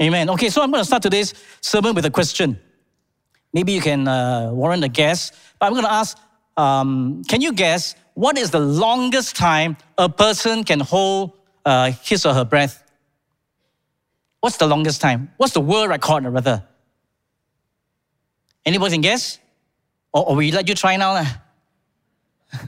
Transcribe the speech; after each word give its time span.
Amen. 0.00 0.30
Okay, 0.30 0.48
so 0.48 0.62
I'm 0.62 0.70
going 0.70 0.80
to 0.80 0.86
start 0.86 1.02
today's 1.02 1.34
sermon 1.60 1.94
with 1.94 2.06
a 2.06 2.10
question. 2.10 2.58
Maybe 3.52 3.72
you 3.72 3.82
can 3.82 4.08
uh, 4.08 4.50
warrant 4.50 4.82
a 4.82 4.88
guess, 4.88 5.30
but 5.58 5.66
I'm 5.66 5.72
going 5.72 5.84
to 5.84 5.92
ask 5.92 6.16
um, 6.56 7.22
can 7.24 7.42
you 7.42 7.52
guess 7.52 7.94
what 8.14 8.38
is 8.38 8.50
the 8.50 8.60
longest 8.60 9.36
time 9.36 9.76
a 9.98 10.08
person 10.08 10.64
can 10.64 10.80
hold 10.80 11.32
uh, 11.66 11.92
his 12.02 12.24
or 12.24 12.32
her 12.32 12.46
breath? 12.46 12.82
What's 14.40 14.56
the 14.56 14.66
longest 14.66 15.02
time? 15.02 15.30
What's 15.36 15.52
the 15.52 15.60
world 15.60 15.90
record, 15.90 16.24
rather? 16.24 16.64
Anybody 18.64 18.92
can 18.92 19.02
guess? 19.02 19.38
Or, 20.12 20.30
or 20.30 20.36
we 20.36 20.50
let 20.50 20.66
you 20.66 20.74
try 20.74 20.96
now? 20.96 21.24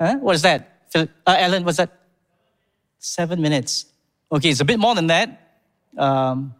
huh? 0.00 0.16
What 0.16 0.34
is 0.34 0.42
that? 0.42 0.82
Uh, 0.94 1.06
Alan, 1.26 1.64
what's 1.64 1.78
that? 1.78 1.96
Seven 2.98 3.40
minutes. 3.40 3.86
Okay, 4.32 4.50
it's 4.50 4.60
a 4.60 4.64
bit 4.64 4.80
more 4.80 4.96
than 4.96 5.06
that. 5.06 5.49
Um, 5.96 6.54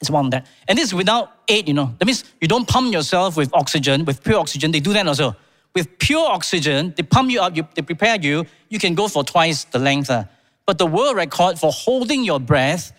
it's 0.00 0.10
one 0.10 0.30
that. 0.30 0.46
And 0.68 0.76
this 0.76 0.86
is 0.86 0.94
without 0.94 1.32
aid, 1.48 1.68
you 1.68 1.74
know. 1.74 1.94
That 1.98 2.04
means 2.04 2.24
you 2.40 2.48
don't 2.48 2.68
pump 2.68 2.92
yourself 2.92 3.36
with 3.36 3.52
oxygen, 3.54 4.04
with 4.04 4.22
pure 4.22 4.38
oxygen. 4.38 4.70
They 4.70 4.80
do 4.80 4.92
that 4.92 5.06
also. 5.06 5.34
With 5.74 5.98
pure 5.98 6.26
oxygen, 6.28 6.94
they 6.96 7.02
pump 7.02 7.30
you 7.30 7.40
up, 7.40 7.56
you, 7.56 7.66
they 7.74 7.82
prepare 7.82 8.16
you, 8.16 8.44
you 8.68 8.78
can 8.78 8.94
go 8.94 9.08
for 9.08 9.24
twice 9.24 9.64
the 9.64 9.78
length. 9.78 10.10
Uh. 10.10 10.24
But 10.66 10.78
the 10.78 10.86
world 10.86 11.16
record 11.16 11.58
for 11.58 11.70
holding 11.72 12.24
your 12.24 12.40
breath 12.40 12.92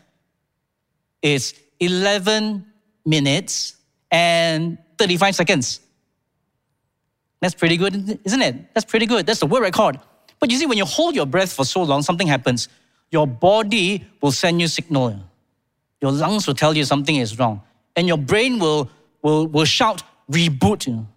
is 1.21 1.53
11 1.79 2.65
minutes 3.05 3.75
and 4.11 4.77
35 4.97 5.35
seconds. 5.35 5.79
That's 7.41 7.53
pretty 7.53 7.77
good, 7.77 8.19
isn't 8.23 8.41
it? 8.41 8.73
That's 8.73 8.85
pretty 8.85 9.05
good. 9.05 9.25
That's 9.25 9.39
the 9.39 9.45
world 9.45 9.63
record. 9.63 9.99
But 10.39 10.51
you 10.51 10.57
see, 10.57 10.65
when 10.65 10.77
you 10.77 10.85
hold 10.85 11.15
your 11.15 11.25
breath 11.25 11.53
for 11.53 11.65
so 11.65 11.83
long, 11.83 12.01
something 12.01 12.27
happens. 12.27 12.69
Your 13.11 13.27
body 13.27 14.05
will 14.21 14.31
send 14.31 14.61
you 14.61 14.67
signal. 14.67 15.19
Your 16.01 16.11
lungs 16.11 16.47
will 16.47 16.53
tell 16.53 16.75
you 16.75 16.83
something 16.83 17.15
is 17.15 17.37
wrong. 17.39 17.61
And 17.95 18.07
your 18.07 18.17
brain 18.17 18.59
will, 18.59 18.89
will, 19.21 19.47
will 19.47 19.65
shout, 19.65 20.03
reboot. 20.31 20.87
You, 20.87 21.07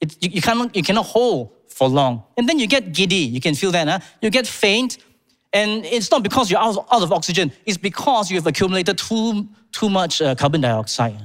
it, 0.00 0.16
you, 0.22 0.30
you, 0.30 0.42
cannot, 0.42 0.74
you 0.74 0.82
cannot 0.82 1.06
hold 1.06 1.52
for 1.68 1.88
long. 1.88 2.24
And 2.36 2.48
then 2.48 2.58
you 2.58 2.66
get 2.66 2.92
giddy. 2.92 3.16
You 3.16 3.40
can 3.40 3.54
feel 3.54 3.70
that. 3.72 3.88
Huh? 3.88 3.98
You 4.22 4.30
get 4.30 4.46
faint. 4.46 4.98
And 5.52 5.84
it's 5.84 6.10
not 6.10 6.22
because 6.22 6.50
you're 6.50 6.60
out 6.60 6.76
of, 6.76 6.86
out 6.90 7.02
of 7.02 7.12
oxygen, 7.12 7.52
it's 7.64 7.78
because 7.78 8.30
you 8.30 8.36
have 8.36 8.46
accumulated 8.46 8.98
too, 8.98 9.48
too 9.72 9.88
much 9.88 10.20
uh, 10.20 10.34
carbon 10.34 10.60
dioxide. 10.60 11.22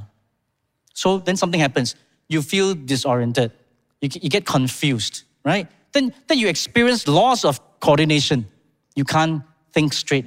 So 0.93 1.17
then 1.17 1.35
something 1.35 1.59
happens. 1.59 1.95
You 2.29 2.41
feel 2.41 2.75
disoriented. 2.75 3.51
You, 3.99 4.09
you 4.21 4.29
get 4.29 4.45
confused, 4.45 5.23
right? 5.43 5.67
Then, 5.91 6.13
then 6.27 6.37
you 6.37 6.47
experience 6.47 7.07
loss 7.07 7.43
of 7.43 7.59
coordination. 7.79 8.47
You 8.95 9.03
can't 9.03 9.43
think 9.73 9.93
straight. 9.93 10.25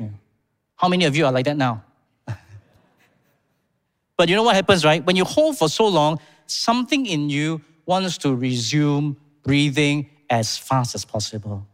How 0.77 0.89
many 0.89 1.05
of 1.05 1.17
you 1.17 1.25
are 1.27 1.33
like 1.33 1.47
that 1.47 1.57
now? 1.57 1.83
But 4.17 4.29
you 4.29 4.37
know 4.37 4.43
what 4.43 4.55
happens, 4.55 4.85
right? 4.85 5.05
When 5.05 5.17
you 5.17 5.25
hold 5.25 5.59
for 5.59 5.69
so 5.69 5.87
long, 5.87 6.19
something 6.47 7.07
in 7.07 7.31
you 7.31 7.61
wants 7.87 8.19
to 8.19 8.35
resume 8.35 9.17
breathing 9.43 10.09
as 10.31 10.57
fast 10.57 10.95
as 10.95 11.05
possible. 11.05 11.67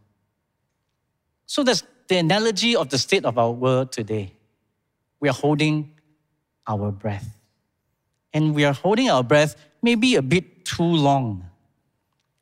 So 1.45 1.63
that's 1.63 1.83
the 2.07 2.17
analogy 2.17 2.75
of 2.75 2.89
the 2.89 2.97
state 2.97 3.25
of 3.25 3.37
our 3.37 3.51
world 3.51 3.91
today. 3.91 4.33
We 5.19 5.29
are 5.29 5.33
holding 5.33 5.91
our 6.67 6.91
breath. 6.91 7.37
And 8.33 8.55
we 8.55 8.65
are 8.65 8.73
holding 8.73 9.09
our 9.09 9.23
breath 9.23 9.55
maybe 9.81 10.15
a 10.15 10.21
bit 10.21 10.65
too 10.65 10.83
long. 10.83 11.45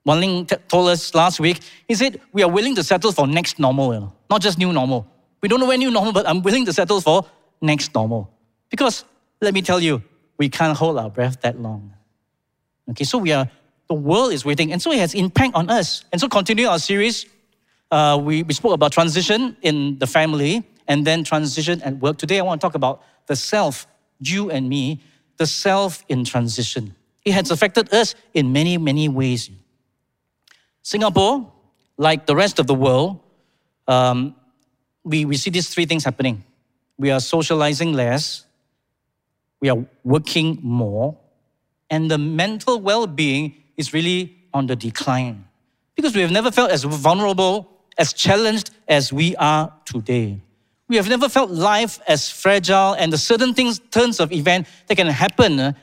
Wan 0.06 0.20
Ling 0.20 0.46
t- 0.46 0.56
told 0.68 0.90
us 0.90 1.14
last 1.14 1.40
week, 1.40 1.60
he 1.88 1.96
said, 1.96 2.22
we 2.32 2.42
are 2.44 2.50
willing 2.50 2.76
to 2.76 2.84
settle 2.84 3.12
for 3.12 3.28
next 3.28 3.60
normal, 3.60 3.94
you 3.94 4.00
know, 4.00 4.14
not 4.30 4.42
just 4.42 4.58
new 4.58 4.72
normal. 4.72 5.08
We 5.42 5.50
don't 5.50 5.60
know 5.60 5.68
when 5.68 5.80
new 5.80 5.92
normal, 5.92 6.14
but 6.14 6.28
I'm 6.28 6.42
willing 6.42 6.66
to 6.66 6.74
settle 6.74 7.02
for 7.02 7.26
next 7.62 7.94
normal. 7.94 8.32
Because 8.70 9.04
let 9.42 9.54
me 9.54 9.62
tell 9.62 9.80
you, 9.80 10.04
we 10.38 10.50
can't 10.50 10.78
hold 10.78 10.98
our 10.98 11.10
breath 11.10 11.42
that 11.42 11.62
long. 11.62 11.94
Okay, 12.90 13.04
so 13.04 13.18
we 13.18 13.32
are, 13.32 13.50
the 13.88 13.94
world 13.94 14.34
is 14.34 14.44
waiting, 14.44 14.72
and 14.72 14.82
so 14.82 14.92
it 14.92 15.00
has 15.00 15.14
impact 15.14 15.56
on 15.56 15.70
us. 15.70 16.04
And 16.12 16.20
so 16.20 16.28
continue 16.28 16.68
our 16.68 16.80
series, 16.80 17.26
uh, 17.92 18.20
we, 18.22 18.44
we 18.44 18.54
spoke 18.54 18.74
about 18.74 18.92
transition 18.92 19.56
in 19.62 19.98
the 20.00 20.08
family 20.08 20.64
and 20.88 21.06
then 21.06 21.24
transition 21.24 21.82
at 21.82 21.98
work. 21.98 22.18
Today 22.18 22.40
I 22.40 22.42
want 22.42 22.62
to 22.62 22.66
talk 22.66 22.76
about 22.76 23.04
the 23.28 23.36
self, 23.36 23.88
you 24.20 24.50
and 24.50 24.68
me, 24.68 25.02
the 25.38 25.46
self 25.46 26.04
in 26.10 26.26
transition. 26.26 26.96
It 27.26 27.34
has 27.34 27.52
affected 27.52 27.94
us 27.94 28.16
in 28.34 28.52
many, 28.52 28.78
many 28.78 29.08
ways. 29.08 29.50
Singapore, 30.82 31.52
like 31.98 32.26
the 32.26 32.36
rest 32.36 32.60
of 32.60 32.68
the 32.68 32.74
world, 32.74 33.20
um, 33.88 34.36
we, 35.04 35.26
we 35.26 35.38
see 35.38 35.50
these 35.50 35.70
three 35.70 35.86
things 35.86 36.04
happening. 36.04 36.44
We 36.98 37.12
are 37.12 37.20
socializing 37.20 37.94
less, 37.94 38.46
we 39.62 39.70
are 39.70 39.86
working 40.04 40.60
more, 40.62 41.18
and 41.90 42.10
the 42.10 42.18
mental 42.18 42.80
well 42.80 43.08
being 43.08 43.56
is 43.78 43.94
really 43.94 44.36
on 44.54 44.68
the 44.68 44.76
decline. 44.76 45.46
Because 45.96 46.16
we 46.16 46.22
have 46.22 46.32
never 46.32 46.52
felt 46.52 46.72
as 46.72 46.84
vulnerable, 46.84 47.70
as 47.98 48.14
challenged 48.14 48.72
as 48.88 49.12
we 49.12 49.36
are 49.36 49.74
today. 49.86 50.42
We 50.88 50.96
have 50.96 51.10
never 51.10 51.30
felt 51.30 51.52
life 51.52 52.00
as 52.08 52.32
fragile 52.32 52.94
and 52.94 53.14
the 53.14 53.18
certain 53.18 53.54
things, 53.54 53.80
turns 53.92 54.20
of 54.20 54.32
event 54.32 54.68
that 54.88 54.96
can 54.96 55.08
happen 55.08 55.60
uh, 55.60 55.74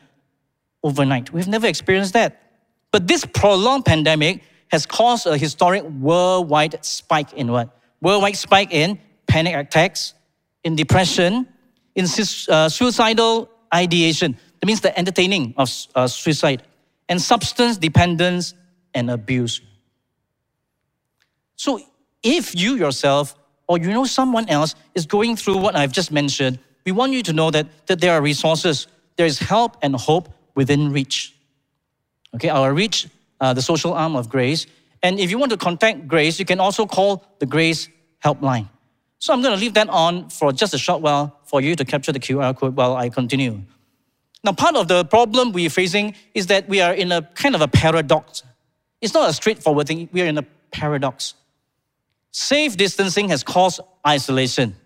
overnight. 0.82 1.32
We've 1.32 1.46
never 1.46 1.66
experienced 1.66 2.14
that. 2.14 2.42
But 2.90 3.06
this 3.06 3.24
prolonged 3.24 3.84
pandemic 3.84 4.42
has 4.68 4.84
caused 4.86 5.26
a 5.26 5.36
historic 5.36 5.84
worldwide 5.84 6.84
spike 6.84 7.32
in 7.34 7.52
what? 7.52 7.76
Worldwide 8.00 8.36
spike 8.36 8.72
in 8.72 8.98
panic 9.26 9.54
attacks, 9.54 10.14
in 10.64 10.74
depression, 10.76 11.46
in 11.94 12.06
uh, 12.48 12.68
suicidal 12.68 13.48
ideation. 13.76 14.36
That 14.60 14.66
means 14.66 14.80
the 14.80 14.96
entertaining 14.98 15.54
of 15.56 15.70
uh, 15.94 16.06
suicide, 16.08 16.62
and 17.08 17.20
substance 17.20 17.76
dependence 17.76 18.54
and 18.94 19.10
abuse. 19.10 19.60
So, 21.56 21.80
if 22.22 22.54
you 22.54 22.76
yourself 22.76 23.34
or 23.68 23.78
you 23.78 23.88
know 23.88 24.04
someone 24.04 24.48
else 24.48 24.74
is 24.94 25.06
going 25.06 25.36
through 25.36 25.58
what 25.58 25.76
I've 25.76 25.92
just 25.92 26.10
mentioned, 26.10 26.58
we 26.84 26.92
want 26.92 27.12
you 27.12 27.22
to 27.22 27.32
know 27.32 27.50
that, 27.50 27.66
that 27.86 28.00
there 28.00 28.12
are 28.12 28.22
resources, 28.22 28.86
there 29.16 29.26
is 29.26 29.38
help 29.38 29.76
and 29.82 29.94
hope 29.94 30.28
within 30.54 30.92
reach. 30.92 31.34
Okay, 32.34 32.48
our 32.48 32.72
reach, 32.72 33.08
uh, 33.40 33.52
the 33.52 33.62
social 33.62 33.92
arm 33.92 34.16
of 34.16 34.28
Grace. 34.28 34.66
And 35.02 35.18
if 35.18 35.30
you 35.30 35.38
want 35.38 35.50
to 35.50 35.56
contact 35.56 36.06
Grace, 36.08 36.38
you 36.38 36.44
can 36.44 36.60
also 36.60 36.86
call 36.86 37.24
the 37.38 37.46
Grace 37.46 37.88
helpline. 38.24 38.68
So 39.18 39.32
I'm 39.32 39.42
going 39.42 39.54
to 39.54 39.60
leave 39.60 39.74
that 39.74 39.88
on 39.88 40.28
for 40.28 40.52
just 40.52 40.74
a 40.74 40.78
short 40.78 41.00
while 41.00 41.38
for 41.44 41.60
you 41.60 41.74
to 41.76 41.84
capture 41.84 42.12
the 42.12 42.20
QR 42.20 42.56
code 42.56 42.76
while 42.76 42.96
I 42.96 43.08
continue. 43.08 43.62
Now, 44.44 44.52
part 44.52 44.76
of 44.76 44.88
the 44.88 45.04
problem 45.04 45.52
we're 45.52 45.70
facing 45.70 46.14
is 46.34 46.46
that 46.46 46.68
we 46.68 46.80
are 46.80 46.94
in 46.94 47.10
a 47.10 47.22
kind 47.34 47.54
of 47.54 47.60
a 47.60 47.68
paradox. 47.68 48.42
It's 49.00 49.14
not 49.14 49.28
a 49.28 49.32
straightforward 49.32 49.88
thing, 49.88 50.08
we 50.12 50.22
are 50.22 50.26
in 50.26 50.38
a 50.38 50.44
paradox. 50.70 51.34
Safe 52.30 52.76
distancing 52.76 53.28
has 53.30 53.42
caused 53.42 53.80
isolation. 54.06 54.76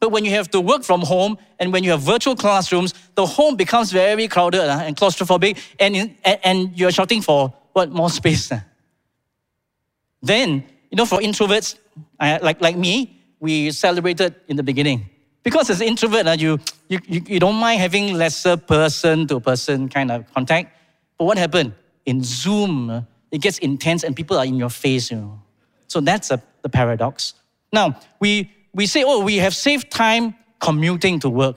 But 0.00 0.10
when 0.10 0.24
you 0.24 0.32
have 0.32 0.50
to 0.50 0.60
work 0.60 0.82
from 0.82 1.00
home 1.00 1.38
and 1.60 1.72
when 1.72 1.84
you 1.84 1.92
have 1.92 2.02
virtual 2.02 2.34
classrooms, 2.34 2.92
the 3.14 3.24
home 3.24 3.54
becomes 3.54 3.92
very 3.92 4.26
crowded 4.26 4.60
uh, 4.60 4.80
and 4.82 4.96
claustrophobic, 4.96 5.58
and, 5.78 6.16
and, 6.24 6.76
you're 6.76 6.90
shouting 6.90 7.22
for 7.22 7.54
what 7.72 7.90
more 7.90 8.10
space. 8.10 8.50
Then, 10.22 10.64
you 10.90 10.96
know, 10.96 11.06
for 11.06 11.18
introverts 11.18 11.76
like, 12.20 12.60
like 12.60 12.76
me, 12.76 13.21
we 13.42 13.72
celebrated 13.72 14.36
in 14.46 14.56
the 14.56 14.62
beginning. 14.62 15.10
Because 15.42 15.68
as 15.68 15.80
an 15.80 15.88
introvert, 15.88 16.28
uh, 16.28 16.36
you, 16.38 16.60
you, 16.88 17.00
you 17.08 17.40
don't 17.40 17.56
mind 17.56 17.80
having 17.80 18.14
lesser 18.14 18.56
person 18.56 19.26
to 19.26 19.40
person 19.40 19.88
kind 19.88 20.12
of 20.12 20.32
contact. 20.32 20.78
But 21.18 21.24
what 21.24 21.36
happened? 21.36 21.74
In 22.06 22.22
Zoom, 22.22 22.88
uh, 22.88 23.02
it 23.32 23.40
gets 23.40 23.58
intense 23.58 24.04
and 24.04 24.14
people 24.14 24.38
are 24.38 24.44
in 24.44 24.54
your 24.54 24.70
face, 24.70 25.10
you 25.10 25.16
know. 25.16 25.42
So 25.88 26.00
that's 26.00 26.30
a, 26.30 26.40
the 26.62 26.68
paradox. 26.68 27.34
Now, 27.72 27.98
we, 28.20 28.48
we 28.72 28.86
say, 28.86 29.02
oh, 29.04 29.24
we 29.24 29.38
have 29.38 29.56
saved 29.56 29.90
time 29.90 30.36
commuting 30.60 31.18
to 31.20 31.28
work. 31.28 31.56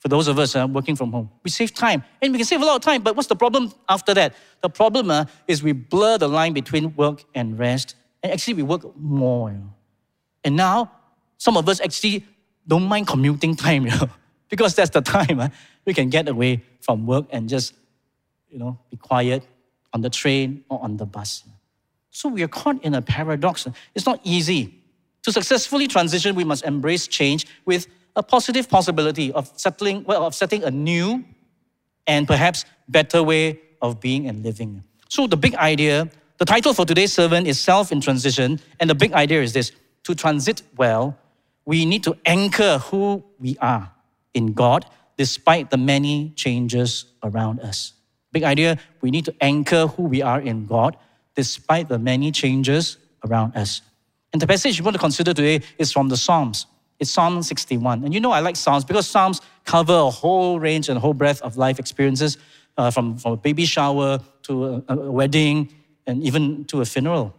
For 0.00 0.08
those 0.08 0.26
of 0.26 0.40
us 0.40 0.56
uh, 0.56 0.66
working 0.68 0.96
from 0.96 1.12
home, 1.12 1.30
we 1.44 1.50
save 1.50 1.72
time. 1.74 2.02
And 2.20 2.32
we 2.32 2.38
can 2.38 2.46
save 2.46 2.60
a 2.60 2.64
lot 2.64 2.74
of 2.74 2.82
time, 2.82 3.02
but 3.02 3.14
what's 3.14 3.28
the 3.28 3.36
problem 3.36 3.72
after 3.88 4.14
that? 4.14 4.34
The 4.62 4.68
problem 4.68 5.12
uh, 5.12 5.26
is 5.46 5.62
we 5.62 5.72
blur 5.72 6.18
the 6.18 6.28
line 6.28 6.54
between 6.54 6.96
work 6.96 7.22
and 7.36 7.56
rest. 7.56 7.94
And 8.20 8.32
actually, 8.32 8.54
we 8.54 8.62
work 8.64 8.96
more. 8.96 9.50
You 9.50 9.58
know. 9.58 9.74
And 10.48 10.56
now, 10.56 10.90
some 11.36 11.58
of 11.58 11.68
us 11.68 11.78
actually 11.78 12.24
don't 12.66 12.84
mind 12.84 13.06
commuting 13.06 13.54
time, 13.54 13.84
you 13.86 13.90
know, 13.90 14.08
because 14.48 14.74
that's 14.74 14.90
the 14.90 15.02
time 15.02 15.40
uh, 15.40 15.48
we 15.84 15.92
can 15.92 16.08
get 16.08 16.26
away 16.26 16.62
from 16.80 17.06
work 17.06 17.26
and 17.30 17.50
just, 17.50 17.74
you 18.48 18.58
know, 18.58 18.78
be 18.90 18.96
quiet 18.96 19.46
on 19.92 20.00
the 20.00 20.08
train 20.08 20.64
or 20.70 20.82
on 20.82 20.96
the 20.96 21.04
bus. 21.04 21.44
So 22.10 22.30
we 22.30 22.42
are 22.42 22.48
caught 22.48 22.82
in 22.82 22.94
a 22.94 23.02
paradox. 23.02 23.68
It's 23.94 24.06
not 24.06 24.20
easy. 24.24 24.74
To 25.24 25.32
successfully 25.32 25.86
transition, 25.86 26.34
we 26.34 26.44
must 26.44 26.64
embrace 26.64 27.06
change 27.06 27.46
with 27.66 27.86
a 28.16 28.22
positive 28.22 28.70
possibility 28.70 29.30
of 29.32 29.52
settling, 29.54 30.02
well, 30.04 30.24
of 30.24 30.34
setting 30.34 30.64
a 30.64 30.70
new 30.70 31.22
and 32.06 32.26
perhaps 32.26 32.64
better 32.88 33.22
way 33.22 33.60
of 33.82 34.00
being 34.00 34.26
and 34.26 34.42
living. 34.42 34.82
So 35.10 35.26
the 35.26 35.36
big 35.36 35.54
idea, 35.56 36.08
the 36.38 36.46
title 36.46 36.72
for 36.72 36.86
today's 36.86 37.12
sermon 37.12 37.46
is 37.46 37.60
Self 37.60 37.92
in 37.92 38.00
Transition, 38.00 38.60
and 38.80 38.88
the 38.88 38.94
big 38.94 39.12
idea 39.12 39.42
is 39.42 39.52
this: 39.52 39.72
to 40.08 40.14
transit 40.14 40.62
well, 40.74 41.18
we 41.66 41.84
need 41.84 42.02
to 42.02 42.16
anchor 42.24 42.78
who 42.78 43.22
we 43.38 43.58
are 43.58 43.92
in 44.32 44.54
God 44.54 44.86
despite 45.18 45.68
the 45.68 45.76
many 45.76 46.32
changes 46.34 47.04
around 47.22 47.60
us. 47.60 47.92
Big 48.32 48.42
idea, 48.42 48.78
we 49.02 49.10
need 49.10 49.26
to 49.26 49.34
anchor 49.42 49.86
who 49.86 50.04
we 50.04 50.22
are 50.22 50.40
in 50.40 50.64
God 50.64 50.96
despite 51.34 51.90
the 51.90 51.98
many 51.98 52.32
changes 52.32 52.96
around 53.26 53.54
us. 53.54 53.82
And 54.32 54.40
the 54.40 54.46
passage 54.46 54.80
we 54.80 54.84
want 54.84 54.94
to 54.94 54.98
consider 54.98 55.34
today 55.34 55.60
is 55.76 55.92
from 55.92 56.08
the 56.08 56.16
Psalms. 56.16 56.64
It's 56.98 57.10
Psalm 57.10 57.42
61. 57.42 58.02
And 58.02 58.14
you 58.14 58.20
know 58.20 58.32
I 58.32 58.40
like 58.40 58.56
Psalms 58.56 58.86
because 58.86 59.06
Psalms 59.06 59.42
cover 59.66 59.92
a 59.92 60.10
whole 60.10 60.58
range 60.58 60.88
and 60.88 60.96
a 60.96 61.00
whole 61.00 61.12
breadth 61.12 61.42
of 61.42 61.58
life 61.58 61.78
experiences, 61.78 62.38
uh, 62.78 62.90
from, 62.90 63.18
from 63.18 63.32
a 63.32 63.36
baby 63.36 63.66
shower 63.66 64.20
to 64.44 64.64
a, 64.64 64.82
a 64.88 65.10
wedding 65.10 65.68
and 66.06 66.22
even 66.22 66.64
to 66.64 66.80
a 66.80 66.86
funeral. 66.86 67.34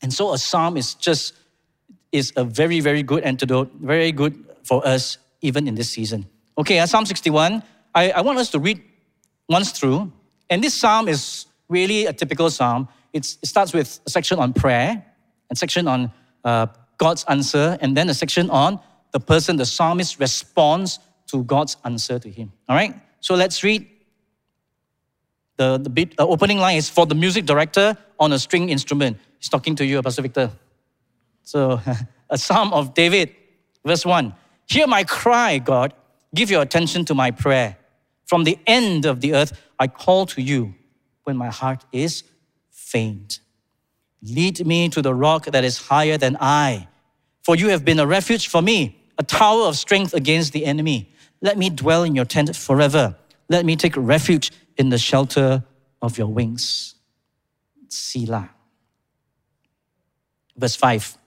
And 0.00 0.12
so 0.12 0.32
a 0.32 0.38
psalm 0.38 0.76
is 0.76 0.94
just 0.94 1.34
is 2.14 2.32
a 2.36 2.44
very, 2.44 2.78
very 2.78 3.02
good 3.02 3.24
antidote, 3.24 3.72
very 3.80 4.12
good 4.12 4.34
for 4.62 4.86
us 4.86 5.18
even 5.40 5.66
in 5.66 5.74
this 5.74 5.90
season. 5.90 6.24
Okay, 6.56 6.78
uh, 6.78 6.86
Psalm 6.86 7.04
61, 7.04 7.60
I, 7.92 8.12
I 8.12 8.20
want 8.20 8.38
us 8.38 8.50
to 8.50 8.60
read 8.60 8.80
once 9.48 9.72
through. 9.72 10.12
And 10.48 10.62
this 10.62 10.74
psalm 10.74 11.08
is 11.08 11.46
really 11.68 12.06
a 12.06 12.12
typical 12.12 12.48
psalm. 12.50 12.86
It's, 13.12 13.38
it 13.42 13.46
starts 13.46 13.72
with 13.72 13.98
a 14.06 14.10
section 14.10 14.38
on 14.38 14.52
prayer, 14.52 15.04
a 15.50 15.56
section 15.56 15.88
on 15.88 16.12
uh, 16.44 16.68
God's 16.98 17.24
answer, 17.28 17.76
and 17.80 17.96
then 17.96 18.08
a 18.08 18.14
section 18.14 18.48
on 18.48 18.78
the 19.10 19.18
person, 19.18 19.56
the 19.56 19.66
psalmist 19.66 20.20
responds 20.20 21.00
to 21.26 21.42
God's 21.42 21.76
answer 21.84 22.20
to 22.20 22.30
him. 22.30 22.52
All 22.68 22.76
right? 22.76 22.94
So 23.20 23.34
let's 23.34 23.62
read. 23.64 23.90
The, 25.56 25.78
the 25.78 25.88
bit, 25.88 26.14
uh, 26.18 26.26
opening 26.26 26.58
line 26.58 26.76
is 26.76 26.90
for 26.90 27.06
the 27.06 27.14
music 27.14 27.46
director 27.46 27.96
on 28.18 28.32
a 28.32 28.38
string 28.40 28.70
instrument. 28.70 29.18
He's 29.38 29.48
talking 29.48 29.76
to 29.76 29.84
you, 29.84 30.02
Pastor 30.02 30.22
Victor. 30.22 30.50
So, 31.44 31.80
a 32.30 32.38
psalm 32.38 32.72
of 32.72 32.94
David, 32.94 33.34
verse 33.84 34.04
1. 34.04 34.34
Hear 34.66 34.86
my 34.86 35.04
cry, 35.04 35.58
God. 35.58 35.94
Give 36.34 36.50
your 36.50 36.62
attention 36.62 37.04
to 37.06 37.14
my 37.14 37.30
prayer. 37.30 37.76
From 38.26 38.44
the 38.44 38.58
end 38.66 39.04
of 39.04 39.20
the 39.20 39.34
earth, 39.34 39.52
I 39.78 39.86
call 39.86 40.26
to 40.26 40.42
you 40.42 40.74
when 41.24 41.36
my 41.36 41.48
heart 41.48 41.84
is 41.92 42.24
faint. 42.70 43.40
Lead 44.22 44.66
me 44.66 44.88
to 44.88 45.02
the 45.02 45.14
rock 45.14 45.46
that 45.46 45.64
is 45.64 45.78
higher 45.78 46.16
than 46.16 46.36
I, 46.40 46.88
for 47.42 47.54
you 47.54 47.68
have 47.68 47.84
been 47.84 48.00
a 48.00 48.06
refuge 48.06 48.48
for 48.48 48.62
me, 48.62 48.98
a 49.18 49.22
tower 49.22 49.64
of 49.64 49.76
strength 49.76 50.14
against 50.14 50.52
the 50.54 50.64
enemy. 50.64 51.12
Let 51.42 51.58
me 51.58 51.68
dwell 51.68 52.04
in 52.04 52.14
your 52.14 52.24
tent 52.24 52.56
forever. 52.56 53.16
Let 53.50 53.66
me 53.66 53.76
take 53.76 53.94
refuge 53.96 54.50
in 54.78 54.88
the 54.88 54.98
shelter 54.98 55.62
of 56.00 56.16
your 56.16 56.28
wings. 56.28 56.94
Selah. 57.88 58.50
Verse 60.56 60.76
5 60.76 61.18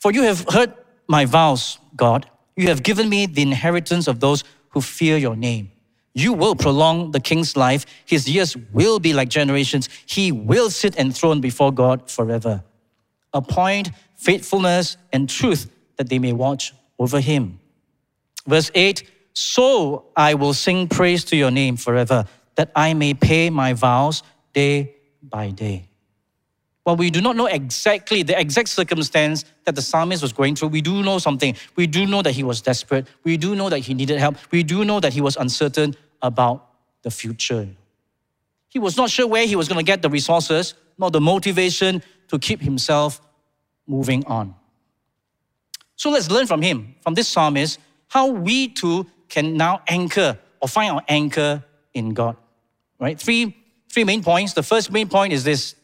For 0.00 0.12
you 0.12 0.22
have 0.22 0.46
heard 0.48 0.72
my 1.06 1.26
vows, 1.26 1.78
God. 1.94 2.28
You 2.56 2.68
have 2.68 2.82
given 2.82 3.08
me 3.08 3.26
the 3.26 3.42
inheritance 3.42 4.08
of 4.08 4.20
those 4.20 4.44
who 4.70 4.80
fear 4.80 5.16
your 5.18 5.36
name. 5.36 5.70
You 6.14 6.32
will 6.32 6.56
prolong 6.56 7.12
the 7.12 7.20
king's 7.20 7.56
life. 7.56 7.86
His 8.04 8.28
years 8.28 8.56
will 8.72 8.98
be 8.98 9.12
like 9.12 9.28
generations. 9.28 9.88
He 10.06 10.32
will 10.32 10.70
sit 10.70 10.96
enthroned 10.96 11.42
before 11.42 11.72
God 11.72 12.10
forever. 12.10 12.64
Appoint 13.32 13.90
faithfulness 14.16 14.96
and 15.12 15.28
truth 15.28 15.70
that 15.96 16.08
they 16.08 16.18
may 16.18 16.32
watch 16.32 16.74
over 16.98 17.20
him. 17.20 17.60
Verse 18.46 18.70
8 18.74 19.08
So 19.34 20.06
I 20.16 20.34
will 20.34 20.54
sing 20.54 20.88
praise 20.88 21.24
to 21.26 21.36
your 21.36 21.50
name 21.50 21.76
forever, 21.76 22.24
that 22.56 22.72
I 22.74 22.94
may 22.94 23.14
pay 23.14 23.50
my 23.50 23.74
vows 23.74 24.22
day 24.52 24.96
by 25.22 25.50
day. 25.50 25.89
While 26.84 26.96
we 26.96 27.10
do 27.10 27.20
not 27.20 27.36
know 27.36 27.46
exactly 27.46 28.22
the 28.22 28.38
exact 28.38 28.68
circumstance 28.68 29.44
that 29.64 29.74
the 29.74 29.82
psalmist 29.82 30.22
was 30.22 30.32
going 30.32 30.56
through, 30.56 30.68
we 30.68 30.80
do 30.80 31.02
know 31.02 31.18
something. 31.18 31.54
We 31.76 31.86
do 31.86 32.06
know 32.06 32.22
that 32.22 32.32
he 32.32 32.42
was 32.42 32.62
desperate. 32.62 33.06
We 33.22 33.36
do 33.36 33.54
know 33.54 33.68
that 33.68 33.80
he 33.80 33.94
needed 33.94 34.18
help. 34.18 34.36
We 34.50 34.62
do 34.62 34.84
know 34.84 34.98
that 35.00 35.12
he 35.12 35.20
was 35.20 35.36
uncertain 35.36 35.94
about 36.22 36.66
the 37.02 37.10
future. 37.10 37.68
He 38.68 38.78
was 38.78 38.96
not 38.96 39.10
sure 39.10 39.26
where 39.26 39.46
he 39.46 39.56
was 39.56 39.68
going 39.68 39.78
to 39.78 39.84
get 39.84 40.00
the 40.00 40.08
resources, 40.08 40.74
nor 40.96 41.10
the 41.10 41.20
motivation 41.20 42.02
to 42.28 42.38
keep 42.38 42.60
himself 42.60 43.20
moving 43.86 44.24
on. 44.26 44.54
So 45.96 46.10
let's 46.10 46.30
learn 46.30 46.46
from 46.46 46.62
him, 46.62 46.94
from 47.02 47.14
this 47.14 47.28
psalmist, 47.28 47.78
how 48.08 48.28
we 48.28 48.68
too 48.68 49.06
can 49.28 49.56
now 49.56 49.82
anchor 49.86 50.38
or 50.60 50.68
find 50.68 50.92
our 50.92 51.02
anchor 51.08 51.62
in 51.92 52.14
God. 52.14 52.36
Right? 52.98 53.18
Three, 53.18 53.56
three 53.92 54.04
main 54.04 54.22
points. 54.22 54.54
The 54.54 54.62
first 54.62 54.92
main 54.92 55.08
point 55.08 55.32
is 55.32 55.44
this 55.44 55.74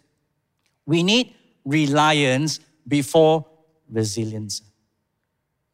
we 0.87 1.03
need 1.03 1.35
reliance 1.65 2.61
before 2.87 3.44
resilience. 3.91 4.62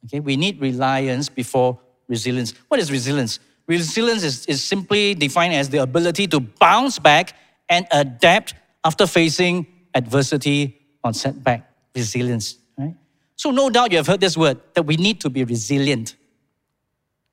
Okay, 0.07 0.21
we 0.21 0.37
need 0.37 0.61
reliance 0.61 1.29
before 1.29 1.79
resilience. 2.09 2.55
What 2.69 2.81
is 2.81 2.91
resilience? 2.91 3.39
Resilience 3.67 4.25
is, 4.25 4.47
is 4.47 4.65
simply 4.65 5.15
defined 5.15 5.55
as 5.55 5.69
the 5.69 5.79
ability 5.79 6.27
to 6.29 6.41
bounce 6.41 6.99
back 6.99 7.35
and 7.69 7.87
adapt 7.93 8.55
after 8.85 9.07
facing 9.07 9.67
adversity 9.95 10.81
or 11.05 11.13
setback. 11.13 11.69
Resilience, 11.95 12.57
right? 12.77 12.95
So 13.37 13.51
no 13.51 13.69
doubt 13.69 13.93
you 13.93 13.99
have 13.99 14.07
heard 14.07 14.21
this 14.21 14.37
word 14.37 14.59
that 14.75 14.85
we 14.85 14.97
need 14.97 15.21
to 15.21 15.31
be 15.31 15.45
resilient. 15.45 16.17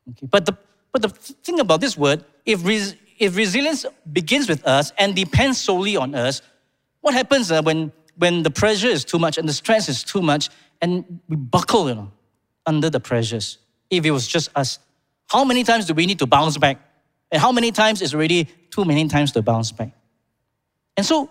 Okay, 0.09 0.27
but 0.29 0.45
the 0.45 0.57
but 0.91 1.01
the 1.01 1.09
thing 1.09 1.59
about 1.59 1.81
this 1.81 1.97
word, 1.97 2.25
if 2.45 2.65
res, 2.65 2.95
if 3.17 3.37
resilience 3.37 3.85
begins 4.11 4.49
with 4.49 4.65
us 4.65 4.91
and 4.97 5.15
depends 5.15 5.61
solely 5.61 5.95
on 5.95 6.15
us, 6.15 6.41
what 7.01 7.13
happens 7.13 7.51
uh, 7.51 7.61
when, 7.61 7.91
when 8.17 8.43
the 8.43 8.51
pressure 8.51 8.87
is 8.87 9.05
too 9.05 9.19
much 9.19 9.37
and 9.37 9.47
the 9.47 9.53
stress 9.53 9.89
is 9.89 10.03
too 10.03 10.21
much 10.21 10.49
and 10.81 11.19
we 11.27 11.35
buckle, 11.35 11.89
you 11.89 11.95
know, 11.95 12.11
under 12.65 12.89
the 12.89 12.99
pressures? 12.99 13.57
If 13.89 14.05
it 14.05 14.11
was 14.11 14.27
just 14.27 14.49
us, 14.55 14.79
how 15.27 15.43
many 15.43 15.63
times 15.63 15.85
do 15.85 15.93
we 15.93 16.05
need 16.05 16.19
to 16.19 16.25
bounce 16.25 16.57
back? 16.57 16.79
And 17.31 17.41
how 17.41 17.51
many 17.51 17.71
times 17.71 18.01
is 18.01 18.13
already 18.13 18.45
too 18.71 18.85
many 18.85 19.07
times 19.07 19.31
to 19.33 19.41
bounce 19.41 19.71
back? 19.71 19.91
And 20.97 21.05
so, 21.05 21.29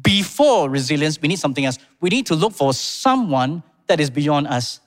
before 0.00 0.70
resilience, 0.70 1.20
we 1.20 1.28
need 1.28 1.38
something 1.38 1.66
else. 1.66 1.78
We 2.00 2.08
need 2.08 2.26
to 2.26 2.34
look 2.34 2.54
for 2.54 2.72
someone 2.72 3.62
that 3.88 4.00
is 4.00 4.08
beyond 4.08 4.46
us, 4.46 4.80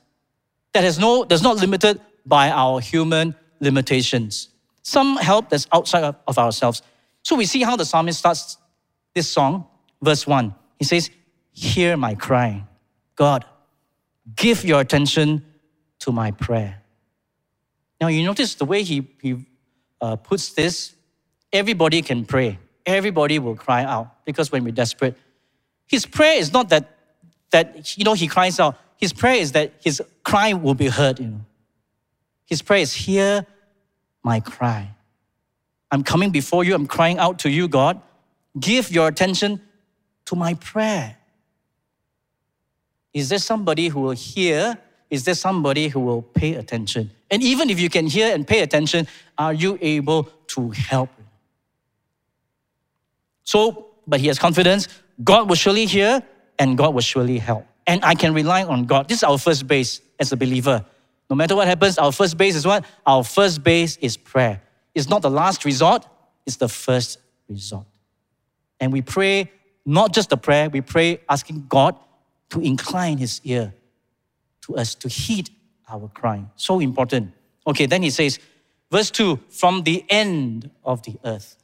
that 0.74 0.83
has 0.83 0.98
no, 0.98 1.25
that's 1.25 1.44
not 1.44 1.57
limited 1.57 2.01
by 2.25 2.50
our 2.50 2.80
human 2.80 3.36
limitations. 3.59 4.50
Some 4.81 5.18
help 5.18 5.50
that's 5.50 5.68
outside 5.71 6.03
of, 6.03 6.15
of 6.27 6.39
ourselves. 6.39 6.81
So 7.21 7.36
we 7.36 7.45
see 7.45 7.62
how 7.62 7.75
the 7.75 7.86
psalmist 7.86 8.19
starts 8.19 8.57
this 9.13 9.30
song 9.30 9.68
verse 10.01 10.25
1. 10.27 10.53
He 10.80 10.86
says, 10.86 11.09
Hear 11.51 11.95
my 11.95 12.15
cry. 12.15 12.65
God, 13.15 13.45
give 14.36 14.65
your 14.65 14.81
attention 14.81 15.45
to 16.00 16.12
my 16.12 16.31
prayer. 16.31 16.81
Now, 18.01 18.07
you 18.07 18.25
notice 18.25 18.56
the 18.56 18.65
way 18.65 18.83
he, 18.83 19.07
he 19.21 19.45
uh, 20.01 20.17
puts 20.17 20.53
this 20.53 20.93
everybody 21.53 22.01
can 22.01 22.25
pray, 22.25 22.60
everybody 22.86 23.39
will 23.39 23.55
cry 23.55 23.86
out 23.86 24.25
because 24.25 24.51
when 24.51 24.63
we're 24.65 24.72
desperate, 24.72 25.17
his 25.88 26.05
prayer 26.05 26.38
is 26.38 26.51
not 26.51 26.69
that, 26.69 26.98
that 27.51 27.98
you 27.98 28.03
know, 28.03 28.13
he 28.13 28.27
cries 28.27 28.60
out. 28.60 28.77
His 28.98 29.13
prayer 29.13 29.36
is 29.36 29.53
that 29.53 29.74
his 29.81 30.01
cry 30.24 30.53
will 30.53 30.74
be 30.74 30.88
heard, 30.88 31.19
you 31.19 31.27
know. 31.27 31.46
His 32.46 32.62
prayer 32.62 32.81
is, 32.81 32.93
Hear 32.93 33.46
my 34.24 34.39
cry. 34.39 34.91
I'm 35.91 36.03
coming 36.03 36.31
before 36.31 36.63
you, 36.63 36.75
I'm 36.75 36.88
crying 36.88 37.17
out 37.17 37.39
to 37.39 37.50
you, 37.50 37.67
God. 37.67 38.01
Give 38.60 38.89
your 38.91 39.08
attention 39.08 39.62
to 40.25 40.36
my 40.36 40.53
prayer? 40.55 41.17
Is 43.13 43.29
there 43.29 43.39
somebody 43.39 43.88
who 43.88 44.01
will 44.01 44.12
hear? 44.12 44.77
Is 45.10 45.24
there 45.24 45.36
somebody 45.36 45.88
who 45.88 46.00
will 46.00 46.22
pay 46.22 46.55
attention? 46.55 47.12
And 47.32 47.41
even 47.41 47.70
if 47.70 47.79
you 47.79 47.89
can 47.89 48.08
hear 48.08 48.34
and 48.34 48.46
pay 48.46 48.62
attention, 48.62 49.08
are 49.38 49.53
you 49.53 49.77
able 49.82 50.24
to 50.48 50.72
help? 50.72 51.10
So, 53.44 53.88
but 54.08 54.20
he 54.20 54.27
has 54.27 54.39
confidence 54.39 54.88
God 55.24 55.48
will 55.48 55.55
surely 55.55 55.86
hear 55.86 56.22
and 56.60 56.77
God 56.77 56.94
will 56.94 57.01
surely 57.01 57.38
help. 57.38 57.65
And 57.88 58.03
I 58.03 58.15
can 58.15 58.34
rely 58.34 58.63
on 58.63 58.86
God. 58.86 59.08
This 59.08 59.20
is 59.20 59.24
our 59.24 59.38
first 59.38 59.67
base 59.67 60.01
as 60.20 60.32
a 60.32 60.38
believer. 60.38 60.84
No 61.29 61.36
matter 61.36 61.55
what 61.55 61.67
happens, 61.67 61.98
our 61.98 62.12
first 62.12 62.38
base 62.38 62.55
is 62.55 62.65
what? 62.65 62.86
Our 63.05 63.24
first 63.24 63.63
base 63.63 63.98
is 63.98 64.17
prayer. 64.17 64.62
It's 64.94 65.10
not 65.10 65.22
the 65.22 65.29
last 65.29 65.65
resort, 65.65 66.05
it's 66.46 66.58
the 66.58 66.70
first 66.70 67.20
resort. 67.48 67.86
And 68.79 68.91
we 68.91 69.01
pray 69.01 69.51
not 69.86 70.13
just 70.13 70.30
the 70.30 70.38
prayer, 70.38 70.70
we 70.70 70.82
pray 70.82 71.20
asking 71.30 71.65
God 71.70 71.96
to 72.50 72.60
incline 72.62 73.18
his 73.18 73.39
ear 73.44 73.74
to 74.62 74.75
us, 74.75 74.96
to 74.96 75.08
heed 75.08 75.50
our 75.89 76.08
cry. 76.10 76.44
So 76.56 76.80
important. 76.80 77.34
Okay, 77.68 77.86
then 77.86 78.01
he 78.01 78.10
says, 78.10 78.39
verse 78.92 79.12
2 79.12 79.39
from 79.50 79.84
the 79.84 80.04
end 80.10 80.72
of 80.84 81.04
the 81.04 81.18
earth. 81.24 81.58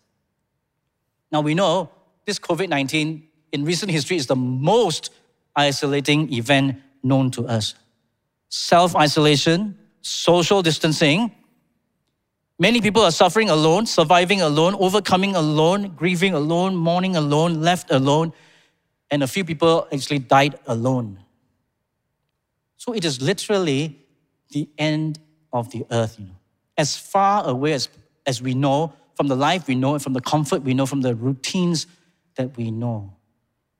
Now 1.31 1.41
we 1.41 1.55
know 1.55 1.89
this 2.25 2.37
COVID 2.39 2.69
19 2.69 3.27
in 3.51 3.65
recent 3.65 3.91
history 3.91 4.17
is 4.17 4.27
the 4.27 4.35
most 4.35 5.11
isolating 5.55 6.31
event 6.33 6.81
known 7.03 7.31
to 7.31 7.47
us. 7.47 7.75
Self 8.49 8.95
isolation, 8.95 9.77
social 10.01 10.61
distancing, 10.61 11.31
Many 12.61 12.79
people 12.79 13.01
are 13.01 13.11
suffering 13.11 13.49
alone, 13.49 13.87
surviving 13.87 14.41
alone, 14.41 14.75
overcoming 14.75 15.35
alone, 15.35 15.95
grieving 15.95 16.35
alone, 16.35 16.75
mourning 16.75 17.15
alone, 17.15 17.59
left 17.59 17.89
alone, 17.89 18.33
and 19.09 19.23
a 19.23 19.27
few 19.27 19.43
people 19.43 19.87
actually 19.91 20.19
died 20.19 20.59
alone. 20.67 21.17
So 22.77 22.93
it 22.93 23.03
is 23.03 23.19
literally 23.19 23.97
the 24.51 24.69
end 24.77 25.17
of 25.51 25.71
the 25.71 25.87
earth, 25.89 26.19
you 26.19 26.25
know. 26.25 26.35
As 26.77 26.95
far 26.95 27.49
away 27.49 27.73
as, 27.73 27.89
as 28.27 28.43
we 28.43 28.53
know, 28.53 28.93
from 29.15 29.27
the 29.27 29.35
life 29.35 29.65
we 29.65 29.73
know, 29.73 29.97
from 29.97 30.13
the 30.13 30.21
comfort 30.21 30.61
we 30.61 30.75
know, 30.75 30.85
from 30.85 31.01
the 31.01 31.15
routines 31.15 31.87
that 32.35 32.55
we 32.57 32.69
know. 32.69 33.11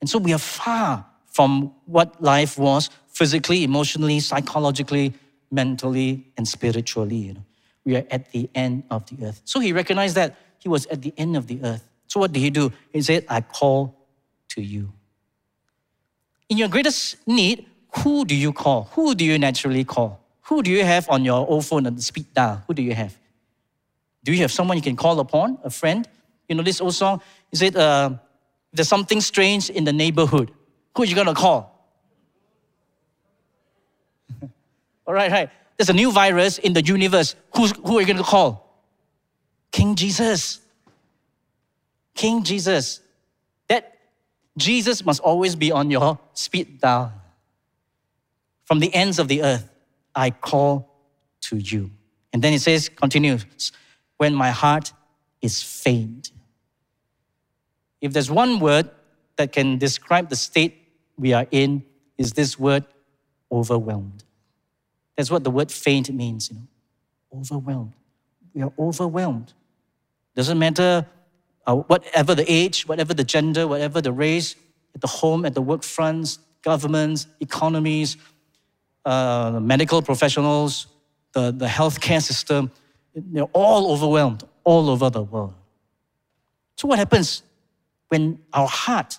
And 0.00 0.10
so 0.10 0.18
we 0.18 0.32
are 0.32 0.38
far 0.38 1.06
from 1.26 1.72
what 1.86 2.20
life 2.20 2.58
was 2.58 2.90
physically, 3.06 3.62
emotionally, 3.62 4.18
psychologically, 4.18 5.14
mentally, 5.52 6.32
and 6.36 6.48
spiritually. 6.48 7.16
You 7.16 7.34
know. 7.34 7.44
We 7.84 7.96
are 7.96 8.04
at 8.10 8.30
the 8.32 8.48
end 8.54 8.84
of 8.90 9.06
the 9.06 9.26
earth. 9.26 9.42
So 9.44 9.60
he 9.60 9.72
recognized 9.72 10.16
that 10.16 10.36
he 10.58 10.68
was 10.68 10.86
at 10.86 11.02
the 11.02 11.12
end 11.16 11.36
of 11.36 11.46
the 11.46 11.60
earth. 11.64 11.88
So 12.06 12.20
what 12.20 12.32
did 12.32 12.40
he 12.40 12.50
do? 12.50 12.72
He 12.92 13.02
said, 13.02 13.24
I 13.28 13.40
call 13.40 13.96
to 14.50 14.62
you. 14.62 14.92
In 16.48 16.58
your 16.58 16.68
greatest 16.68 17.16
need, 17.26 17.66
who 17.96 18.24
do 18.24 18.34
you 18.34 18.52
call? 18.52 18.90
Who 18.92 19.14
do 19.14 19.24
you 19.24 19.38
naturally 19.38 19.84
call? 19.84 20.20
Who 20.42 20.62
do 20.62 20.70
you 20.70 20.84
have 20.84 21.08
on 21.08 21.24
your 21.24 21.48
old 21.48 21.64
phone 21.64 21.86
on 21.86 21.96
the 21.96 22.02
speed 22.02 22.26
dial? 22.34 22.62
Who 22.66 22.74
do 22.74 22.82
you 22.82 22.94
have? 22.94 23.16
Do 24.24 24.32
you 24.32 24.38
have 24.38 24.52
someone 24.52 24.76
you 24.76 24.82
can 24.82 24.96
call 24.96 25.18
upon? 25.20 25.58
A 25.64 25.70
friend? 25.70 26.06
You 26.48 26.54
know 26.54 26.62
this 26.62 26.80
old 26.80 26.94
song? 26.94 27.22
Is 27.50 27.62
it 27.62 27.74
uh, 27.74 28.10
there's 28.72 28.88
something 28.88 29.20
strange 29.20 29.70
in 29.70 29.84
the 29.84 29.92
neighborhood? 29.92 30.50
Who 30.96 31.02
are 31.02 31.06
you 31.06 31.14
gonna 31.14 31.34
call? 31.34 31.88
All 35.06 35.14
right, 35.14 35.30
right. 35.30 35.50
There's 35.82 35.90
a 35.90 35.94
new 35.94 36.12
virus 36.12 36.58
in 36.58 36.74
the 36.74 36.84
universe. 36.84 37.34
Who's, 37.56 37.72
who 37.72 37.98
are 37.98 38.00
you 38.00 38.06
gonna 38.06 38.22
call? 38.22 38.72
King 39.72 39.96
Jesus. 39.96 40.60
King 42.14 42.44
Jesus. 42.44 43.00
That 43.66 43.98
Jesus 44.56 45.04
must 45.04 45.20
always 45.22 45.56
be 45.56 45.72
on 45.72 45.90
your 45.90 46.20
speed 46.34 46.80
dial. 46.80 47.12
From 48.62 48.78
the 48.78 48.94
ends 48.94 49.18
of 49.18 49.26
the 49.26 49.42
earth, 49.42 49.68
I 50.14 50.30
call 50.30 50.88
to 51.48 51.56
you. 51.56 51.90
And 52.32 52.40
then 52.42 52.52
it 52.52 52.60
says, 52.60 52.88
continues, 52.88 53.72
when 54.18 54.36
my 54.36 54.52
heart 54.52 54.92
is 55.40 55.64
faint. 55.64 56.30
If 58.00 58.12
there's 58.12 58.30
one 58.30 58.60
word 58.60 58.88
that 59.34 59.50
can 59.50 59.78
describe 59.78 60.28
the 60.28 60.36
state 60.36 60.76
we 61.18 61.32
are 61.32 61.48
in, 61.50 61.82
is 62.18 62.34
this 62.34 62.56
word 62.56 62.84
overwhelmed. 63.50 64.22
That's 65.16 65.30
what 65.30 65.44
the 65.44 65.50
word 65.50 65.70
faint 65.70 66.12
means, 66.12 66.50
you 66.50 66.56
know. 66.56 67.40
Overwhelmed. 67.40 67.94
We 68.54 68.62
are 68.62 68.72
overwhelmed. 68.78 69.52
Doesn't 70.34 70.58
matter 70.58 71.06
uh, 71.66 71.76
whatever 71.76 72.34
the 72.34 72.50
age, 72.50 72.86
whatever 72.86 73.14
the 73.14 73.24
gender, 73.24 73.66
whatever 73.66 74.00
the 74.00 74.12
race, 74.12 74.56
at 74.94 75.00
the 75.00 75.06
home, 75.06 75.44
at 75.44 75.54
the 75.54 75.62
work 75.62 75.82
fronts, 75.82 76.38
governments, 76.62 77.26
economies, 77.40 78.16
uh, 79.04 79.58
medical 79.60 80.02
professionals, 80.02 80.86
the, 81.32 81.50
the 81.50 81.66
healthcare 81.66 82.22
system, 82.22 82.70
they're 83.14 83.44
all 83.52 83.92
overwhelmed 83.92 84.44
all 84.64 84.90
over 84.90 85.10
the 85.10 85.22
world. 85.22 85.54
So, 86.76 86.88
what 86.88 86.98
happens 86.98 87.42
when 88.08 88.38
our 88.52 88.66
heart, 88.66 89.18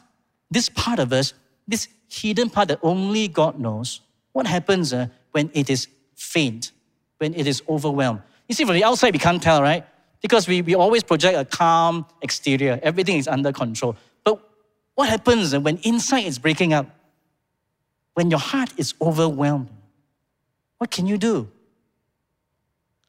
this 0.51 0.69
part 0.69 0.99
of 0.99 1.11
us, 1.13 1.33
this 1.67 1.87
hidden 2.09 2.49
part 2.49 2.67
that 2.67 2.79
only 2.81 3.27
God 3.27 3.59
knows, 3.59 4.01
what 4.31 4.47
happens 4.47 4.93
uh, 4.93 5.07
when 5.33 5.51
it 5.53 5.69
is 5.69 5.87
faint, 6.15 6.71
when 7.17 7.33
it 7.33 7.45
is 7.45 7.61
overwhelmed? 7.67 8.21
You 8.47 8.55
see, 8.55 8.65
from 8.65 8.75
the 8.75 8.83
outside, 8.83 9.13
we 9.13 9.19
can't 9.19 9.43
tell, 9.43 9.61
right? 9.61 9.85
Because 10.21 10.47
we, 10.47 10.61
we 10.61 10.73
always 10.73 11.03
project 11.03 11.37
a 11.37 11.43
calm 11.43 12.05
exterior, 12.21 12.79
everything 12.81 13.17
is 13.17 13.27
under 13.27 13.51
control. 13.51 13.95
But 14.23 14.39
what 14.95 15.09
happens 15.09 15.55
when 15.55 15.77
inside 15.83 16.25
is 16.25 16.39
breaking 16.39 16.71
up? 16.71 16.87
When 18.13 18.29
your 18.29 18.39
heart 18.39 18.71
is 18.77 18.93
overwhelmed, 19.01 19.69
what 20.77 20.91
can 20.91 21.07
you 21.07 21.17
do? 21.17 21.49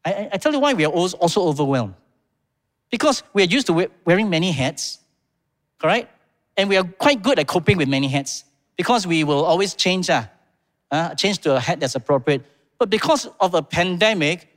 I, 0.05 0.29
I 0.33 0.37
tell 0.39 0.53
you 0.53 0.61
why 0.61 0.75
we 0.75 0.85
are 0.85 0.91
also 0.91 1.43
overwhelmed. 1.43 1.95
Because 2.91 3.23
we 3.33 3.43
are 3.43 3.47
used 3.47 3.67
to 3.67 3.89
wearing 4.05 4.31
many 4.31 4.53
hats, 4.53 4.99
correct? 5.79 6.11
And 6.57 6.69
we 6.69 6.77
are 6.77 6.85
quite 6.85 7.23
good 7.23 7.39
at 7.39 7.47
coping 7.47 7.77
with 7.77 7.89
many 7.89 8.09
hats 8.09 8.45
because 8.77 9.07
we 9.07 9.25
will 9.25 9.45
always 9.45 9.75
change, 9.75 10.09
uh, 10.11 10.25
uh, 10.91 11.15
change 11.15 11.39
to 11.39 11.57
a 11.57 11.61
hat 11.61 11.81
that's 11.81 11.95
appropriate. 11.95 12.43
But 12.79 12.91
because 12.91 13.29
of 13.41 13.55
a 13.55 13.63
pandemic, 13.63 14.49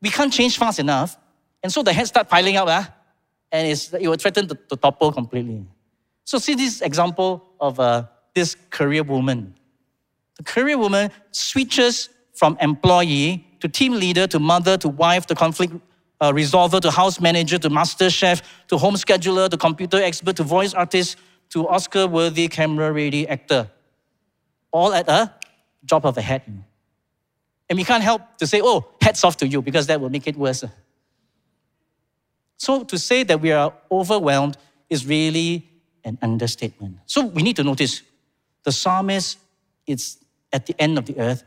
we 0.00 0.10
can't 0.10 0.32
change 0.32 0.58
fast 0.58 0.78
enough. 0.78 1.16
And 1.62 1.72
so 1.72 1.82
the 1.82 1.92
hats 1.92 2.10
start 2.10 2.28
piling 2.28 2.56
up, 2.56 2.68
uh, 2.68 2.84
and 3.50 3.68
it 3.68 4.08
will 4.08 4.16
threaten 4.16 4.46
to, 4.48 4.54
to, 4.54 4.76
topple 4.76 5.12
completely. 5.12 5.64
So 6.24 6.38
see 6.38 6.54
this 6.54 6.82
example 6.82 7.42
of 7.60 7.80
uh, 7.80 8.04
this 8.34 8.56
career 8.70 9.02
woman. 9.02 9.54
The 10.36 10.44
career 10.44 10.76
woman 10.76 11.10
switches 11.30 12.10
from 12.34 12.58
employee 12.60 13.46
to 13.60 13.68
team 13.68 13.92
leader 13.94 14.26
to 14.26 14.38
mother 14.38 14.76
to 14.78 14.88
wife 14.88 15.26
to 15.26 15.34
conflict 15.34 15.74
uh, 16.20 16.32
resolver 16.32 16.80
to 16.80 16.90
house 16.90 17.20
manager 17.20 17.58
to 17.58 17.70
master 17.70 18.10
chef 18.10 18.42
to 18.68 18.76
home 18.76 18.94
scheduler 18.94 19.48
to 19.48 19.56
computer 19.56 20.02
expert 20.02 20.36
to 20.36 20.42
voice 20.42 20.74
artist 20.74 21.16
to 21.50 21.68
Oscar 21.68 22.06
worthy 22.06 22.48
camera 22.48 22.92
ready 22.92 23.28
actor. 23.28 23.70
All 24.70 24.92
at 24.92 25.08
a 25.08 25.32
drop 25.84 26.04
of 26.04 26.16
a 26.18 26.22
hat. 26.22 26.46
And 26.46 27.76
we 27.76 27.84
can't 27.84 28.02
help 28.02 28.38
to 28.38 28.46
say, 28.46 28.60
oh, 28.62 28.86
hats 29.00 29.24
off 29.24 29.36
to 29.38 29.46
you, 29.46 29.62
because 29.62 29.86
that 29.86 30.00
will 30.00 30.10
make 30.10 30.26
it 30.26 30.36
worse. 30.36 30.64
So 32.56 32.84
to 32.84 32.98
say 32.98 33.22
that 33.24 33.40
we 33.40 33.52
are 33.52 33.72
overwhelmed 33.90 34.56
is 34.88 35.06
really 35.06 35.68
an 36.04 36.18
understatement. 36.22 36.98
So 37.06 37.26
we 37.26 37.42
need 37.42 37.56
to 37.56 37.64
notice 37.64 38.02
the 38.62 38.72
psalmist 38.72 39.38
is 39.86 40.18
at 40.52 40.66
the 40.66 40.74
end 40.80 40.98
of 40.98 41.06
the 41.06 41.18
earth 41.18 41.44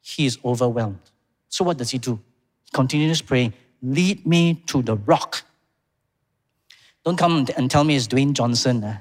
he 0.00 0.26
is 0.26 0.38
overwhelmed. 0.44 1.10
So 1.48 1.64
what 1.64 1.78
does 1.78 1.90
he 1.90 1.98
do? 1.98 2.20
He 2.64 2.70
continues 2.72 3.22
praying, 3.22 3.54
lead 3.82 4.26
me 4.26 4.62
to 4.66 4.82
the 4.82 4.96
rock. 4.96 5.42
Don't 7.04 7.16
come 7.16 7.46
and 7.56 7.70
tell 7.70 7.84
me 7.84 7.96
it's 7.96 8.06
Dwayne 8.06 8.32
Johnson. 8.32 8.82
Uh. 8.84 8.98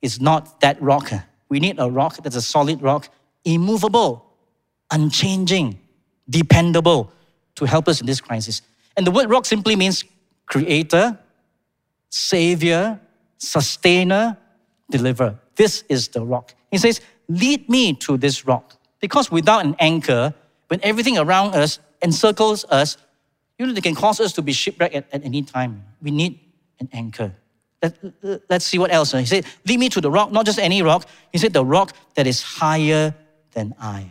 It's 0.00 0.20
not 0.20 0.60
that 0.60 0.80
rock. 0.80 1.12
Uh. 1.12 1.20
We 1.48 1.60
need 1.60 1.76
a 1.78 1.90
rock 1.90 2.22
that's 2.22 2.36
a 2.36 2.42
solid 2.42 2.82
rock, 2.82 3.08
immovable, 3.46 4.26
unchanging, 4.90 5.78
dependable 6.28 7.10
to 7.54 7.64
help 7.64 7.88
us 7.88 8.00
in 8.00 8.06
this 8.06 8.20
crisis. 8.20 8.60
And 8.96 9.06
the 9.06 9.10
word 9.10 9.30
rock 9.30 9.46
simply 9.46 9.76
means 9.76 10.04
creator, 10.44 11.18
savior, 12.10 13.00
sustainer, 13.38 14.36
deliverer. 14.90 15.38
This 15.54 15.84
is 15.88 16.08
the 16.08 16.22
rock. 16.22 16.54
He 16.70 16.78
says, 16.78 17.00
lead 17.28 17.68
me 17.68 17.94
to 17.94 18.16
this 18.18 18.46
rock. 18.46 18.76
Because 19.00 19.30
without 19.30 19.64
an 19.64 19.76
anchor, 19.78 20.34
when 20.68 20.80
everything 20.82 21.16
around 21.16 21.54
us 21.54 21.78
encircles 22.02 22.64
us, 22.66 22.98
you 23.58 23.66
know, 23.66 23.72
they 23.72 23.80
can 23.80 23.94
cause 23.94 24.20
us 24.20 24.32
to 24.34 24.42
be 24.42 24.52
shipwrecked 24.52 24.94
at, 24.94 25.06
at 25.12 25.24
any 25.24 25.42
time. 25.42 25.84
We 26.02 26.10
need 26.10 26.40
an 26.80 26.88
anchor. 26.92 27.32
Let, 27.82 27.96
let's 28.50 28.64
see 28.64 28.78
what 28.78 28.92
else. 28.92 29.12
He 29.12 29.26
said, 29.26 29.46
Lead 29.66 29.78
me 29.78 29.88
to 29.90 30.00
the 30.00 30.10
rock, 30.10 30.32
not 30.32 30.46
just 30.46 30.58
any 30.58 30.82
rock. 30.82 31.06
He 31.32 31.38
said, 31.38 31.52
The 31.52 31.64
rock 31.64 31.94
that 32.14 32.26
is 32.26 32.42
higher 32.42 33.14
than 33.56 33.74
I. 33.80 34.10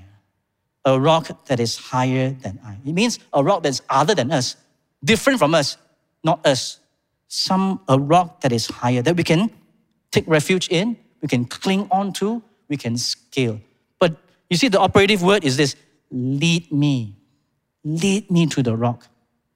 A 0.84 1.00
rock 1.00 1.46
that 1.46 1.60
is 1.60 1.78
higher 1.78 2.32
than 2.32 2.60
I. 2.66 2.78
It 2.86 2.94
means 2.94 3.20
a 3.32 3.42
rock 3.42 3.64
that's 3.64 3.82
other 3.90 4.14
than 4.14 4.32
us, 4.32 4.58
different 5.04 5.40
from 5.40 5.56
us, 5.56 5.78
not 6.24 6.46
us. 6.46 6.80
Some 7.28 7.80
a 7.88 7.98
rock 7.98 8.42
that 8.42 8.52
is 8.52 8.68
higher 8.68 9.02
that 9.02 9.16
we 9.16 9.24
can 9.24 9.50
take 10.12 10.26
refuge 10.28 10.68
in, 10.70 10.98
we 11.22 11.28
can 11.28 11.46
cling 11.46 11.88
on 11.92 12.12
to, 12.14 12.44
we 12.68 12.78
can 12.78 12.98
scale. 12.98 13.60
But 14.00 14.16
you 14.50 14.58
see, 14.58 14.68
the 14.68 14.80
operative 14.80 15.24
word 15.24 15.44
is 15.44 15.58
this 15.58 15.76
lead 16.12 16.72
me. 16.72 17.16
Lead 17.84 18.30
me 18.30 18.46
to 18.48 18.64
the 18.64 18.76
rock 18.76 19.08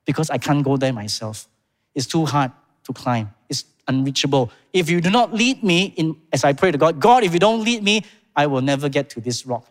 because 0.05 0.29
I 0.29 0.38
can't 0.38 0.63
go 0.63 0.77
there 0.77 0.93
myself. 0.93 1.48
It's 1.96 2.08
too 2.08 2.25
hard 2.25 2.51
to 2.86 2.93
climb, 2.93 3.29
it's 3.50 3.65
unreachable. 3.88 4.51
If 4.74 4.89
you 4.89 5.01
do 5.01 5.10
not 5.10 5.34
lead 5.34 5.63
me, 5.63 5.93
in, 5.98 6.15
as 6.31 6.43
I 6.43 6.53
pray 6.53 6.72
to 6.72 6.77
God, 6.77 7.00
God, 7.00 7.24
if 7.24 7.34
you 7.34 7.39
don't 7.39 7.63
lead 7.63 7.84
me, 7.84 8.05
I 8.39 8.48
will 8.48 8.62
never 8.62 8.88
get 8.88 9.10
to 9.12 9.19
this 9.19 9.46
rock. 9.46 9.65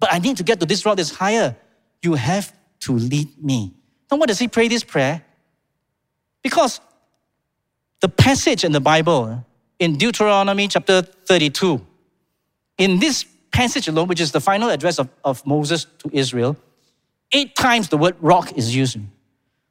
But 0.00 0.08
I 0.10 0.18
need 0.18 0.38
to 0.38 0.42
get 0.42 0.58
to 0.60 0.66
this 0.66 0.86
rock 0.86 0.96
that's 0.96 1.10
higher. 1.10 1.54
You 2.02 2.14
have 2.14 2.46
to 2.80 2.92
lead 2.92 3.28
me. 3.42 3.74
Now, 4.10 4.16
why 4.16 4.26
does 4.26 4.38
he 4.38 4.48
pray 4.48 4.66
this 4.68 4.82
prayer? 4.82 5.22
Because 6.42 6.80
the 8.00 8.08
passage 8.08 8.64
in 8.64 8.72
the 8.72 8.80
Bible, 8.80 9.44
in 9.78 9.98
Deuteronomy 9.98 10.68
chapter 10.68 11.02
32, 11.02 11.86
in 12.78 12.98
this 12.98 13.26
passage 13.52 13.88
alone, 13.88 14.08
which 14.08 14.22
is 14.22 14.32
the 14.32 14.40
final 14.40 14.70
address 14.70 14.98
of, 14.98 15.10
of 15.22 15.46
Moses 15.46 15.86
to 15.98 16.08
Israel, 16.10 16.56
eight 17.32 17.54
times 17.54 17.90
the 17.90 17.98
word 17.98 18.16
rock 18.22 18.56
is 18.56 18.74
used. 18.74 18.96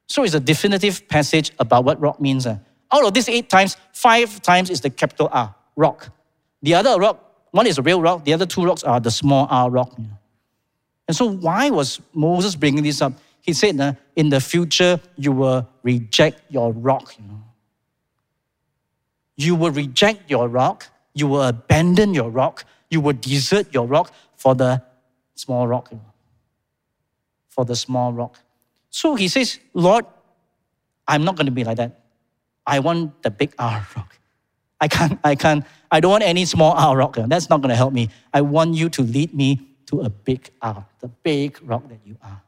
So 0.05 0.23
it's 0.23 0.35
a 0.35 0.39
definitive 0.39 1.07
passage 1.07 1.51
about 1.57 1.85
what 1.85 1.99
rock 1.99 2.21
means. 2.21 2.45
Out 2.45 2.59
of 2.91 3.13
these 3.15 3.29
eight 3.29 3.49
times, 3.49 3.77
five 3.93 4.43
times 4.43 4.69
is 4.69 4.81
the 4.81 4.91
capital 4.91 5.29
R, 5.31 5.55
rock. 5.75 6.09
The 6.61 6.75
other 6.75 6.99
rock, 6.99 7.32
one 7.53 7.67
is 7.67 7.77
a 7.77 7.83
real 7.83 8.01
rock, 8.01 8.25
the 8.25 8.33
other 8.33 8.47
two 8.47 8.65
rocks 8.65 8.83
are 8.83 8.99
the 8.99 9.11
small 9.11 9.45
r 9.47 9.69
rock. 9.69 9.95
And 11.07 11.15
so, 11.15 11.29
why 11.29 11.69
was 11.69 12.01
Moses 12.11 12.55
bringing 12.55 12.83
this 12.83 12.99
up? 12.99 13.13
He 13.41 13.53
said, 13.53 13.97
in 14.15 14.29
the 14.29 14.41
future, 14.41 14.99
you 15.17 15.31
will 15.31 15.69
reject 15.83 16.41
your 16.49 16.73
rock. 16.73 17.13
You 19.37 19.53
will 19.53 19.69
reject 19.69 20.31
your 20.31 20.47
rock, 20.47 20.87
you 21.13 21.27
will 21.27 21.43
abandon 21.43 22.15
your 22.15 22.31
rock, 22.31 22.65
you 22.89 23.01
will 23.01 23.13
desert 23.13 23.71
your 23.71 23.85
rock 23.85 24.11
for 24.35 24.55
the 24.55 24.81
small 25.35 25.67
rock. 25.67 25.91
for 27.49 27.65
the 27.65 27.75
small 27.75 28.11
rock. 28.11 28.39
So 28.89 29.13
he 29.13 29.27
says, 29.27 29.59
Lord, 29.75 30.05
I'm 31.07 31.23
not 31.23 31.35
going 31.35 31.45
to 31.45 31.51
be 31.51 31.63
like 31.63 31.77
that. 31.77 31.99
I 32.65 32.79
want 32.79 33.21
the 33.21 33.29
big 33.29 33.53
R 33.59 33.87
rock. 33.95 34.17
I 34.79 34.87
can't, 34.87 35.19
I 35.23 35.35
can't, 35.35 35.65
I 35.91 35.99
don't 35.99 36.11
want 36.11 36.23
any 36.23 36.45
small 36.45 36.71
R 36.77 36.97
rock. 36.97 37.15
That's 37.15 37.49
not 37.49 37.61
going 37.61 37.69
to 37.69 37.75
help 37.75 37.93
me. 37.93 38.09
I 38.33 38.41
want 38.41 38.75
you 38.75 38.89
to 38.89 39.01
lead 39.01 39.33
me 39.33 39.61
to 39.87 40.01
a 40.01 40.09
big 40.09 40.49
R, 40.61 40.85
the 40.99 41.07
big 41.07 41.59
rock 41.63 41.87
that 41.89 41.99
you 42.05 42.17
are. 42.21 42.41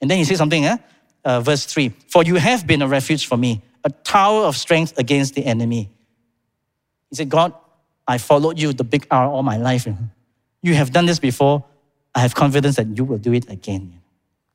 And 0.00 0.10
then 0.10 0.18
he 0.18 0.24
says 0.24 0.38
something, 0.38 0.64
eh? 0.64 0.76
Uh, 1.24 1.40
verse 1.40 1.64
3 1.66 1.90
For 2.08 2.22
you 2.22 2.36
have 2.36 2.66
been 2.66 2.82
a 2.82 2.88
refuge 2.88 3.26
for 3.26 3.36
me, 3.36 3.62
a 3.84 3.90
tower 3.90 4.44
of 4.44 4.56
strength 4.56 4.96
against 4.98 5.34
the 5.34 5.44
enemy. 5.44 5.90
He 7.10 7.16
said, 7.16 7.28
God, 7.28 7.52
I 8.06 8.18
followed 8.18 8.58
you, 8.58 8.72
the 8.72 8.84
big 8.84 9.06
R, 9.10 9.26
all 9.26 9.42
my 9.42 9.56
life. 9.56 9.86
You 10.62 10.74
have 10.74 10.92
done 10.92 11.06
this 11.06 11.18
before. 11.18 11.64
I 12.14 12.20
have 12.20 12.34
confidence 12.34 12.76
that 12.76 12.96
you 12.96 13.04
will 13.04 13.18
do 13.18 13.32
it 13.32 13.48
again. 13.50 14.00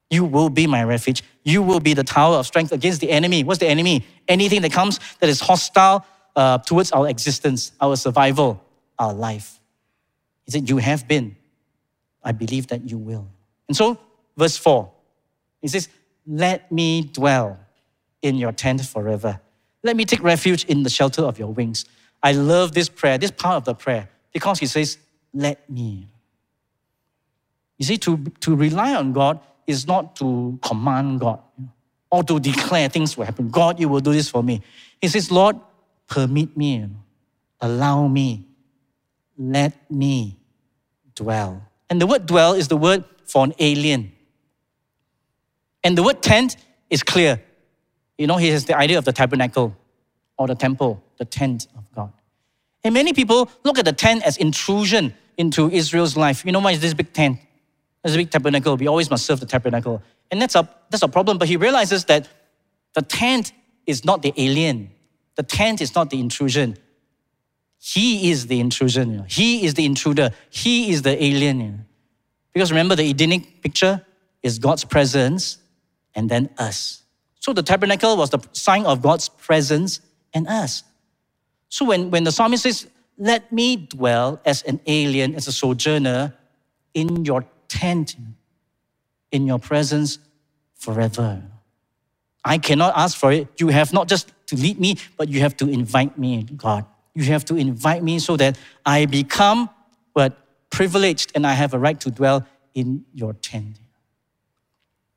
You 0.10 0.26
will 0.26 0.50
be 0.50 0.68
my 0.68 0.84
refuge. 0.84 1.24
You 1.44 1.62
will 1.62 1.80
be 1.80 1.94
the 1.94 2.04
tower 2.04 2.36
of 2.36 2.46
strength 2.46 2.72
against 2.72 3.02
the 3.02 3.10
enemy. 3.10 3.44
What's 3.44 3.60
the 3.60 3.68
enemy? 3.68 4.06
Anything 4.28 4.62
that 4.62 4.72
comes 4.72 5.00
that 5.20 5.30
is 5.30 5.40
hostile 5.40 6.06
uh, 6.36 6.58
towards 6.60 6.92
our 6.92 7.08
existence, 7.08 7.72
our 7.80 7.96
survival, 7.96 8.64
our 8.98 9.14
life. 9.14 9.60
He 10.46 10.52
said, 10.52 10.70
You 10.70 10.78
have 10.78 11.08
been. 11.08 11.36
I 12.24 12.32
believe 12.32 12.68
that 12.68 12.90
you 12.90 12.98
will. 12.98 13.28
And 13.68 13.76
so, 13.76 13.98
verse 14.38 14.58
4, 14.58 14.90
he 15.62 15.68
says, 15.68 15.90
Let 16.26 16.72
me 16.72 17.02
dwell 17.02 17.60
in 18.22 18.36
your 18.36 18.52
tent 18.52 18.86
forever. 18.86 19.40
Let 19.84 19.96
me 19.96 20.06
take 20.06 20.24
refuge 20.24 20.64
in 20.66 20.84
the 20.84 20.90
shelter 20.90 21.24
of 21.24 21.38
your 21.38 21.52
wings. 21.54 21.86
I 22.22 22.32
love 22.32 22.72
this 22.72 22.88
prayer, 22.88 23.18
this 23.18 23.32
part 23.32 23.58
of 23.58 23.66
the 23.66 23.76
prayer, 23.76 24.10
because 24.32 24.60
he 24.60 24.66
says, 24.66 24.98
Let 25.34 25.70
me. 25.70 26.08
You 27.78 27.86
see, 27.86 27.98
to, 27.98 28.18
to 28.40 28.56
rely 28.56 28.96
on 28.96 29.14
God 29.14 29.40
is 29.68 29.88
not 29.88 30.16
to 30.18 30.58
command 30.62 31.20
God 31.20 31.40
or 32.10 32.24
to 32.24 32.40
declare 32.40 32.90
things 32.90 33.18
will 33.18 33.26
happen. 33.26 33.50
God, 33.50 33.80
you 33.80 33.90
will 33.90 34.00
do 34.00 34.14
this 34.14 34.30
for 34.30 34.44
me. 34.44 34.62
He 35.02 35.08
says, 35.08 35.32
Lord, 35.32 35.58
permit 36.14 36.56
me, 36.56 36.88
allow 37.60 38.08
me, 38.08 38.46
let 39.36 39.74
me 39.90 40.38
dwell. 41.16 41.68
And 41.90 42.00
the 42.00 42.06
word 42.06 42.28
dwell 42.28 42.54
is 42.54 42.68
the 42.68 42.78
word 42.78 43.04
for 43.26 43.44
an 43.44 43.54
alien. 43.58 44.12
And 45.84 45.98
the 45.98 46.04
word 46.04 46.22
tent 46.22 46.56
is 46.92 47.02
clear. 47.02 47.42
You 48.20 48.28
know, 48.28 48.38
he 48.38 48.50
has 48.50 48.66
the 48.66 48.78
idea 48.78 49.00
of 49.00 49.06
the 49.06 49.12
tabernacle 49.12 49.76
or 50.38 50.46
the 50.46 50.54
temple, 50.54 51.04
the 51.18 51.26
tent 51.26 51.66
of 51.76 51.84
God. 51.96 52.14
And 52.84 52.94
many 52.94 53.12
people 53.12 53.50
look 53.64 53.80
at 53.80 53.86
the 53.86 53.94
tent 53.94 54.22
as 54.24 54.38
intrusion 54.38 55.16
into 55.36 55.72
Israel's 55.72 56.16
life. 56.16 56.46
You 56.46 56.52
know 56.52 56.60
why 56.60 56.74
is 56.74 56.80
this 56.80 56.94
big 56.94 57.12
tent? 57.12 57.40
There's 58.04 58.14
a 58.14 58.20
big 58.20 58.30
tabernacle. 58.30 58.78
We 58.78 58.86
always 58.86 59.10
must 59.10 59.26
serve 59.26 59.40
the 59.40 59.48
tabernacle. 59.48 60.04
And 60.30 60.40
that's 60.40 60.54
a, 60.54 60.70
that's 60.92 61.02
a 61.02 61.08
problem. 61.08 61.40
But 61.40 61.48
he 61.48 61.58
realizes 61.58 62.06
that 62.06 62.30
the 62.94 63.02
tent 63.02 63.52
is 63.88 64.06
not 64.06 64.22
the 64.22 64.32
alien. 64.38 64.92
The 65.36 65.44
tent 65.44 65.82
is 65.82 65.96
not 65.96 66.10
the 66.10 66.20
intrusion. 66.20 66.78
He 67.80 68.32
is 68.32 68.48
the 68.48 68.60
intrusion. 68.60 69.12
You 69.12 69.18
know. 69.18 69.26
He 69.28 69.66
is 69.66 69.74
the 69.74 69.86
intruder. 69.86 70.32
He 70.50 70.92
is 70.92 71.02
the 71.02 71.22
alien. 71.24 71.60
You 71.60 71.68
know. 71.72 71.80
Because 72.54 72.72
remember, 72.72 72.96
the 72.96 73.10
Edenic 73.10 73.62
picture 73.62 74.06
is 74.42 74.60
God's 74.60 74.84
presence 74.84 75.58
and 76.16 76.30
then 76.30 76.50
us. 76.58 77.04
So 77.40 77.52
the 77.54 77.64
tabernacle 77.64 78.16
was 78.16 78.30
the 78.30 78.40
sign 78.54 78.86
of 78.86 79.02
God's 79.02 79.28
presence 79.30 80.00
and 80.34 80.48
us. 80.48 80.84
So 81.70 81.86
when, 81.86 82.12
when 82.12 82.24
the 82.24 82.32
psalmist 82.32 82.64
says, 82.64 82.88
Let 83.18 83.52
me 83.52 83.76
dwell 83.76 84.40
as 84.46 84.62
an 84.64 84.80
alien, 84.86 85.36
as 85.36 85.48
a 85.48 85.52
sojourner 85.52 86.34
in 86.94 87.26
your 87.26 87.46
tent 87.68 88.16
in 89.34 89.48
your 89.48 89.60
presence 89.60 90.20
forever. 90.76 91.42
I 92.46 92.58
cannot 92.60 92.94
ask 92.96 93.18
for 93.18 93.32
it. 93.32 93.48
You 93.60 93.70
have 93.70 93.92
not 93.92 94.08
just 94.08 94.32
to 94.56 94.62
lead 94.62 94.80
me, 94.80 94.98
but 95.18 95.30
you 95.30 95.40
have 95.40 95.56
to 95.58 95.70
invite 95.70 96.18
me, 96.18 96.44
God. 96.44 96.86
You 97.14 97.24
have 97.26 97.46
to 97.46 97.56
invite 97.56 98.04
me 98.04 98.20
so 98.20 98.38
that 98.38 98.58
I 98.86 99.06
become 99.06 99.70
what 100.14 100.38
privileged 100.70 101.32
and 101.36 101.46
I 101.46 101.54
have 101.54 101.74
a 101.74 101.80
right 101.80 102.00
to 102.02 102.12
dwell 102.12 102.46
in 102.74 103.06
your 103.14 103.34
tent. 103.34 103.80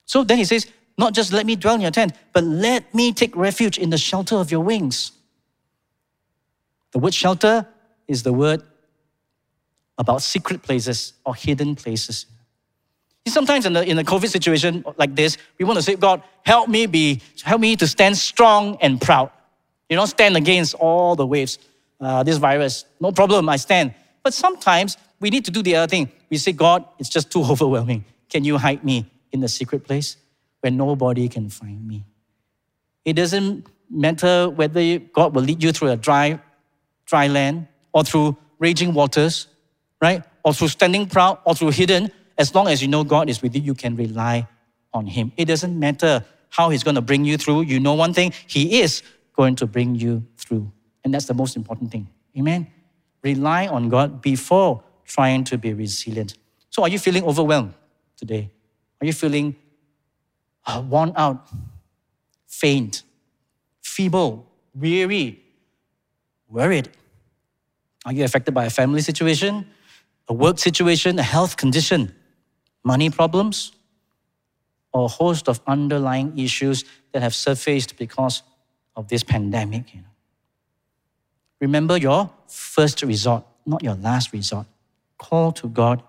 So 0.05 0.25
then 0.25 0.39
he 0.39 0.45
says, 0.45 0.67
not 0.99 1.15
just 1.15 1.33
let 1.33 1.47
me 1.47 1.57
dwell 1.57 1.75
in 1.75 1.81
your 1.81 1.91
tent, 1.91 2.13
but 2.33 2.45
let 2.45 2.95
me 2.95 3.13
take 3.13 3.35
refuge 3.37 3.79
in 3.79 3.91
the 3.91 3.99
shelter 3.99 4.37
of 4.37 4.51
your 4.51 4.61
wings. 4.61 5.13
The 6.93 6.99
word 6.99 7.15
shelter 7.15 7.67
is 8.09 8.23
the 8.23 8.33
word 8.33 8.63
about 9.99 10.23
secret 10.23 10.63
places 10.63 11.15
or 11.25 11.35
hidden 11.35 11.75
places. 11.75 12.27
Sometimes 13.27 13.67
in 13.67 13.73
the, 13.73 13.85
in 13.85 13.99
a 13.99 14.05
COVID 14.05 14.29
situation 14.29 14.85
like 14.97 15.17
this, 15.17 15.37
we 15.59 15.65
want 15.65 15.79
to 15.79 15.83
say, 15.83 15.97
God, 15.97 16.23
help 16.45 16.69
me 16.69 16.87
be, 16.87 17.21
help 17.43 17.61
me 17.61 17.75
to 17.77 17.87
stand 17.87 18.17
strong 18.17 18.79
and 18.81 19.01
proud. 19.01 19.31
You 19.89 19.97
know, 19.97 20.07
stand 20.07 20.37
against 20.37 20.75
all 20.75 21.17
the 21.17 21.27
waves. 21.27 21.59
Uh, 22.01 22.23
this 22.23 22.37
virus, 22.37 22.85
no 23.01 23.11
problem, 23.11 23.49
I 23.49 23.57
stand. 23.57 23.95
But 24.23 24.35
sometimes 24.35 24.97
we 25.19 25.31
need 25.31 25.45
to 25.47 25.51
do 25.51 25.63
the 25.63 25.77
other 25.77 25.89
thing. 25.89 26.11
We 26.31 26.37
say, 26.37 26.53
God, 26.53 26.85
it's 26.99 27.09
just 27.09 27.31
too 27.31 27.43
overwhelming. 27.51 28.05
Can 28.29 28.45
you 28.45 28.59
hide 28.59 28.85
me 28.85 29.11
in 29.33 29.41
the 29.41 29.49
secret 29.49 29.85
place 29.85 30.17
where 30.61 30.71
nobody 30.71 31.29
can 31.29 31.49
find 31.49 31.87
me? 31.87 32.05
It 33.05 33.15
doesn't 33.15 33.67
matter 33.91 34.51
whether 34.51 34.99
God 34.99 35.35
will 35.35 35.43
lead 35.43 35.63
you 35.63 35.73
through 35.73 35.91
a 35.91 35.97
dry, 35.97 36.41
dry 37.07 37.29
land 37.29 37.69
or 37.93 38.05
through 38.05 38.37
raging 38.59 38.95
waters, 38.95 39.47
right? 40.01 40.23
Or 40.45 40.53
through 40.53 40.69
standing 40.69 41.07
proud 41.09 41.39
or 41.45 41.55
through 41.55 41.71
hidden 41.71 42.11
as 42.39 42.55
long 42.55 42.69
as 42.69 42.83
you 42.83 42.89
know 42.89 43.05
God 43.05 43.29
is 43.29 43.43
with 43.43 43.55
you, 43.55 43.63
you 43.63 43.75
can 43.75 43.97
rely 43.97 44.47
on 44.93 45.07
Him. 45.07 45.33
It 45.37 45.47
doesn't 45.47 45.79
matter 45.79 46.25
how 46.51 46.71
He's 46.71 46.83
going 46.83 46.95
to 46.95 47.01
bring 47.01 47.25
you 47.25 47.37
through. 47.37 47.63
You 47.63 47.81
know 47.81 47.95
one 47.95 48.13
thing, 48.13 48.33
He 48.47 48.81
is 48.81 49.03
going 49.35 49.57
to 49.57 49.67
bring 49.67 49.95
you 49.95 50.25
through. 50.37 50.71
And 51.05 51.13
that's 51.15 51.27
the 51.27 51.35
most 51.35 51.57
important 51.57 51.91
thing. 51.93 52.09
Amen. 52.37 52.67
Rely 53.23 53.67
on 53.67 53.89
God 53.89 54.21
before 54.21 54.83
trying 55.05 55.45
to 55.45 55.59
be 55.59 55.73
resilient. 55.73 56.35
So, 56.71 56.83
are 56.83 56.89
you 56.89 56.99
feeling 56.99 57.25
overwhelmed 57.25 57.75
today? 58.17 58.51
Are 59.01 59.07
you 59.07 59.13
feeling 59.13 59.57
uh, 60.67 60.83
worn 60.87 61.13
out, 61.17 61.49
faint, 62.47 63.03
feeble, 63.83 64.47
weary, 64.75 65.41
worried? 66.49 66.91
Are 68.05 68.13
you 68.13 68.25
affected 68.25 68.53
by 68.53 68.67
a 68.67 68.71
family 68.71 69.01
situation, 69.01 69.67
a 70.29 70.35
work 70.35 70.59
situation, 70.59 71.19
a 71.19 71.23
health 71.23 71.57
condition? 71.57 72.15
Money 72.87 73.11
problems, 73.11 73.73
or 74.93 75.07
a 75.07 75.09
host 75.09 75.49
of 75.49 75.61
underlying 75.67 76.39
issues 76.39 76.85
that 77.13 77.21
have 77.21 77.35
surfaced 77.35 77.99
because 77.99 78.43
of 78.95 79.09
this 79.09 79.25
pandemic. 79.25 79.85
Remember 81.61 81.97
your 81.97 82.31
first 82.47 83.03
resort, 83.03 83.45
not 83.67 83.83
your 83.83 83.97
last 83.97 84.33
resort. 84.33 84.67
Call 85.19 85.51
to 85.53 85.69
God 85.69 86.03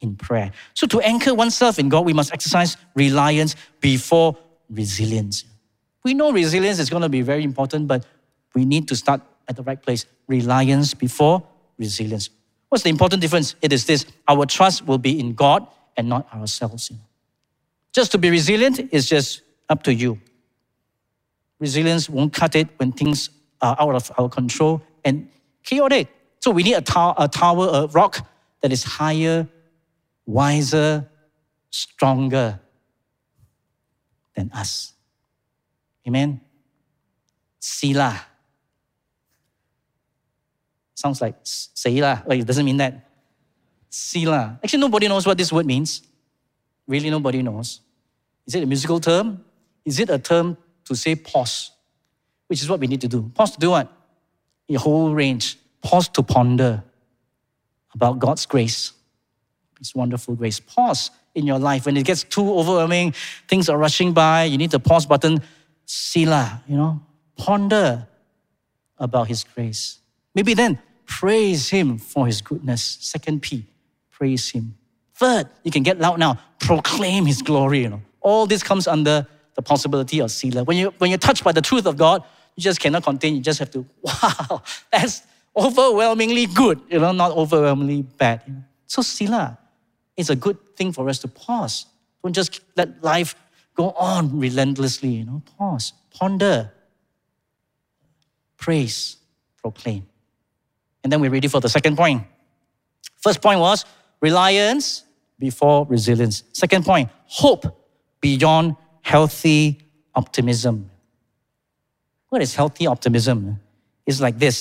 in 0.00 0.16
prayer. 0.16 0.50
So, 0.74 0.86
to 0.88 1.00
anchor 1.00 1.32
oneself 1.32 1.78
in 1.78 1.88
God, 1.88 2.04
we 2.04 2.12
must 2.12 2.32
exercise 2.32 2.76
reliance 2.94 3.54
before 3.80 4.36
resilience. 4.68 5.44
We 6.02 6.14
know 6.14 6.32
resilience 6.32 6.78
is 6.78 6.90
going 6.90 7.02
to 7.02 7.08
be 7.08 7.22
very 7.22 7.44
important, 7.44 7.86
but 7.86 8.04
we 8.54 8.64
need 8.64 8.88
to 8.88 8.96
start 8.96 9.20
at 9.48 9.56
the 9.56 9.62
right 9.62 9.80
place. 9.80 10.06
Reliance 10.26 10.92
before 10.92 11.42
resilience. 11.78 12.30
What's 12.68 12.82
the 12.82 12.90
important 12.90 13.22
difference? 13.22 13.54
It 13.62 13.72
is 13.72 13.86
this 13.86 14.06
our 14.26 14.44
trust 14.44 14.86
will 14.86 14.98
be 14.98 15.20
in 15.20 15.34
God 15.34 15.66
and 15.96 16.08
not 16.08 16.32
ourselves. 16.34 16.92
Just 17.92 18.12
to 18.12 18.18
be 18.18 18.30
resilient 18.30 18.92
is 18.92 19.08
just 19.08 19.42
up 19.68 19.82
to 19.84 19.94
you. 19.94 20.20
Resilience 21.58 22.08
won't 22.08 22.32
cut 22.32 22.54
it 22.54 22.68
when 22.76 22.92
things 22.92 23.30
are 23.62 23.76
out 23.80 23.94
of 23.94 24.12
our 24.18 24.28
control 24.28 24.82
and 25.04 25.28
chaotic. 25.64 26.08
So 26.40 26.50
we 26.50 26.62
need 26.62 26.74
a, 26.74 26.82
tower, 26.82 27.14
a 27.16 27.28
tower, 27.28 27.68
a 27.72 27.86
rock 27.86 28.26
that 28.60 28.72
is 28.72 28.84
higher, 28.84 29.48
wiser, 30.26 31.08
stronger 31.70 32.60
than 34.34 34.50
us. 34.52 34.92
Amen. 36.06 36.40
Sila. 37.58 38.20
Sounds 40.94 41.20
like 41.20 41.34
Selah. 41.42 42.22
Well, 42.26 42.38
it 42.38 42.46
doesn't 42.46 42.64
mean 42.64 42.76
that. 42.78 43.05
Sila. 43.96 44.60
Actually, 44.62 44.80
nobody 44.80 45.08
knows 45.08 45.26
what 45.26 45.38
this 45.38 45.50
word 45.50 45.64
means. 45.64 46.02
Really, 46.86 47.08
nobody 47.08 47.42
knows. 47.42 47.80
Is 48.46 48.54
it 48.54 48.62
a 48.62 48.66
musical 48.66 49.00
term? 49.00 49.42
Is 49.84 49.98
it 49.98 50.10
a 50.10 50.18
term 50.18 50.56
to 50.84 50.94
say 50.94 51.14
pause? 51.14 51.70
Which 52.46 52.60
is 52.60 52.68
what 52.68 52.78
we 52.78 52.86
need 52.86 53.00
to 53.00 53.08
do. 53.08 53.30
Pause 53.34 53.52
to 53.52 53.58
do 53.58 53.70
what? 53.70 53.90
Your 54.68 54.80
whole 54.80 55.14
range. 55.14 55.58
Pause 55.82 56.08
to 56.10 56.22
ponder 56.22 56.84
about 57.94 58.18
God's 58.18 58.44
grace, 58.44 58.92
His 59.78 59.94
wonderful 59.94 60.34
grace. 60.34 60.60
Pause 60.60 61.10
in 61.34 61.46
your 61.46 61.58
life. 61.58 61.86
When 61.86 61.96
it 61.96 62.04
gets 62.04 62.22
too 62.22 62.52
overwhelming, 62.52 63.14
things 63.48 63.68
are 63.70 63.78
rushing 63.78 64.12
by, 64.12 64.44
you 64.44 64.58
need 64.58 64.72
the 64.72 64.80
pause 64.80 65.06
button. 65.06 65.40
Sila, 65.86 66.62
you 66.68 66.76
know, 66.76 67.00
ponder 67.36 68.06
about 68.98 69.28
His 69.28 69.44
grace. 69.44 70.00
Maybe 70.34 70.52
then 70.52 70.78
praise 71.06 71.70
Him 71.70 71.96
for 71.98 72.26
His 72.26 72.42
goodness. 72.42 72.98
Second 73.00 73.40
P, 73.40 73.64
praise 74.18 74.50
Him 74.50 74.74
Third, 75.16 75.48
you 75.64 75.70
can 75.70 75.82
get 75.82 75.98
loud 75.98 76.18
now, 76.18 76.38
proclaim 76.58 77.24
his 77.24 77.40
glory. 77.40 77.80
You 77.80 77.88
know. 77.88 78.02
All 78.20 78.46
this 78.46 78.62
comes 78.62 78.86
under 78.86 79.26
the 79.54 79.62
possibility 79.62 80.20
of 80.20 80.30
Selah. 80.30 80.64
When, 80.64 80.76
you, 80.76 80.92
when 80.98 81.10
you're 81.10 81.18
touched 81.18 81.42
by 81.42 81.52
the 81.52 81.62
truth 81.62 81.86
of 81.86 81.96
God, 81.96 82.22
you 82.54 82.62
just 82.62 82.80
cannot 82.80 83.02
contain. 83.02 83.34
You 83.34 83.40
just 83.40 83.58
have 83.58 83.70
to, 83.70 83.86
wow, 84.02 84.62
that's 84.92 85.22
overwhelmingly 85.56 86.44
good, 86.46 86.82
you 86.90 86.98
know, 86.98 87.12
not 87.12 87.32
overwhelmingly 87.32 88.02
bad. 88.02 88.42
So 88.86 89.00
Selah 89.00 89.58
is 90.18 90.28
a 90.28 90.36
good 90.36 90.76
thing 90.76 90.92
for 90.92 91.08
us 91.08 91.18
to 91.20 91.28
pause. 91.28 91.86
Don't 92.22 92.34
just 92.34 92.60
let 92.76 93.02
life 93.02 93.34
go 93.74 93.92
on 93.92 94.38
relentlessly, 94.38 95.08
you 95.08 95.24
know. 95.24 95.42
Pause, 95.56 95.94
ponder, 96.10 96.70
praise, 98.58 99.16
proclaim. 99.62 100.06
And 101.02 101.10
then 101.10 101.22
we're 101.22 101.30
ready 101.30 101.48
for 101.48 101.60
the 101.60 101.70
second 101.70 101.96
point. 101.96 102.22
First 103.22 103.40
point 103.40 103.60
was 103.60 103.86
reliance 104.28 104.86
before 105.38 105.78
resilience. 105.96 106.36
Second 106.52 106.82
point, 106.84 107.08
hope 107.42 107.64
beyond 108.20 108.76
healthy 109.02 109.60
optimism. 110.14 110.74
What 112.30 112.42
is 112.42 112.54
healthy 112.60 112.86
optimism? 112.94 113.38
It's 114.06 114.20
like 114.26 114.36
this. 114.44 114.56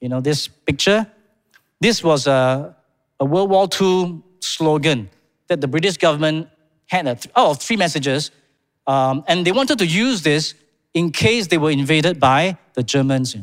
You 0.00 0.08
know, 0.08 0.20
this 0.20 0.48
picture? 0.48 1.00
This 1.80 2.02
was 2.02 2.26
a, 2.26 2.74
a 3.20 3.24
World 3.24 3.50
War 3.54 3.66
II 3.80 4.22
slogan 4.40 5.08
that 5.48 5.60
the 5.60 5.68
British 5.68 5.96
government 6.06 6.48
had 6.86 7.06
a, 7.06 7.16
oh, 7.36 7.54
three 7.54 7.76
messages. 7.76 8.30
Um, 8.86 9.24
and 9.28 9.46
they 9.46 9.52
wanted 9.52 9.78
to 9.78 9.86
use 9.86 10.22
this 10.22 10.54
in 10.92 11.10
case 11.10 11.46
they 11.46 11.58
were 11.58 11.70
invaded 11.70 12.18
by 12.18 12.58
the 12.74 12.82
Germans. 12.82 13.36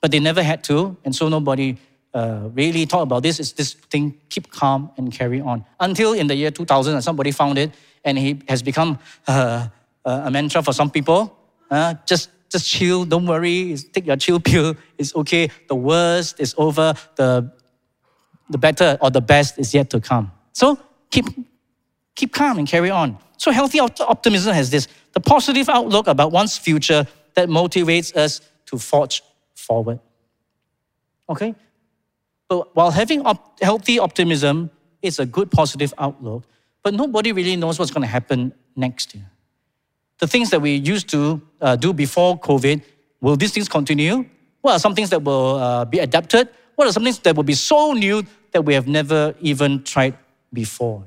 But 0.00 0.10
they 0.10 0.20
never 0.20 0.42
had 0.42 0.60
to, 0.64 0.96
and 1.04 1.14
so 1.14 1.28
nobody 1.28 1.78
uh, 2.14 2.48
really 2.52 2.86
talk 2.86 3.02
about 3.02 3.22
this. 3.22 3.40
is 3.40 3.52
this 3.52 3.72
thing, 3.72 4.18
keep 4.28 4.50
calm 4.50 4.90
and 4.96 5.12
carry 5.12 5.40
on. 5.40 5.64
Until 5.80 6.12
in 6.12 6.26
the 6.26 6.34
year 6.34 6.50
2000, 6.50 7.00
somebody 7.02 7.30
found 7.30 7.58
it, 7.58 7.72
and 8.04 8.18
he 8.18 8.40
has 8.48 8.62
become 8.62 8.98
uh, 9.26 9.68
a 10.04 10.30
mantra 10.30 10.62
for 10.62 10.72
some 10.72 10.90
people. 10.90 11.36
Uh, 11.70 11.94
just, 12.06 12.30
just 12.50 12.68
chill, 12.68 13.04
don't 13.04 13.26
worry, 13.26 13.76
take 13.92 14.06
your 14.06 14.16
chill 14.16 14.40
pill, 14.48 14.74
it's 14.98 15.14
okay. 15.14 15.48
The 15.68 15.74
worst 15.74 16.38
is 16.38 16.54
over, 16.58 16.94
the, 17.16 17.50
the 18.50 18.58
better 18.58 18.98
or 19.00 19.10
the 19.10 19.22
best 19.22 19.58
is 19.58 19.72
yet 19.72 19.88
to 19.90 20.00
come. 20.00 20.30
So 20.52 20.78
keep, 21.10 21.24
keep 22.14 22.32
calm 22.32 22.58
and 22.58 22.68
carry 22.68 22.90
on. 22.90 23.18
So 23.38 23.50
healthy 23.50 23.80
optimism 23.80 24.54
has 24.54 24.70
this 24.70 24.86
the 25.12 25.20
positive 25.20 25.68
outlook 25.68 26.06
about 26.06 26.32
one's 26.32 26.56
future 26.56 27.06
that 27.34 27.48
motivates 27.48 28.14
us 28.16 28.40
to 28.66 28.78
forge 28.78 29.22
forward. 29.54 30.00
Okay? 31.28 31.54
But 32.52 32.76
while 32.76 32.90
having 32.90 33.24
op- 33.24 33.58
healthy 33.62 33.98
optimism 33.98 34.70
is 35.00 35.18
a 35.18 35.24
good 35.24 35.50
positive 35.50 35.94
outlook, 35.96 36.44
but 36.82 36.92
nobody 36.92 37.32
really 37.32 37.56
knows 37.56 37.78
what's 37.78 37.90
going 37.90 38.02
to 38.02 38.14
happen 38.18 38.52
next 38.76 39.14
year. 39.14 39.24
The 40.18 40.26
things 40.26 40.50
that 40.50 40.60
we 40.60 40.74
used 40.74 41.08
to 41.08 41.40
uh, 41.62 41.76
do 41.76 41.94
before 41.94 42.38
COVID, 42.38 42.82
will 43.22 43.36
these 43.36 43.52
things 43.52 43.70
continue? 43.70 44.26
What 44.60 44.72
are 44.74 44.78
some 44.78 44.94
things 44.94 45.08
that 45.08 45.22
will 45.22 45.54
uh, 45.54 45.86
be 45.86 45.98
adapted? 46.00 46.50
What 46.74 46.86
are 46.86 46.92
some 46.92 47.04
things 47.04 47.20
that 47.20 47.34
will 47.34 47.42
be 47.42 47.54
so 47.54 47.94
new 47.94 48.22
that 48.50 48.62
we 48.66 48.74
have 48.74 48.86
never 48.86 49.34
even 49.40 49.82
tried 49.82 50.18
before? 50.52 51.02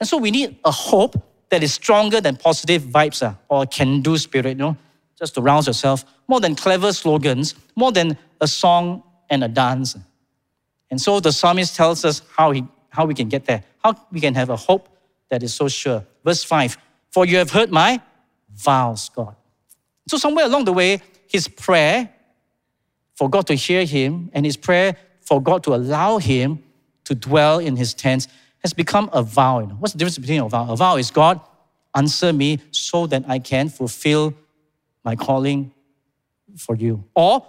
And 0.00 0.08
so 0.08 0.16
we 0.16 0.32
need 0.32 0.58
a 0.64 0.72
hope 0.72 1.22
that 1.50 1.62
is 1.62 1.72
stronger 1.72 2.20
than 2.20 2.34
positive 2.34 2.82
vibes 2.82 3.22
uh, 3.22 3.34
or 3.48 3.64
can 3.64 4.02
do 4.02 4.18
spirit, 4.18 4.48
you 4.48 4.54
know, 4.56 4.76
just 5.16 5.36
to 5.36 5.40
rouse 5.40 5.68
yourself, 5.68 6.04
more 6.26 6.40
than 6.40 6.56
clever 6.56 6.92
slogans, 6.92 7.54
more 7.76 7.92
than 7.92 8.18
a 8.40 8.48
song 8.48 9.04
and 9.30 9.44
a 9.44 9.48
dance. 9.48 9.96
And 10.92 11.00
so 11.00 11.20
the 11.20 11.32
psalmist 11.32 11.74
tells 11.74 12.04
us 12.04 12.20
how, 12.36 12.50
he, 12.50 12.64
how 12.90 13.06
we 13.06 13.14
can 13.14 13.30
get 13.30 13.46
there, 13.46 13.64
how 13.82 13.96
we 14.12 14.20
can 14.20 14.34
have 14.34 14.50
a 14.50 14.56
hope 14.56 14.90
that 15.30 15.42
is 15.42 15.54
so 15.54 15.66
sure. 15.66 16.04
Verse 16.22 16.44
5 16.44 16.76
For 17.10 17.24
you 17.24 17.38
have 17.38 17.50
heard 17.50 17.72
my 17.72 18.02
vows, 18.54 19.08
God. 19.08 19.34
So, 20.06 20.18
somewhere 20.18 20.44
along 20.44 20.66
the 20.66 20.72
way, 20.74 21.00
his 21.26 21.48
prayer 21.48 22.10
for 23.14 23.30
God 23.30 23.46
to 23.46 23.54
hear 23.54 23.86
him 23.86 24.30
and 24.34 24.44
his 24.44 24.58
prayer 24.58 24.94
for 25.22 25.40
God 25.40 25.64
to 25.64 25.74
allow 25.74 26.18
him 26.18 26.62
to 27.04 27.14
dwell 27.14 27.58
in 27.58 27.76
his 27.76 27.94
tents 27.94 28.28
has 28.58 28.74
become 28.74 29.08
a 29.14 29.22
vow. 29.22 29.60
You 29.60 29.68
know? 29.68 29.76
What's 29.76 29.94
the 29.94 29.98
difference 29.98 30.18
between 30.18 30.40
a 30.40 30.48
vow? 30.50 30.70
A 30.70 30.76
vow 30.76 30.98
is 30.98 31.10
God, 31.10 31.40
answer 31.96 32.34
me 32.34 32.58
so 32.70 33.06
that 33.06 33.24
I 33.26 33.38
can 33.38 33.70
fulfill 33.70 34.34
my 35.04 35.16
calling 35.16 35.72
for 36.58 36.76
you. 36.76 37.02
Or 37.14 37.46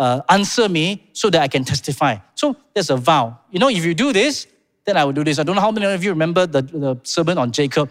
uh, 0.00 0.22
answer 0.30 0.66
me 0.66 1.10
so 1.12 1.28
that 1.28 1.42
I 1.42 1.48
can 1.48 1.62
testify. 1.62 2.16
So 2.34 2.56
there's 2.72 2.88
a 2.88 2.96
vow. 2.96 3.38
You 3.50 3.58
know, 3.58 3.68
if 3.68 3.84
you 3.84 3.92
do 3.92 4.14
this, 4.14 4.46
then 4.86 4.96
I 4.96 5.04
will 5.04 5.12
do 5.12 5.22
this. 5.22 5.38
I 5.38 5.42
don't 5.42 5.54
know 5.54 5.60
how 5.60 5.70
many 5.70 5.84
of 5.84 6.02
you 6.02 6.10
remember 6.10 6.46
the, 6.46 6.62
the 6.62 6.98
sermon 7.02 7.36
on 7.36 7.52
Jacob 7.52 7.90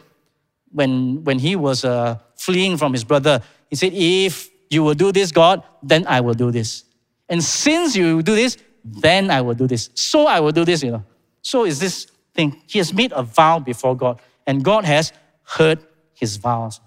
when, 0.71 1.23
when 1.23 1.37
he 1.37 1.55
was 1.55 1.85
uh, 1.85 2.17
fleeing 2.35 2.77
from 2.77 2.93
his 2.93 3.03
brother. 3.03 3.41
He 3.69 3.75
said, 3.75 3.91
If 3.93 4.49
you 4.71 4.81
will 4.81 4.95
do 4.95 5.11
this, 5.11 5.31
God, 5.31 5.61
then 5.83 6.05
I 6.07 6.19
will 6.21 6.33
do 6.33 6.49
this. 6.49 6.83
And 7.29 7.43
since 7.43 7.95
you 7.95 8.23
do 8.23 8.33
this, 8.33 8.57
then 8.83 9.29
I 9.29 9.41
will 9.41 9.53
do 9.53 9.67
this. 9.67 9.91
So 9.93 10.25
I 10.25 10.39
will 10.39 10.51
do 10.51 10.65
this, 10.65 10.81
you 10.81 10.91
know. 10.91 11.03
So 11.43 11.63
is 11.63 11.79
this 11.79 12.07
thing. 12.33 12.59
He 12.65 12.79
has 12.79 12.91
made 12.91 13.13
a 13.15 13.21
vow 13.21 13.59
before 13.59 13.95
God, 13.95 14.19
and 14.47 14.63
God 14.63 14.83
has 14.83 15.13
heard 15.43 15.85
his 16.15 16.37
vows. 16.37 16.81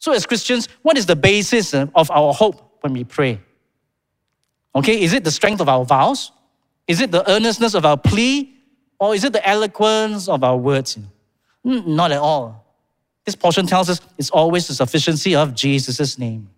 So, 0.00 0.12
as 0.12 0.26
Christians, 0.26 0.68
what 0.82 0.98
is 0.98 1.06
the 1.06 1.14
basis 1.14 1.72
of 1.74 2.10
our 2.10 2.32
hope 2.32 2.78
when 2.80 2.94
we 2.94 3.04
pray? 3.04 3.38
Okay, 4.74 5.02
is 5.02 5.12
it 5.12 5.24
the 5.24 5.30
strength 5.30 5.60
of 5.60 5.68
our 5.68 5.84
vows? 5.84 6.32
Is 6.86 7.00
it 7.00 7.10
the 7.10 7.28
earnestness 7.30 7.74
of 7.74 7.84
our 7.84 7.96
plea? 7.96 8.56
Or 8.98 9.14
is 9.14 9.24
it 9.24 9.32
the 9.32 9.46
eloquence 9.48 10.28
of 10.28 10.44
our 10.44 10.56
words? 10.56 10.98
Hmm, 11.64 11.94
not 11.96 12.12
at 12.12 12.18
all. 12.18 12.66
This 13.24 13.34
portion 13.34 13.66
tells 13.66 13.88
us 13.88 14.00
it's 14.18 14.30
always 14.30 14.68
the 14.68 14.74
sufficiency 14.74 15.34
of 15.34 15.54
Jesus' 15.54 16.18
name. 16.18 16.50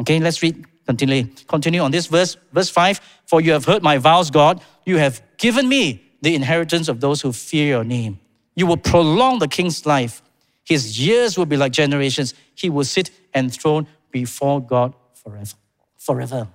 Okay, 0.00 0.18
let's 0.20 0.42
read 0.42 0.66
continue. 0.86 1.24
Continue 1.46 1.80
on 1.80 1.90
this 1.90 2.06
verse, 2.06 2.36
verse 2.52 2.68
5. 2.68 3.00
For 3.26 3.40
you 3.40 3.52
have 3.52 3.64
heard 3.64 3.82
my 3.82 3.98
vows, 3.98 4.30
God. 4.30 4.62
You 4.84 4.98
have 4.98 5.22
given 5.36 5.68
me 5.68 6.02
the 6.20 6.34
inheritance 6.34 6.88
of 6.88 7.00
those 7.00 7.20
who 7.20 7.32
fear 7.32 7.66
your 7.66 7.84
name. 7.84 8.18
You 8.54 8.66
will 8.66 8.76
prolong 8.76 9.38
the 9.38 9.48
king's 9.48 9.86
life. 9.86 10.22
His 10.64 10.98
years 10.98 11.36
will 11.36 11.46
be 11.46 11.56
like 11.56 11.72
generations. 11.72 12.34
He 12.54 12.70
will 12.70 12.84
sit 12.84 13.10
enthroned 13.34 13.86
before 14.10 14.60
God 14.60 14.94
forever. 15.14 15.54
Forever. 15.98 16.48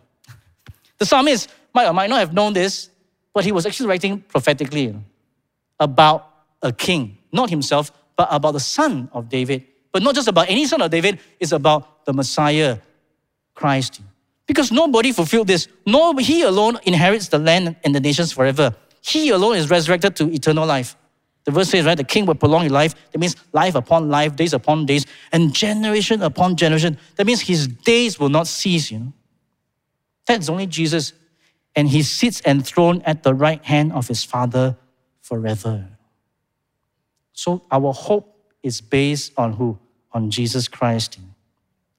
The 0.98 1.06
psalmist 1.06 1.50
might 1.74 1.88
or 1.88 1.94
might 1.94 2.10
not 2.10 2.20
have 2.20 2.34
known 2.34 2.54
this, 2.54 2.90
but 3.34 3.46
he 3.46 3.52
was 3.52 3.66
actually 3.66 3.88
writing 3.88 4.20
prophetically 4.22 4.96
about 5.80 6.34
a 6.62 6.72
king, 6.72 7.18
not 7.32 7.50
himself, 7.50 7.92
but 8.16 8.28
about 8.32 8.54
the 8.54 8.60
son 8.60 9.10
of 9.14 9.30
David. 9.30 9.66
But 9.92 10.02
not 10.04 10.16
just 10.16 10.28
about 10.28 10.50
any 10.50 10.66
son 10.66 10.82
of 10.82 10.90
David, 10.92 11.20
it's 11.40 11.52
about 11.52 12.06
the 12.06 12.14
Messiah, 12.14 12.80
Christ. 13.54 14.02
Because 14.48 14.72
nobody 14.72 15.12
fulfilled 15.12 15.48
this. 15.48 15.68
No, 15.86 16.16
he 16.16 16.42
alone 16.42 16.80
inherits 16.84 17.28
the 17.28 17.38
land 17.38 17.76
and 17.84 17.94
the 17.94 18.00
nations 18.00 18.32
forever. 18.32 18.76
He 19.02 19.30
alone 19.30 19.58
is 19.58 19.70
resurrected 19.70 20.16
to 20.18 20.32
eternal 20.32 20.66
life. 20.66 20.96
The 21.44 21.52
verse 21.52 21.70
says, 21.70 21.86
right, 21.86 21.96
the 21.96 22.04
king 22.04 22.26
will 22.26 22.36
prolong 22.36 22.64
his 22.64 22.72
life. 22.72 22.94
That 23.12 23.20
means 23.20 23.36
life 23.54 23.76
upon 23.76 24.10
life, 24.10 24.36
days 24.36 24.54
upon 24.54 24.86
days, 24.86 25.06
and 25.32 25.54
generation 25.54 26.22
upon 26.22 26.58
generation. 26.58 26.98
That 27.16 27.26
means 27.26 27.42
his 27.42 27.68
days 27.68 28.20
will 28.20 28.30
not 28.30 28.48
cease, 28.48 28.92
you 28.92 29.00
know. 29.00 29.14
That's 30.28 30.50
only 30.50 30.68
Jesus. 30.68 31.14
And 31.76 31.88
he 31.88 32.04
sits 32.04 32.42
enthroned 32.46 33.06
at 33.06 33.24
the 33.24 33.34
right 33.34 33.64
hand 33.64 33.94
of 33.94 34.08
his 34.08 34.24
Father 34.24 34.78
forever. 35.22 35.88
So 37.34 37.64
our 37.72 37.94
hope 37.94 38.36
is 38.64 38.82
based 38.82 39.34
on 39.38 39.54
who? 39.54 39.78
On 40.12 40.30
Jesus 40.30 40.68
Christ. 40.68 41.20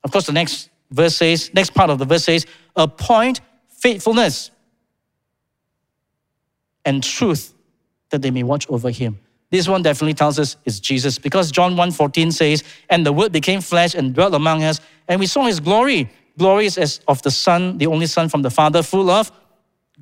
Of 0.05 0.11
course, 0.11 0.27
the 0.27 0.33
next 0.33 0.71
verse 0.91 1.17
says, 1.17 1.53
next 1.55 1.75
part 1.75 1.91
of 1.91 1.99
the 1.99 2.05
verse 2.05 2.25
says, 2.25 2.47
appoint 2.75 3.41
faithfulness 3.69 4.51
and 6.85 7.03
truth 7.03 7.55
that 8.11 8.23
they 8.23 8.31
may 8.31 8.43
watch 8.43 8.69
over 8.69 8.91
him. 8.91 9.19
This 9.51 9.69
one 9.69 9.83
definitely 9.83 10.15
tells 10.15 10.39
us 10.39 10.57
it's 10.65 10.81
Jesus 10.81 11.19
because 11.19 11.51
John 11.51 11.75
1:14 11.75 12.33
says, 12.33 12.65
"And 12.91 13.05
the 13.05 13.13
word 13.13 13.33
became 13.33 13.61
flesh 13.61 13.95
and 13.95 14.15
dwelt 14.15 14.35
among 14.35 14.63
us, 14.63 14.81
and 15.07 15.19
we 15.21 15.27
saw 15.27 15.45
his 15.45 15.61
glory. 15.61 16.11
Glory 16.39 16.67
is 16.67 16.79
as 16.79 17.01
of 17.09 17.21
the 17.23 17.31
Son, 17.31 17.79
the 17.79 17.87
only 17.87 18.07
Son 18.07 18.29
from 18.29 18.43
the 18.43 18.51
Father, 18.51 18.83
full 18.83 19.11
of 19.11 19.33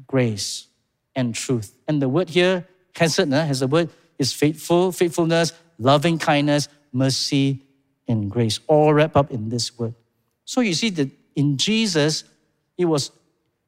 grace 0.06 0.66
and 1.14 1.34
truth." 1.34 1.74
And 1.88 2.00
the 2.00 2.08
word 2.08 2.28
here, 2.28 2.68
Hesed, 2.94 3.32
has 3.32 3.60
the 3.60 3.66
word 3.66 3.90
is 4.18 4.32
faithful, 4.32 4.92
faithfulness, 4.92 5.52
loving 5.78 6.18
kindness, 6.18 6.68
mercy, 6.92 7.62
and 8.08 8.30
grace, 8.30 8.60
all 8.66 8.94
wrapped 8.94 9.16
up 9.16 9.30
in 9.30 9.48
this 9.48 9.76
word. 9.78 9.94
So 10.44 10.60
you 10.60 10.74
see 10.74 10.90
that 10.90 11.10
in 11.34 11.56
Jesus, 11.56 12.24
it 12.78 12.84
was 12.84 13.10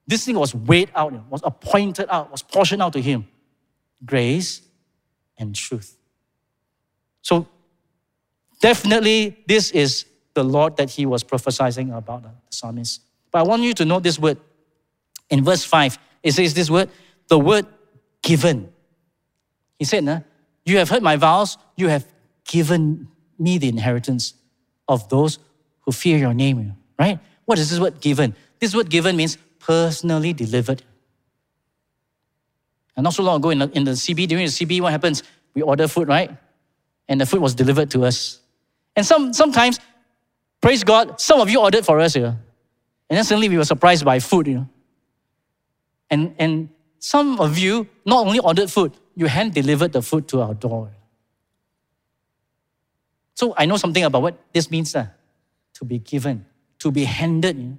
this 0.07 0.25
thing 0.25 0.39
was 0.39 0.55
weighed 0.55 0.91
out, 0.95 1.13
was 1.29 1.43
appointed 1.45 2.09
out, 2.11 2.31
was 2.31 2.43
portioned 2.43 2.83
out 2.83 2.93
to 2.95 3.03
him. 3.03 3.27
Grace 4.05 4.63
and 5.37 5.55
truth. 5.55 5.97
So 7.21 7.47
definitely 8.61 9.37
this 9.47 9.71
is 9.73 10.07
the 10.39 10.45
Lord 10.45 10.77
that 10.77 10.91
he 10.91 11.05
was 11.05 11.25
prophesying 11.25 11.91
about, 11.91 12.25
uh, 12.25 12.29
the 12.29 12.53
psalmist. 12.53 13.01
But 13.33 13.41
I 13.41 13.43
want 13.43 13.63
you 13.63 13.75
to 13.75 13.85
note 13.85 14.05
this 14.05 14.19
word. 14.21 14.39
In 15.31 15.45
verse 15.45 15.65
5, 15.65 15.99
it 16.23 16.33
says 16.33 16.55
this 16.55 16.71
word, 16.71 16.89
the 17.27 17.39
word 17.39 17.67
given. 18.23 18.73
He 19.79 19.85
said, 19.85 20.05
nah, 20.05 20.21
You 20.65 20.79
have 20.79 20.89
heard 20.89 21.03
my 21.03 21.17
vows, 21.17 21.59
you 21.77 21.89
have 21.89 22.07
given 22.47 23.09
me 23.37 23.59
the 23.59 23.69
inheritance 23.69 24.35
of 24.87 25.09
those 25.09 25.41
who 25.81 25.91
fear 25.91 26.17
your 26.17 26.35
name. 26.35 26.77
Right? 26.99 27.19
What 27.45 27.59
is 27.59 27.71
this 27.71 27.81
word 27.81 28.01
given? 28.01 28.37
This 28.61 28.75
word 28.77 28.89
given 28.89 29.17
means 29.17 29.39
personally 29.59 30.33
delivered. 30.33 30.83
And 32.97 33.05
not 33.05 33.15
so 33.15 33.25
long 33.25 33.37
ago 33.37 33.51
in 33.51 33.59
the, 33.59 33.71
in 33.71 33.85
the 33.85 33.93
CB, 33.93 34.29
during 34.29 34.47
the 34.47 34.53
CB, 34.53 34.81
what 34.81 34.93
happens? 34.93 35.25
We 35.55 35.63
order 35.63 35.89
food, 35.89 36.07
right? 36.07 36.31
And 37.09 37.21
the 37.21 37.27
food 37.27 37.41
was 37.41 37.55
delivered 37.55 37.91
to 37.91 38.05
us. 38.05 38.41
And 38.97 39.05
some, 39.07 39.33
sometimes, 39.33 39.79
praise 40.61 40.85
God, 40.85 41.21
some 41.21 41.41
of 41.41 41.49
you 41.51 41.61
ordered 41.61 41.85
for 41.85 42.01
us, 42.01 42.15
you 42.17 42.23
know. 42.23 42.37
And 43.11 43.17
then 43.17 43.25
suddenly 43.25 43.49
we 43.49 43.57
were 43.57 43.65
surprised 43.65 44.05
by 44.05 44.19
food, 44.19 44.47
you 44.47 44.55
know. 44.55 44.69
And, 46.11 46.35
and 46.39 46.69
some 46.99 47.41
of 47.41 47.59
you 47.59 47.89
not 48.05 48.27
only 48.27 48.39
ordered 48.39 48.71
food, 48.71 48.93
you 49.15 49.27
hand 49.27 49.55
delivered 49.55 49.93
the 49.93 50.03
food 50.03 50.29
to 50.29 50.41
our 50.41 50.55
door. 50.55 50.91
So 53.35 53.55
I 53.57 53.67
know 53.67 53.77
something 53.77 54.05
about 54.05 54.23
what 54.23 54.39
this 54.53 54.71
means 54.71 54.95
uh, 54.95 55.07
to 55.75 55.85
be 55.85 55.99
given, 55.99 56.45
to 56.81 56.91
be 56.91 57.05
handed. 57.05 57.57
You 57.57 57.63
know. 57.63 57.79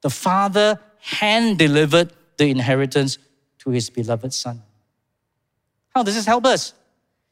The 0.00 0.10
Father 0.10 0.80
hand 0.98 1.58
delivered 1.58 2.12
the 2.36 2.46
inheritance 2.46 3.18
to 3.58 3.70
his 3.70 3.90
beloved 3.90 4.32
Son. 4.32 4.62
How 5.94 6.02
does 6.02 6.14
this 6.14 6.26
help 6.26 6.46
us? 6.46 6.74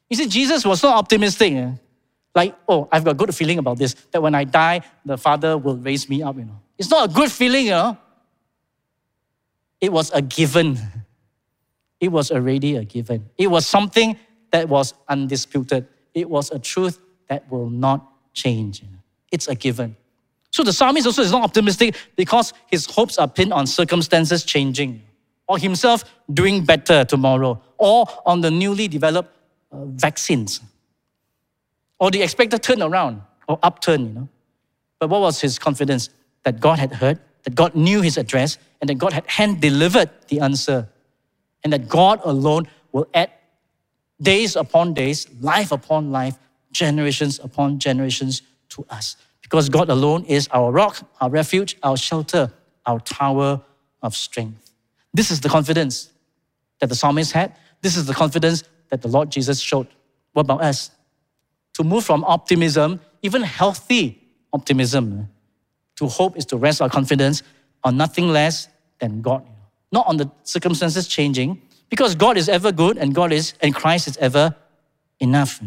You 0.09 0.17
see, 0.17 0.27
Jesus 0.27 0.65
was 0.65 0.83
not 0.83 0.97
optimistic. 0.97 1.53
Eh? 1.53 1.71
Like, 2.33 2.55
oh, 2.67 2.87
I've 2.91 3.03
got 3.03 3.11
a 3.11 3.15
good 3.15 3.35
feeling 3.35 3.57
about 3.57 3.77
this, 3.77 3.93
that 4.11 4.21
when 4.21 4.35
I 4.35 4.45
die, 4.45 4.81
the 5.05 5.17
Father 5.17 5.57
will 5.57 5.77
raise 5.77 6.09
me 6.09 6.23
up, 6.23 6.37
you 6.37 6.45
know. 6.45 6.59
It's 6.77 6.89
not 6.89 7.09
a 7.09 7.13
good 7.13 7.31
feeling, 7.31 7.65
you 7.65 7.71
know. 7.71 7.97
It 9.79 9.91
was 9.91 10.11
a 10.11 10.21
given. 10.21 10.79
It 11.99 12.11
was 12.11 12.31
already 12.31 12.75
a 12.75 12.85
given. 12.85 13.29
It 13.37 13.47
was 13.47 13.65
something 13.67 14.17
that 14.51 14.69
was 14.69 14.93
undisputed. 15.07 15.87
It 16.13 16.29
was 16.29 16.51
a 16.51 16.59
truth 16.59 16.99
that 17.27 17.49
will 17.51 17.69
not 17.69 18.07
change. 18.33 18.83
It's 19.31 19.47
a 19.47 19.55
given. 19.55 19.95
So 20.51 20.63
the 20.63 20.73
psalmist 20.73 21.05
also 21.07 21.21
is 21.21 21.31
not 21.31 21.43
optimistic 21.43 21.95
because 22.15 22.53
his 22.67 22.85
hopes 22.85 23.17
are 23.17 23.27
pinned 23.27 23.53
on 23.53 23.67
circumstances 23.67 24.43
changing 24.43 25.01
or 25.47 25.57
himself 25.57 26.03
doing 26.33 26.63
better 26.63 27.03
tomorrow, 27.03 27.61
or 27.77 28.05
on 28.25 28.39
the 28.39 28.49
newly 28.49 28.87
developed 28.87 29.35
uh, 29.71 29.83
vaccines, 29.85 30.61
or 32.01 32.09
the 32.09 32.23
expected 32.23 32.63
turnaround 32.63 33.21
or 33.47 33.59
upturn, 33.61 34.07
you 34.07 34.13
know. 34.13 34.29
But 34.99 35.09
what 35.11 35.21
was 35.21 35.39
his 35.39 35.59
confidence? 35.59 36.09
That 36.43 36.59
God 36.59 36.79
had 36.79 36.91
heard, 36.93 37.19
that 37.43 37.53
God 37.53 37.75
knew 37.75 38.01
his 38.01 38.17
address, 38.17 38.57
and 38.81 38.89
that 38.89 38.95
God 38.95 39.13
had 39.13 39.27
hand 39.27 39.61
delivered 39.61 40.09
the 40.27 40.39
answer, 40.39 40.89
and 41.63 41.71
that 41.71 41.87
God 41.87 42.19
alone 42.23 42.67
will 42.91 43.07
add 43.13 43.29
days 44.19 44.55
upon 44.55 44.95
days, 44.95 45.27
life 45.39 45.71
upon 45.71 46.11
life, 46.11 46.39
generations 46.71 47.39
upon 47.39 47.77
generations 47.77 48.41
to 48.69 48.83
us. 48.89 49.15
Because 49.43 49.69
God 49.69 49.89
alone 49.89 50.25
is 50.25 50.47
our 50.51 50.71
rock, 50.71 51.07
our 51.19 51.29
refuge, 51.29 51.77
our 51.83 51.97
shelter, 51.97 52.51
our 52.87 52.99
tower 52.99 53.61
of 54.01 54.15
strength. 54.15 54.73
This 55.13 55.29
is 55.29 55.41
the 55.41 55.49
confidence 55.49 56.09
that 56.79 56.87
the 56.87 56.95
psalmist 56.95 57.33
had. 57.33 57.55
This 57.81 57.95
is 57.95 58.07
the 58.07 58.13
confidence 58.13 58.63
that 58.89 59.03
the 59.03 59.07
Lord 59.07 59.29
Jesus 59.29 59.59
showed. 59.59 59.87
What 60.33 60.43
about 60.43 60.63
us? 60.63 60.89
To 61.75 61.83
move 61.83 62.03
from 62.03 62.23
optimism, 62.25 62.99
even 63.21 63.43
healthy 63.43 64.21
optimism, 64.53 65.29
to 65.95 66.07
hope 66.07 66.37
is 66.37 66.45
to 66.47 66.57
rest 66.57 66.81
our 66.81 66.89
confidence 66.89 67.43
on 67.83 67.97
nothing 67.97 68.29
less 68.29 68.67
than 68.99 69.21
God, 69.21 69.47
not 69.91 70.07
on 70.07 70.17
the 70.17 70.29
circumstances 70.43 71.07
changing, 71.07 71.61
because 71.89 72.15
God 72.15 72.37
is 72.37 72.49
ever 72.49 72.71
good 72.71 72.97
and 72.97 73.13
God 73.13 73.31
is 73.31 73.53
and 73.61 73.73
Christ 73.73 74.07
is 74.07 74.17
ever 74.17 74.55
enough. 75.19 75.61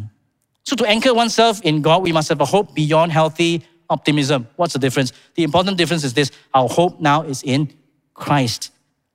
So 0.65 0.77
to 0.77 0.87
anchor 0.87 1.13
oneself 1.15 1.61
in 1.63 1.83
God, 1.83 2.03
we 2.03 2.13
must 2.13 2.29
have 2.29 2.41
a 2.41 2.45
hope 2.45 2.75
beyond 2.75 3.13
healthy 3.13 3.65
optimism. 3.91 4.49
What's 4.57 4.73
the 4.73 4.79
difference? 4.79 5.13
The 5.35 5.43
important 5.43 5.77
difference 5.77 6.05
is 6.05 6.15
this: 6.15 6.31
our 6.53 6.69
hope 6.69 7.01
now 7.01 7.23
is 7.23 7.43
in 7.43 7.73
Christ 8.15 8.71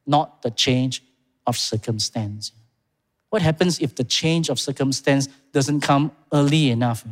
not 0.05 0.41
the 0.41 0.51
change 0.51 1.03
of 1.47 1.57
circumstance. 1.57 2.51
What 3.29 3.41
happens 3.41 3.79
if 3.79 3.95
the 3.95 4.03
change 4.03 4.49
of 4.49 4.59
circumstance 4.59 5.27
doesn't 5.51 5.81
come 5.81 6.11
early 6.33 6.69
enough? 6.69 7.05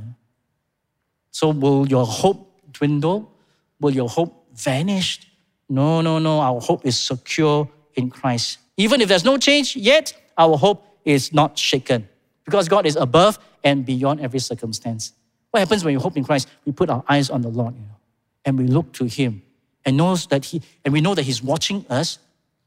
So, 1.31 1.49
will 1.49 1.87
your 1.87 2.05
hope 2.05 2.59
dwindle? 2.71 3.31
Will 3.79 3.91
your 3.91 4.09
hope 4.09 4.47
vanish? 4.55 5.21
No, 5.69 6.01
no, 6.01 6.17
no. 6.17 6.39
Our 6.39 6.59
hope 6.59 6.85
is 6.85 6.99
secure 6.99 7.69
in 7.95 8.09
Christ. 8.09 8.59
Even 8.77 9.01
if 9.01 9.09
there's 9.09 9.25
no 9.25 9.37
change 9.37 9.75
yet, 9.75 10.13
our 10.37 10.57
hope 10.57 10.83
is 11.05 11.33
not 11.33 11.57
shaken 11.57 12.07
because 12.45 12.67
God 12.67 12.85
is 12.85 12.95
above 12.95 13.37
and 13.63 13.85
beyond 13.85 14.21
every 14.21 14.39
circumstance. 14.39 15.13
What 15.51 15.59
happens 15.59 15.83
when 15.83 15.93
you 15.93 15.99
hope 15.99 16.17
in 16.17 16.23
Christ? 16.23 16.47
We 16.65 16.71
put 16.71 16.89
our 16.89 17.03
eyes 17.07 17.29
on 17.29 17.41
the 17.41 17.49
Lord 17.49 17.75
you 17.75 17.81
know, 17.81 17.97
and 18.45 18.57
we 18.57 18.65
look 18.65 18.93
to 18.93 19.05
Him 19.05 19.41
and 19.85 19.97
knows 19.97 20.27
that 20.27 20.45
He 20.45 20.61
and 20.83 20.93
we 20.93 21.01
know 21.01 21.15
that 21.15 21.23
He's 21.23 21.43
watching 21.43 21.85
us 21.89 22.19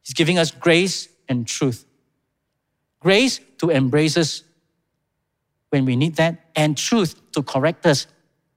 He's 0.02 0.14
giving 0.14 0.38
us 0.38 0.50
grace 0.50 1.08
and 1.28 1.46
truth. 1.46 1.84
Grace 3.00 3.40
to 3.58 3.70
embrace 3.70 4.16
us 4.16 4.42
when 5.70 5.84
we 5.84 5.96
need 5.96 6.16
that, 6.16 6.36
and 6.56 6.76
truth 6.76 7.14
to 7.32 7.42
correct 7.42 7.86
us 7.86 8.06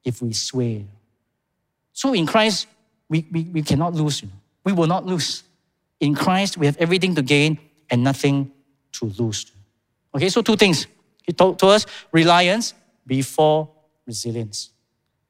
if 0.04 0.22
we 0.22 0.34
sway. 0.34 0.86
So 1.94 2.14
in 2.14 2.26
Christ, 2.26 2.68
we, 3.08 3.26
we, 3.32 3.44
we 3.44 3.62
cannot 3.62 3.94
lose. 3.94 4.22
You 4.22 4.30
know. 4.30 4.34
We 4.64 4.74
will 4.74 4.88
not 4.88 5.06
lose. 5.06 5.44
In 6.00 6.16
Christ, 6.16 6.58
we 6.58 6.66
have 6.66 6.76
everything 6.78 7.16
to 7.16 7.22
gain 7.22 7.60
and 7.90 8.04
nothing 8.04 8.52
to 8.94 9.06
lose. 9.18 9.52
Okay, 10.16 10.30
so 10.30 10.42
two 10.42 10.56
things. 10.56 10.88
He 11.22 11.32
told 11.32 11.60
to 11.60 11.68
us 11.68 11.86
reliance 12.12 12.74
before 13.06 13.70
resilience. 14.06 14.72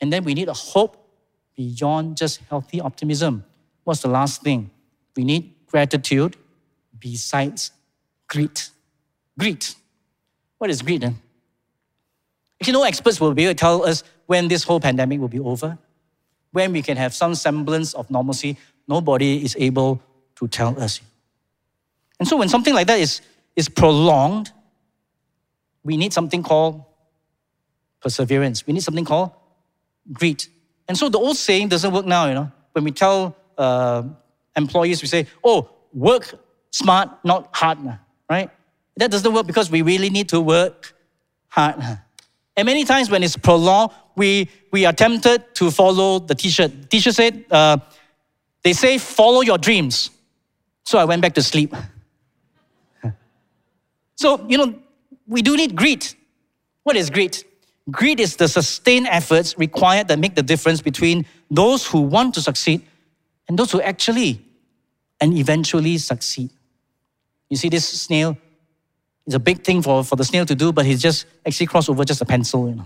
And 0.01 0.11
then 0.11 0.23
we 0.23 0.33
need 0.33 0.47
a 0.47 0.53
hope 0.53 0.97
beyond 1.55 2.17
just 2.17 2.41
healthy 2.49 2.81
optimism. 2.81 3.43
What's 3.83 4.01
the 4.01 4.07
last 4.07 4.41
thing? 4.41 4.71
We 5.15 5.23
need 5.23 5.53
gratitude 5.67 6.37
besides 6.97 7.71
greed. 8.27 8.59
Greed. 9.37 9.65
What 10.57 10.69
is 10.69 10.81
greed 10.81 11.01
then? 11.01 11.19
Actually, 12.61 12.73
no 12.73 12.83
experts 12.83 13.19
will 13.19 13.33
be 13.33 13.43
able 13.43 13.53
to 13.53 13.59
tell 13.59 13.85
us 13.85 14.03
when 14.25 14.47
this 14.47 14.63
whole 14.63 14.79
pandemic 14.79 15.19
will 15.19 15.27
be 15.27 15.39
over, 15.39 15.77
when 16.51 16.71
we 16.71 16.81
can 16.81 16.97
have 16.97 17.13
some 17.13 17.35
semblance 17.35 17.93
of 17.93 18.09
normalcy. 18.09 18.57
Nobody 18.87 19.43
is 19.43 19.55
able 19.59 20.01
to 20.35 20.47
tell 20.47 20.79
us. 20.79 21.01
And 22.19 22.27
so 22.27 22.37
when 22.37 22.47
something 22.47 22.73
like 22.73 22.87
that 22.87 22.99
is, 22.99 23.21
is 23.55 23.67
prolonged, 23.67 24.51
we 25.83 25.97
need 25.97 26.13
something 26.13 26.43
called 26.43 26.83
perseverance. 28.01 28.65
We 28.65 28.73
need 28.73 28.83
something 28.83 29.05
called 29.05 29.31
greed. 30.11 30.45
And 30.87 30.97
so 30.97 31.09
the 31.09 31.17
old 31.17 31.37
saying 31.37 31.69
doesn't 31.69 31.93
work 31.93 32.05
now, 32.05 32.27
you 32.27 32.33
know. 32.33 32.51
When 32.73 32.83
we 32.83 32.91
tell 32.91 33.35
uh, 33.57 34.03
employees, 34.55 35.01
we 35.01 35.07
say, 35.07 35.27
oh, 35.43 35.69
work 35.93 36.33
smart, 36.71 37.09
not 37.23 37.49
hard, 37.53 37.77
right? 38.29 38.49
That 38.97 39.11
doesn't 39.11 39.33
work 39.33 39.47
because 39.47 39.71
we 39.71 39.81
really 39.81 40.09
need 40.09 40.29
to 40.29 40.39
work 40.39 40.93
hard. 41.47 41.81
And 42.55 42.65
many 42.65 42.85
times 42.85 43.09
when 43.09 43.23
it's 43.23 43.35
prolonged, 43.35 43.91
we, 44.15 44.49
we 44.71 44.85
are 44.85 44.93
tempted 44.93 45.55
to 45.55 45.71
follow 45.71 46.19
the 46.19 46.35
t-shirt. 46.35 46.89
T-shirt 46.89 47.15
said, 47.15 47.45
uh, 47.49 47.77
they 48.63 48.73
say, 48.73 48.97
follow 48.97 49.41
your 49.41 49.57
dreams. 49.57 50.11
So 50.85 50.99
I 50.99 51.05
went 51.05 51.21
back 51.21 51.33
to 51.33 51.41
sleep. 51.41 51.73
so, 54.15 54.45
you 54.47 54.57
know, 54.57 54.75
we 55.27 55.41
do 55.41 55.57
need 55.57 55.75
greed. 55.75 56.05
What 56.83 56.95
is 56.95 57.09
greed? 57.09 57.43
Greed 57.89 58.19
is 58.19 58.35
the 58.35 58.47
sustained 58.47 59.07
efforts 59.07 59.57
required 59.57 60.07
that 60.07 60.19
make 60.19 60.35
the 60.35 60.43
difference 60.43 60.81
between 60.81 61.25
those 61.49 61.85
who 61.85 62.01
want 62.01 62.35
to 62.35 62.41
succeed 62.41 62.85
and 63.47 63.57
those 63.57 63.71
who 63.71 63.81
actually 63.81 64.45
and 65.19 65.37
eventually 65.37 65.97
succeed. 65.97 66.49
You 67.49 67.57
see, 67.57 67.69
this 67.69 67.87
snail 67.87 68.37
is 69.25 69.33
a 69.33 69.39
big 69.39 69.63
thing 69.63 69.81
for, 69.81 70.03
for 70.03 70.15
the 70.15 70.23
snail 70.23 70.45
to 70.45 70.55
do, 70.55 70.71
but 70.71 70.85
he's 70.85 71.01
just 71.01 71.25
actually 71.45 71.67
crossed 71.67 71.89
over 71.89 72.03
just 72.03 72.21
a 72.21 72.25
pencil, 72.25 72.69
you 72.69 72.75
know. 72.75 72.85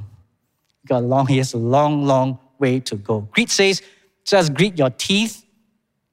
Got 0.88 1.04
a 1.04 1.06
long, 1.06 1.28
he 1.28 1.38
has 1.38 1.54
a 1.54 1.58
long, 1.58 2.06
long 2.06 2.40
way 2.60 2.80
to 2.82 2.96
go. 2.96 3.22
Greed 3.32 3.50
says, 3.50 3.82
just 4.24 4.54
grit 4.54 4.78
your 4.78 4.90
teeth, 4.90 5.44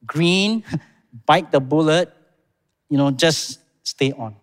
green, 0.06 0.64
bite 1.26 1.52
the 1.52 1.60
bullet, 1.60 2.12
you 2.88 2.96
know, 2.96 3.10
just 3.10 3.60
stay 3.82 4.12
on. 4.12 4.34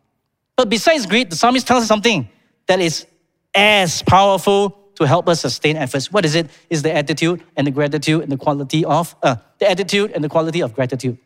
But 0.55 0.69
besides 0.69 1.05
greed, 1.05 1.31
the 1.31 1.35
psalmist 1.35 1.67
tells 1.67 1.83
us 1.83 1.87
something 1.87 2.29
that 2.67 2.79
is 2.79 3.05
as 3.53 4.03
powerful 4.03 4.77
to 4.95 5.07
help 5.07 5.27
us 5.27 5.41
sustain 5.41 5.77
efforts. 5.77 6.11
What 6.11 6.25
is 6.25 6.35
it? 6.35 6.49
Is 6.69 6.83
the 6.83 6.93
attitude 6.93 7.43
and 7.55 7.65
the 7.65 7.71
gratitude 7.71 8.21
and 8.21 8.31
the 8.31 8.37
quality 8.37 8.85
of 8.85 9.15
uh, 9.23 9.37
the 9.57 9.69
attitude 9.69 10.11
and 10.11 10.23
the 10.23 10.29
quality 10.29 10.61
of 10.61 10.73
gratitude. 10.73 11.17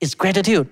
It's 0.00 0.14
gratitude. 0.14 0.68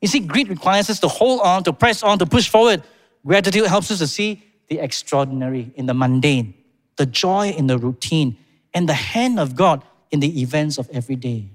You 0.00 0.08
see, 0.08 0.20
greed 0.20 0.48
requires 0.48 0.90
us 0.90 1.00
to 1.00 1.08
hold 1.08 1.40
on, 1.40 1.64
to 1.64 1.72
press 1.72 2.02
on, 2.02 2.18
to 2.18 2.26
push 2.26 2.48
forward. 2.48 2.82
Gratitude 3.26 3.66
helps 3.66 3.90
us 3.90 3.98
to 3.98 4.06
see 4.06 4.42
the 4.68 4.78
extraordinary 4.78 5.72
in 5.74 5.86
the 5.86 5.94
mundane, 5.94 6.54
the 6.96 7.06
joy 7.06 7.50
in 7.50 7.66
the 7.66 7.78
routine, 7.78 8.36
and 8.74 8.88
the 8.88 8.94
hand 8.94 9.40
of 9.40 9.56
God 9.56 9.82
in 10.10 10.20
the 10.20 10.40
events 10.40 10.78
of 10.78 10.88
every 10.92 11.16
day. 11.16 11.48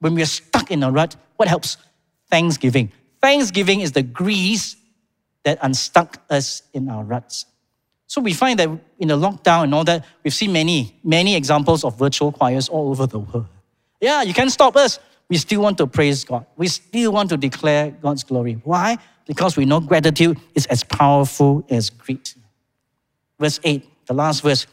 When 0.00 0.14
we 0.14 0.22
are 0.22 0.26
stuck 0.26 0.70
in 0.70 0.82
a 0.82 0.90
rut, 0.90 1.16
what 1.36 1.48
helps? 1.48 1.76
Thanksgiving. 2.30 2.92
Thanksgiving 3.20 3.80
is 3.80 3.92
the 3.92 4.02
grease 4.02 4.76
that 5.44 5.58
unstuck 5.62 6.22
us 6.30 6.62
in 6.72 6.88
our 6.88 7.04
ruts. 7.04 7.46
So 8.06 8.20
we 8.20 8.32
find 8.32 8.58
that 8.58 8.68
in 8.98 9.08
the 9.08 9.16
lockdown 9.16 9.64
and 9.64 9.74
all 9.74 9.84
that, 9.84 10.04
we've 10.22 10.34
seen 10.34 10.52
many, 10.52 10.94
many 11.02 11.34
examples 11.34 11.84
of 11.84 11.98
virtual 11.98 12.32
choirs 12.32 12.68
all 12.68 12.90
over 12.90 13.06
the 13.06 13.18
world. 13.18 13.46
Yeah, 14.00 14.22
you 14.22 14.34
can't 14.34 14.52
stop 14.52 14.76
us. 14.76 14.98
We 15.28 15.38
still 15.38 15.62
want 15.62 15.78
to 15.78 15.86
praise 15.86 16.24
God. 16.24 16.46
We 16.56 16.68
still 16.68 17.12
want 17.12 17.30
to 17.30 17.36
declare 17.36 17.90
God's 17.90 18.24
glory. 18.24 18.60
Why? 18.64 18.98
Because 19.26 19.56
we 19.56 19.64
know 19.64 19.80
gratitude 19.80 20.38
is 20.54 20.66
as 20.66 20.84
powerful 20.84 21.64
as 21.70 21.90
grit. 21.90 22.34
Verse 23.38 23.58
8, 23.64 24.06
the 24.06 24.14
last 24.14 24.42
verse. 24.42 24.66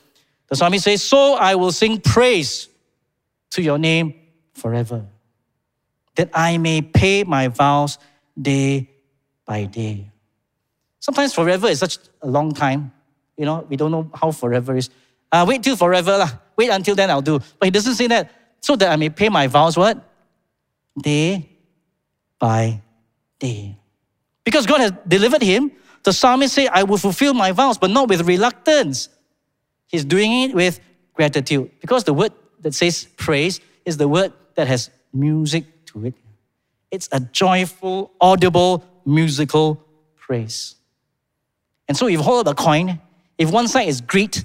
The 0.50 0.56
psalmist 0.56 0.84
says, 0.84 1.02
So 1.02 1.36
I 1.36 1.56
will 1.56 1.72
sing 1.72 2.02
praise 2.02 2.68
to 3.52 3.62
your 3.62 3.78
name 3.78 4.14
forever, 4.54 5.06
that 6.16 6.30
I 6.34 6.58
may 6.58 6.82
pay 6.82 7.24
my 7.24 7.48
vows 7.48 7.98
day 8.40 8.90
by 9.46 9.66
day. 9.66 10.12
Sometimes 11.00 11.34
forever 11.34 11.68
is 11.68 11.80
such 11.80 11.98
a 12.22 12.28
long 12.28 12.52
time. 12.52 12.92
You 13.38 13.46
know, 13.46 13.66
we 13.68 13.76
don't 13.78 13.92
know 13.92 14.10
how 14.14 14.32
forever 14.32 14.76
is. 14.76 14.90
Uh, 15.32 15.46
wait 15.48 15.64
till 15.64 15.76
forever. 15.76 16.18
Lah. 16.18 16.30
Wait 16.58 16.70
until 16.70 16.96
then 16.96 17.10
I'll 17.10 17.22
do. 17.22 17.40
But 17.40 17.66
he 17.66 17.72
doesn't 17.72 17.96
say 17.96 18.08
that. 18.08 18.30
So 18.62 18.76
that 18.76 18.92
I 18.92 18.96
may 18.96 19.10
pay 19.10 19.30
my 19.30 19.48
vows 19.48 19.76
what? 19.78 20.11
Day 21.00 21.50
by 22.40 22.82
day. 23.40 23.78
Because 24.44 24.66
God 24.66 24.82
has 24.82 24.92
delivered 25.08 25.42
him, 25.42 25.72
the 26.04 26.14
psalmist 26.14 26.56
said, 26.56 26.70
I 26.72 26.84
will 26.84 26.98
fulfill 26.98 27.34
my 27.34 27.52
vows, 27.52 27.78
but 27.78 27.90
not 27.90 28.10
with 28.10 28.22
reluctance. 28.22 29.10
He's 29.88 30.04
doing 30.04 30.32
it 30.44 30.56
with 30.56 30.80
gratitude. 31.14 31.72
Because 31.80 32.04
the 32.04 32.14
word 32.14 32.32
that 32.62 32.74
says 32.74 33.08
praise 33.18 33.60
is 33.86 33.98
the 33.98 34.08
word 34.08 34.34
that 34.56 34.68
has 34.68 34.90
music 35.14 35.86
to 35.88 36.08
it. 36.08 36.16
It's 36.90 37.08
a 37.12 37.20
joyful, 37.20 38.12
audible, 38.20 38.84
musical 39.06 39.84
praise. 40.16 40.76
And 41.88 41.98
so 41.98 42.08
if 42.08 42.14
you 42.14 42.22
hold 42.22 42.48
up 42.48 42.60
a 42.60 42.64
coin, 42.64 43.00
if 43.38 43.52
one 43.52 43.68
side 43.68 43.88
is 43.88 44.02
grit, 44.02 44.44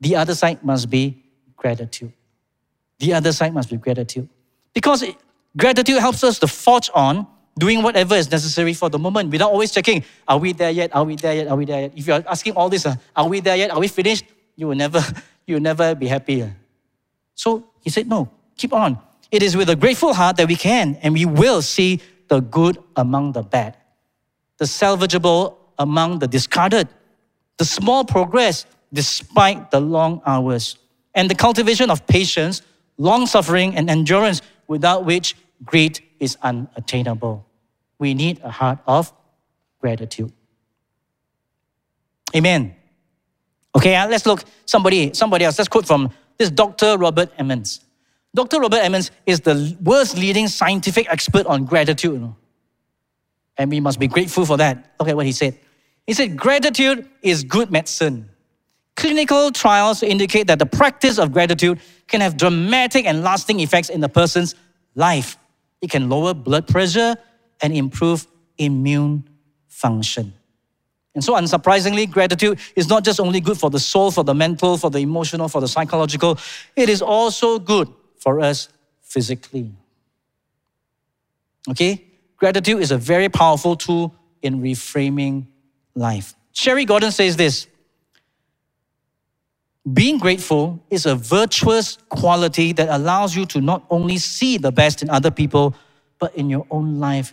the 0.00 0.16
other 0.16 0.34
side 0.34 0.62
must 0.64 0.90
be 0.90 1.22
gratitude. 1.56 2.12
The 2.98 3.14
other 3.14 3.32
side 3.32 3.52
must 3.52 3.70
be 3.70 3.76
gratitude. 3.76 4.28
Because 4.72 5.02
it, 5.02 5.16
gratitude 5.56 5.98
helps 5.98 6.22
us 6.24 6.38
to 6.40 6.46
forge 6.46 6.90
on 6.94 7.26
doing 7.58 7.82
whatever 7.82 8.14
is 8.14 8.30
necessary 8.30 8.74
for 8.74 8.90
the 8.90 8.98
moment 8.98 9.30
without 9.30 9.50
always 9.50 9.72
checking, 9.72 10.04
are 10.28 10.38
we 10.38 10.52
there 10.52 10.70
yet? 10.70 10.94
Are 10.94 11.04
we 11.04 11.16
there 11.16 11.34
yet? 11.34 11.48
Are 11.48 11.56
we 11.56 11.64
there 11.64 11.82
yet? 11.82 11.92
If 11.96 12.06
you're 12.06 12.22
asking 12.28 12.52
all 12.52 12.68
this, 12.68 12.84
uh, 12.84 12.96
are 13.14 13.28
we 13.28 13.40
there 13.40 13.56
yet? 13.56 13.70
Are 13.70 13.80
we 13.80 13.88
finished? 13.88 14.24
You 14.56 14.68
will 14.68 14.74
never, 14.74 15.02
you 15.46 15.54
will 15.54 15.62
never 15.62 15.94
be 15.94 16.06
happy. 16.06 16.44
So 17.34 17.66
he 17.80 17.90
said, 17.90 18.08
no, 18.08 18.30
keep 18.56 18.72
on. 18.72 18.98
It 19.30 19.42
is 19.42 19.56
with 19.56 19.70
a 19.70 19.76
grateful 19.76 20.14
heart 20.14 20.36
that 20.36 20.48
we 20.48 20.56
can 20.56 20.96
and 21.02 21.14
we 21.14 21.24
will 21.24 21.62
see 21.62 22.00
the 22.28 22.40
good 22.40 22.78
among 22.94 23.32
the 23.32 23.42
bad, 23.42 23.76
the 24.58 24.64
salvageable 24.64 25.56
among 25.78 26.18
the 26.18 26.28
discarded, 26.28 26.88
the 27.56 27.64
small 27.64 28.04
progress 28.04 28.66
despite 28.92 29.70
the 29.70 29.80
long 29.80 30.22
hours, 30.26 30.76
and 31.14 31.30
the 31.30 31.34
cultivation 31.34 31.90
of 31.90 32.06
patience, 32.06 32.62
long 32.98 33.26
suffering, 33.26 33.76
and 33.76 33.90
endurance 33.90 34.42
without 34.68 35.04
which 35.04 35.34
grit 35.64 36.00
is 36.20 36.36
unattainable. 36.42 37.46
We 37.98 38.14
need 38.14 38.40
a 38.42 38.50
heart 38.50 38.78
of 38.86 39.12
gratitude. 39.80 40.32
Amen. 42.34 42.74
Okay, 43.74 43.94
uh, 43.94 44.08
let's 44.08 44.26
look 44.26 44.44
somebody, 44.64 45.12
somebody 45.14 45.44
else. 45.44 45.58
Let's 45.58 45.68
quote 45.68 45.86
from 45.86 46.10
this 46.38 46.50
Dr. 46.50 46.96
Robert 46.98 47.30
Emmons. 47.38 47.80
Dr. 48.34 48.60
Robert 48.60 48.78
Emmons 48.78 49.10
is 49.24 49.40
the 49.40 49.76
world's 49.82 50.16
leading 50.18 50.48
scientific 50.48 51.10
expert 51.10 51.46
on 51.46 51.64
gratitude. 51.64 52.32
And 53.58 53.70
we 53.70 53.80
must 53.80 53.98
be 53.98 54.06
grateful 54.06 54.44
for 54.44 54.56
that. 54.58 54.92
Look 55.00 55.08
at 55.08 55.16
what 55.16 55.24
he 55.24 55.32
said. 55.32 55.58
He 56.06 56.12
said, 56.12 56.36
Gratitude 56.36 57.08
is 57.22 57.44
good 57.44 57.70
medicine. 57.70 58.28
Clinical 58.94 59.50
trials 59.50 60.02
indicate 60.02 60.46
that 60.46 60.58
the 60.58 60.66
practice 60.66 61.18
of 61.18 61.32
gratitude 61.32 61.80
can 62.08 62.20
have 62.20 62.36
dramatic 62.36 63.06
and 63.06 63.22
lasting 63.22 63.60
effects 63.60 63.88
in 63.88 64.02
a 64.02 64.08
person's 64.08 64.54
life. 64.94 65.36
It 65.80 65.90
can 65.90 66.08
lower 66.08 66.34
blood 66.34 66.66
pressure 66.66 67.16
and 67.60 67.74
improve 67.74 68.26
immune 68.58 69.28
function. 69.68 70.32
And 71.14 71.24
so, 71.24 71.34
unsurprisingly, 71.34 72.10
gratitude 72.10 72.58
is 72.76 72.88
not 72.88 73.02
just 73.02 73.20
only 73.20 73.40
good 73.40 73.58
for 73.58 73.70
the 73.70 73.78
soul, 73.78 74.10
for 74.10 74.22
the 74.22 74.34
mental, 74.34 74.76
for 74.76 74.90
the 74.90 74.98
emotional, 74.98 75.48
for 75.48 75.62
the 75.62 75.68
psychological, 75.68 76.38
it 76.76 76.90
is 76.90 77.00
also 77.00 77.58
good 77.58 77.88
for 78.18 78.40
us 78.40 78.68
physically. 79.00 79.72
Okay? 81.70 82.04
Gratitude 82.36 82.82
is 82.82 82.90
a 82.90 82.98
very 82.98 83.30
powerful 83.30 83.76
tool 83.76 84.14
in 84.42 84.60
reframing 84.60 85.46
life. 85.94 86.34
Sherry 86.52 86.84
Gordon 86.84 87.10
says 87.10 87.36
this 87.36 87.66
Being 89.92 90.18
grateful 90.18 90.82
is 90.90 91.06
a 91.06 91.14
virtuous 91.14 91.98
quality 92.08 92.72
that 92.72 92.88
allows 92.88 93.36
you 93.36 93.46
to 93.46 93.60
not 93.60 93.84
only 93.88 94.18
see 94.18 94.58
the 94.58 94.72
best 94.72 95.02
in 95.02 95.10
other 95.10 95.30
people, 95.30 95.74
but 96.18 96.34
in 96.34 96.50
your 96.50 96.66
own 96.70 96.98
life. 96.98 97.32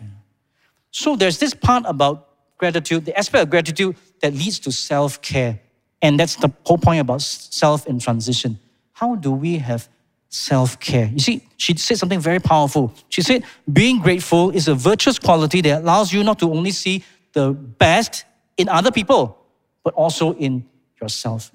So 0.92 1.16
there's 1.16 1.40
this 1.40 1.56
part 1.56 1.84
about 1.88 2.30
gratitude, 2.58 3.06
the 3.06 3.18
aspect 3.18 3.44
of 3.44 3.50
gratitude 3.50 3.96
that 4.22 4.34
leads 4.34 4.60
to 4.60 4.72
self 4.72 5.20
care. 5.22 5.60
And 6.02 6.20
that's 6.20 6.36
the 6.36 6.52
whole 6.66 6.78
point 6.78 7.00
about 7.02 7.22
self 7.22 7.88
in 7.88 7.98
transition. 7.98 8.60
How 8.92 9.16
do 9.16 9.32
we 9.32 9.58
have 9.58 9.90
self 10.30 10.80
care? 10.80 11.08
You 11.08 11.20
see, 11.20 11.48
she 11.58 11.76
said 11.78 11.98
something 11.98 12.20
very 12.20 12.40
powerful. 12.40 12.94
She 13.10 13.24
said, 13.24 13.44
being 13.72 14.00
grateful 14.00 14.52
is 14.52 14.68
a 14.68 14.76
virtuous 14.76 15.18
quality 15.18 15.62
that 15.62 15.82
allows 15.82 16.14
you 16.14 16.24
not 16.24 16.38
to 16.40 16.52
only 16.52 16.72
see 16.72 17.04
the 17.32 17.52
best 17.54 18.26
in 18.58 18.70
other 18.70 18.92
people, 18.92 19.40
but 19.84 19.94
also 19.96 20.36
in 20.36 20.66
yourself. 21.02 21.52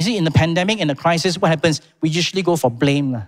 You 0.00 0.04
see, 0.06 0.16
in 0.16 0.24
the 0.24 0.30
pandemic, 0.30 0.80
in 0.80 0.88
the 0.88 0.94
crisis, 0.94 1.36
what 1.36 1.48
happens? 1.50 1.82
We 2.00 2.08
usually 2.08 2.40
go 2.40 2.56
for 2.56 2.70
blame. 2.70 3.22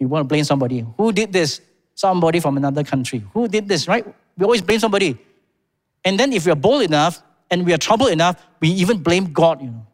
You 0.00 0.08
want 0.08 0.22
to 0.22 0.24
blame 0.24 0.42
somebody. 0.42 0.84
Who 0.96 1.12
did 1.12 1.32
this? 1.32 1.60
Somebody 1.94 2.40
from 2.40 2.56
another 2.56 2.82
country. 2.82 3.22
Who 3.32 3.46
did 3.46 3.68
this, 3.68 3.86
right? 3.86 4.04
We 4.36 4.44
always 4.44 4.62
blame 4.62 4.80
somebody. 4.80 5.16
And 6.04 6.18
then 6.18 6.32
if 6.32 6.44
we 6.44 6.50
are 6.50 6.56
bold 6.56 6.82
enough 6.82 7.22
and 7.52 7.64
we 7.64 7.72
are 7.72 7.78
troubled 7.78 8.10
enough, 8.10 8.44
we 8.58 8.70
even 8.70 8.98
blame 8.98 9.32
God, 9.32 9.62
you 9.62 9.68
know. 9.68 9.86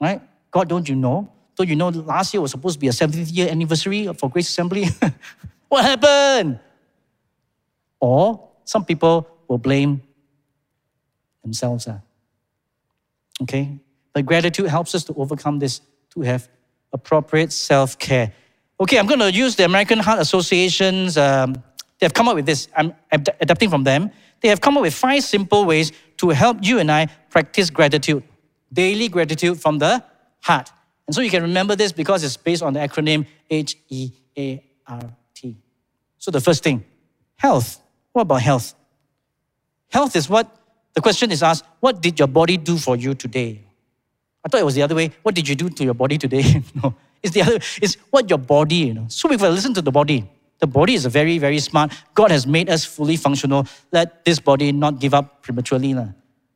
Right? 0.00 0.20
God, 0.50 0.68
don't 0.68 0.88
you 0.88 0.96
know? 0.96 1.30
Don't 1.54 1.68
you 1.68 1.76
know 1.76 1.90
last 1.90 2.34
year 2.34 2.40
was 2.40 2.50
supposed 2.50 2.74
to 2.74 2.80
be 2.80 2.88
a 2.88 2.92
70th 2.92 3.32
year 3.32 3.48
anniversary 3.48 4.12
for 4.14 4.28
Grace 4.28 4.48
Assembly? 4.48 4.86
what 5.68 5.84
happened? 5.84 6.58
Or 8.00 8.48
some 8.64 8.84
people 8.84 9.28
will 9.46 9.58
blame 9.58 10.02
themselves. 11.44 11.86
Uh. 11.86 12.00
Okay? 13.42 13.78
But 14.12 14.26
gratitude 14.26 14.66
helps 14.66 14.94
us 14.94 15.04
to 15.04 15.14
overcome 15.14 15.58
this, 15.58 15.80
to 16.14 16.22
have 16.22 16.48
appropriate 16.92 17.52
self 17.52 17.98
care. 17.98 18.32
Okay, 18.80 18.98
I'm 18.98 19.06
going 19.06 19.20
to 19.20 19.30
use 19.30 19.56
the 19.56 19.64
American 19.64 19.98
Heart 19.98 20.20
Association's, 20.20 21.16
um, 21.16 21.54
they 21.98 22.06
have 22.06 22.14
come 22.14 22.28
up 22.28 22.34
with 22.34 22.46
this. 22.46 22.68
I'm 22.76 22.94
adapting 23.12 23.68
from 23.68 23.84
them. 23.84 24.10
They 24.40 24.48
have 24.48 24.60
come 24.60 24.76
up 24.76 24.82
with 24.82 24.94
five 24.94 25.22
simple 25.22 25.66
ways 25.66 25.92
to 26.16 26.30
help 26.30 26.58
you 26.62 26.78
and 26.78 26.90
I 26.90 27.06
practice 27.28 27.68
gratitude, 27.68 28.22
daily 28.72 29.08
gratitude 29.08 29.60
from 29.60 29.78
the 29.78 30.02
heart. 30.40 30.70
And 31.06 31.14
so 31.14 31.20
you 31.20 31.30
can 31.30 31.42
remember 31.42 31.76
this 31.76 31.92
because 31.92 32.24
it's 32.24 32.36
based 32.36 32.62
on 32.62 32.72
the 32.72 32.80
acronym 32.80 33.26
H 33.50 33.76
E 33.88 34.12
A 34.38 34.64
R 34.86 35.02
T. 35.34 35.56
So 36.18 36.30
the 36.30 36.40
first 36.40 36.62
thing, 36.62 36.84
health. 37.36 37.80
What 38.12 38.22
about 38.22 38.42
health? 38.42 38.74
Health 39.88 40.16
is 40.16 40.28
what 40.28 40.56
the 40.94 41.00
question 41.00 41.30
is 41.30 41.42
asked, 41.42 41.64
what 41.80 42.00
did 42.00 42.18
your 42.18 42.28
body 42.28 42.56
do 42.56 42.76
for 42.76 42.96
you 42.96 43.14
today? 43.14 43.64
I 44.44 44.48
thought 44.48 44.60
it 44.60 44.64
was 44.64 44.74
the 44.74 44.82
other 44.82 44.94
way. 44.94 45.10
What 45.22 45.34
did 45.34 45.48
you 45.48 45.54
do 45.54 45.68
to 45.68 45.84
your 45.84 45.94
body 45.94 46.18
today? 46.18 46.62
no, 46.82 46.94
it's 47.22 47.34
the 47.34 47.42
other. 47.42 47.58
It's 47.82 47.94
what 48.10 48.28
your 48.28 48.38
body, 48.38 48.76
you 48.76 48.94
know. 48.94 49.06
So 49.08 49.28
have 49.28 49.40
to 49.40 49.50
listen 49.50 49.74
to 49.74 49.82
the 49.82 49.92
body. 49.92 50.28
The 50.60 50.66
body 50.66 50.94
is 50.94 51.06
very, 51.06 51.38
very 51.38 51.58
smart. 51.58 51.92
God 52.14 52.30
has 52.30 52.46
made 52.46 52.68
us 52.68 52.84
fully 52.84 53.16
functional. 53.16 53.66
Let 53.92 54.24
this 54.24 54.38
body 54.38 54.72
not 54.72 55.00
give 55.00 55.14
up 55.14 55.42
prematurely. 55.42 55.96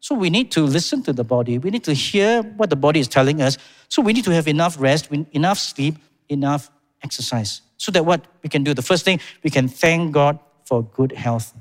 So 0.01 0.15
we 0.15 0.29
need 0.29 0.51
to 0.53 0.63
listen 0.63 1.03
to 1.05 1.15
the 1.15 1.25
body. 1.25 1.59
We 1.59 1.71
need 1.71 1.85
to 1.85 1.95
hear 1.95 2.43
what 2.43 2.69
the 2.69 2.77
body 2.77 3.01
is 3.01 3.09
telling 3.09 3.41
us. 3.41 3.57
So 3.89 4.03
we 4.03 4.13
need 4.13 4.25
to 4.25 4.31
have 4.33 4.47
enough 4.47 4.79
rest, 4.79 5.11
enough 5.33 5.59
sleep, 5.59 5.95
enough 6.29 6.71
exercise. 7.03 7.63
So 7.79 7.91
that 7.93 8.05
what 8.05 8.27
we 8.43 8.51
can 8.51 8.63
do, 8.65 8.75
the 8.75 8.83
first 8.83 9.05
thing, 9.05 9.21
we 9.43 9.49
can 9.49 9.69
thank 9.69 10.13
God 10.13 10.39
for 10.67 10.83
good 10.83 11.13
health. 11.13 11.55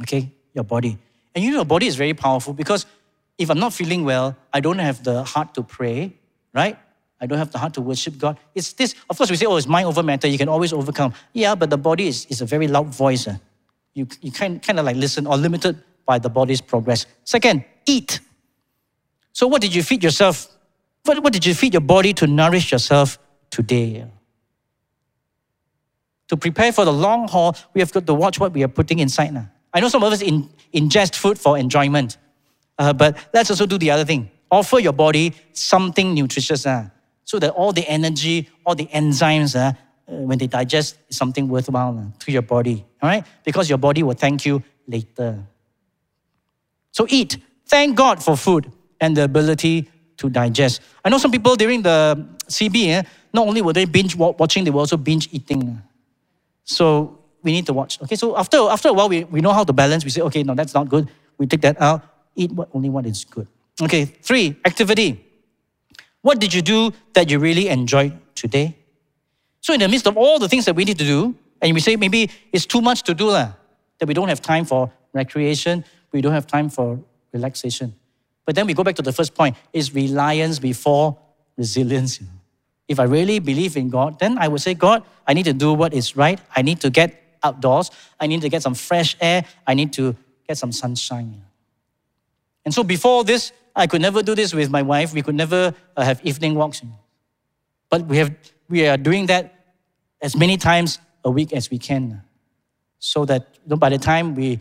Okay, 0.00 0.32
your 0.52 0.64
body. 0.64 0.98
And 1.34 1.44
you 1.44 1.50
know, 1.50 1.58
your 1.58 1.64
body 1.64 1.86
is 1.86 1.94
very 1.94 2.14
powerful 2.14 2.52
because 2.52 2.86
if 3.38 3.50
I'm 3.50 3.58
not 3.58 3.72
feeling 3.72 4.04
well, 4.04 4.36
I 4.52 4.60
don't 4.60 4.78
have 4.78 5.02
the 5.02 5.24
heart 5.24 5.54
to 5.54 5.62
pray, 5.62 6.16
right? 6.54 6.78
I 7.20 7.26
don't 7.26 7.38
have 7.38 7.50
the 7.50 7.58
heart 7.58 7.74
to 7.74 7.80
worship 7.80 8.18
God. 8.18 8.38
It's 8.54 8.72
this, 8.74 8.94
of 9.08 9.16
course, 9.16 9.30
we 9.30 9.36
say, 9.36 9.46
oh, 9.46 9.56
it's 9.56 9.66
mind 9.66 9.86
over 9.86 10.02
matter. 10.02 10.28
You 10.28 10.38
can 10.38 10.48
always 10.48 10.72
overcome. 10.72 11.14
Yeah, 11.32 11.54
but 11.54 11.70
the 11.70 11.78
body 11.78 12.06
is, 12.06 12.26
is 12.26 12.40
a 12.40 12.46
very 12.46 12.68
loud 12.68 12.88
voice. 12.88 13.26
Uh. 13.26 13.38
You, 13.94 14.06
you 14.20 14.32
kind, 14.32 14.62
kind 14.62 14.78
of 14.78 14.84
like 14.84 14.96
listen 14.96 15.26
or 15.26 15.36
limited 15.36 15.82
by 16.06 16.18
the 16.18 16.28
body's 16.28 16.60
progress. 16.60 17.06
Second, 17.24 17.64
eat. 17.86 18.20
So, 19.32 19.46
what 19.46 19.62
did 19.62 19.74
you 19.74 19.82
feed 19.82 20.04
yourself? 20.04 20.48
What, 21.04 21.22
what 21.22 21.32
did 21.32 21.46
you 21.46 21.54
feed 21.54 21.74
your 21.74 21.80
body 21.80 22.12
to 22.14 22.26
nourish 22.26 22.72
yourself 22.72 23.18
today? 23.50 24.06
To 26.28 26.36
prepare 26.36 26.72
for 26.72 26.84
the 26.84 26.92
long 26.92 27.28
haul, 27.28 27.56
we 27.74 27.80
have 27.80 27.92
got 27.92 28.06
to 28.06 28.14
watch 28.14 28.40
what 28.40 28.52
we 28.52 28.62
are 28.62 28.68
putting 28.68 28.98
inside 28.98 29.32
now. 29.32 29.48
I 29.72 29.80
know 29.80 29.88
some 29.88 30.02
of 30.02 30.12
us 30.12 30.22
in, 30.22 30.48
ingest 30.72 31.16
food 31.16 31.38
for 31.38 31.58
enjoyment, 31.58 32.16
uh, 32.78 32.92
but 32.92 33.16
let's 33.32 33.50
also 33.50 33.66
do 33.66 33.78
the 33.78 33.90
other 33.90 34.04
thing. 34.04 34.30
Offer 34.50 34.80
your 34.80 34.92
body 34.92 35.34
something 35.52 36.14
nutritious 36.14 36.66
uh, 36.66 36.88
so 37.24 37.38
that 37.38 37.50
all 37.50 37.72
the 37.72 37.86
energy, 37.88 38.48
all 38.64 38.74
the 38.74 38.86
enzymes, 38.86 39.56
uh, 39.56 39.72
uh, 40.06 40.16
when 40.16 40.38
they 40.38 40.46
digest, 40.46 40.98
is 41.08 41.16
something 41.16 41.48
worthwhile 41.48 41.98
uh, 41.98 42.18
to 42.20 42.32
your 42.32 42.42
body. 42.42 42.84
All 43.02 43.08
right? 43.08 43.24
Because 43.44 43.68
your 43.68 43.78
body 43.78 44.02
will 44.02 44.14
thank 44.14 44.44
you 44.44 44.62
later. 44.86 45.44
So 46.92 47.06
eat. 47.08 47.38
Thank 47.66 47.96
God 47.96 48.22
for 48.22 48.36
food 48.36 48.70
and 49.00 49.16
the 49.16 49.24
ability 49.24 49.88
to 50.18 50.28
digest. 50.28 50.80
I 51.04 51.08
know 51.08 51.18
some 51.18 51.32
people 51.32 51.56
during 51.56 51.82
the 51.82 52.26
CB, 52.46 52.86
eh, 52.88 53.02
not 53.32 53.48
only 53.48 53.62
were 53.62 53.72
they 53.72 53.84
binge 53.84 54.14
watching, 54.14 54.64
they 54.64 54.70
were 54.70 54.80
also 54.80 54.96
binge 54.96 55.28
eating. 55.32 55.82
So 56.64 57.18
we 57.42 57.52
need 57.52 57.66
to 57.66 57.72
watch. 57.72 58.00
Okay, 58.02 58.16
so 58.16 58.36
after, 58.36 58.58
after 58.70 58.88
a 58.90 58.92
while, 58.92 59.08
we, 59.08 59.24
we 59.24 59.40
know 59.40 59.52
how 59.52 59.64
to 59.64 59.72
balance. 59.72 60.04
We 60.04 60.10
say, 60.10 60.20
okay, 60.22 60.42
no, 60.42 60.54
that's 60.54 60.74
not 60.74 60.88
good. 60.88 61.10
We 61.38 61.46
take 61.46 61.62
that 61.62 61.80
out. 61.80 62.02
Eat 62.36 62.52
what, 62.52 62.68
only 62.74 62.90
what 62.90 63.06
is 63.06 63.24
good. 63.24 63.46
Okay, 63.80 64.04
three, 64.04 64.56
activity. 64.64 65.24
What 66.22 66.38
did 66.38 66.54
you 66.54 66.62
do 66.62 66.92
that 67.12 67.30
you 67.30 67.38
really 67.38 67.68
enjoyed 67.68 68.18
today? 68.34 68.76
So 69.60 69.72
in 69.74 69.80
the 69.80 69.88
midst 69.88 70.06
of 70.06 70.16
all 70.16 70.38
the 70.38 70.48
things 70.48 70.64
that 70.66 70.74
we 70.74 70.84
need 70.84 70.98
to 70.98 71.04
do, 71.04 71.34
and 71.60 71.74
we 71.74 71.80
say 71.80 71.96
maybe 71.96 72.30
it's 72.52 72.66
too 72.66 72.80
much 72.80 73.02
to 73.04 73.14
do, 73.14 73.30
lah, 73.30 73.52
that 73.98 74.06
we 74.06 74.14
don't 74.14 74.28
have 74.28 74.40
time 74.40 74.64
for 74.64 74.90
recreation, 75.12 75.84
we 76.12 76.20
don't 76.20 76.32
have 76.32 76.46
time 76.46 76.68
for 76.68 76.98
relaxation. 77.32 77.94
But 78.46 78.54
then 78.54 78.66
we 78.66 78.74
go 78.74 78.84
back 78.84 78.96
to 78.96 79.02
the 79.02 79.12
first 79.12 79.34
point 79.34 79.56
is 79.72 79.94
reliance 79.94 80.58
before 80.58 81.16
resilience. 81.56 82.20
If 82.88 83.00
I 83.00 83.04
really 83.04 83.38
believe 83.38 83.76
in 83.76 83.88
God, 83.88 84.18
then 84.18 84.36
I 84.38 84.48
would 84.48 84.60
say, 84.60 84.74
God, 84.74 85.02
I 85.26 85.32
need 85.32 85.44
to 85.44 85.54
do 85.54 85.72
what 85.72 85.94
is 85.94 86.16
right. 86.16 86.38
I 86.54 86.62
need 86.62 86.80
to 86.80 86.90
get 86.90 87.38
outdoors. 87.42 87.90
I 88.20 88.26
need 88.26 88.42
to 88.42 88.48
get 88.48 88.62
some 88.62 88.74
fresh 88.74 89.16
air. 89.20 89.44
I 89.66 89.74
need 89.74 89.92
to 89.94 90.16
get 90.46 90.58
some 90.58 90.72
sunshine. 90.72 91.43
And 92.64 92.72
so 92.72 92.82
before 92.82 93.24
this, 93.24 93.52
I 93.76 93.86
could 93.86 94.00
never 94.00 94.22
do 94.22 94.34
this 94.34 94.54
with 94.54 94.70
my 94.70 94.82
wife. 94.82 95.12
We 95.12 95.22
could 95.22 95.34
never 95.34 95.74
uh, 95.96 96.04
have 96.04 96.20
evening 96.24 96.54
walks. 96.54 96.82
But 97.90 98.06
we, 98.06 98.18
have, 98.18 98.34
we 98.68 98.86
are 98.86 98.96
doing 98.96 99.26
that 99.26 99.54
as 100.22 100.36
many 100.36 100.56
times 100.56 100.98
a 101.24 101.30
week 101.30 101.52
as 101.52 101.70
we 101.70 101.78
can. 101.78 102.22
So 102.98 103.24
that 103.26 103.48
you 103.64 103.70
know, 103.70 103.76
by 103.76 103.90
the 103.90 103.98
time 103.98 104.34
we 104.34 104.60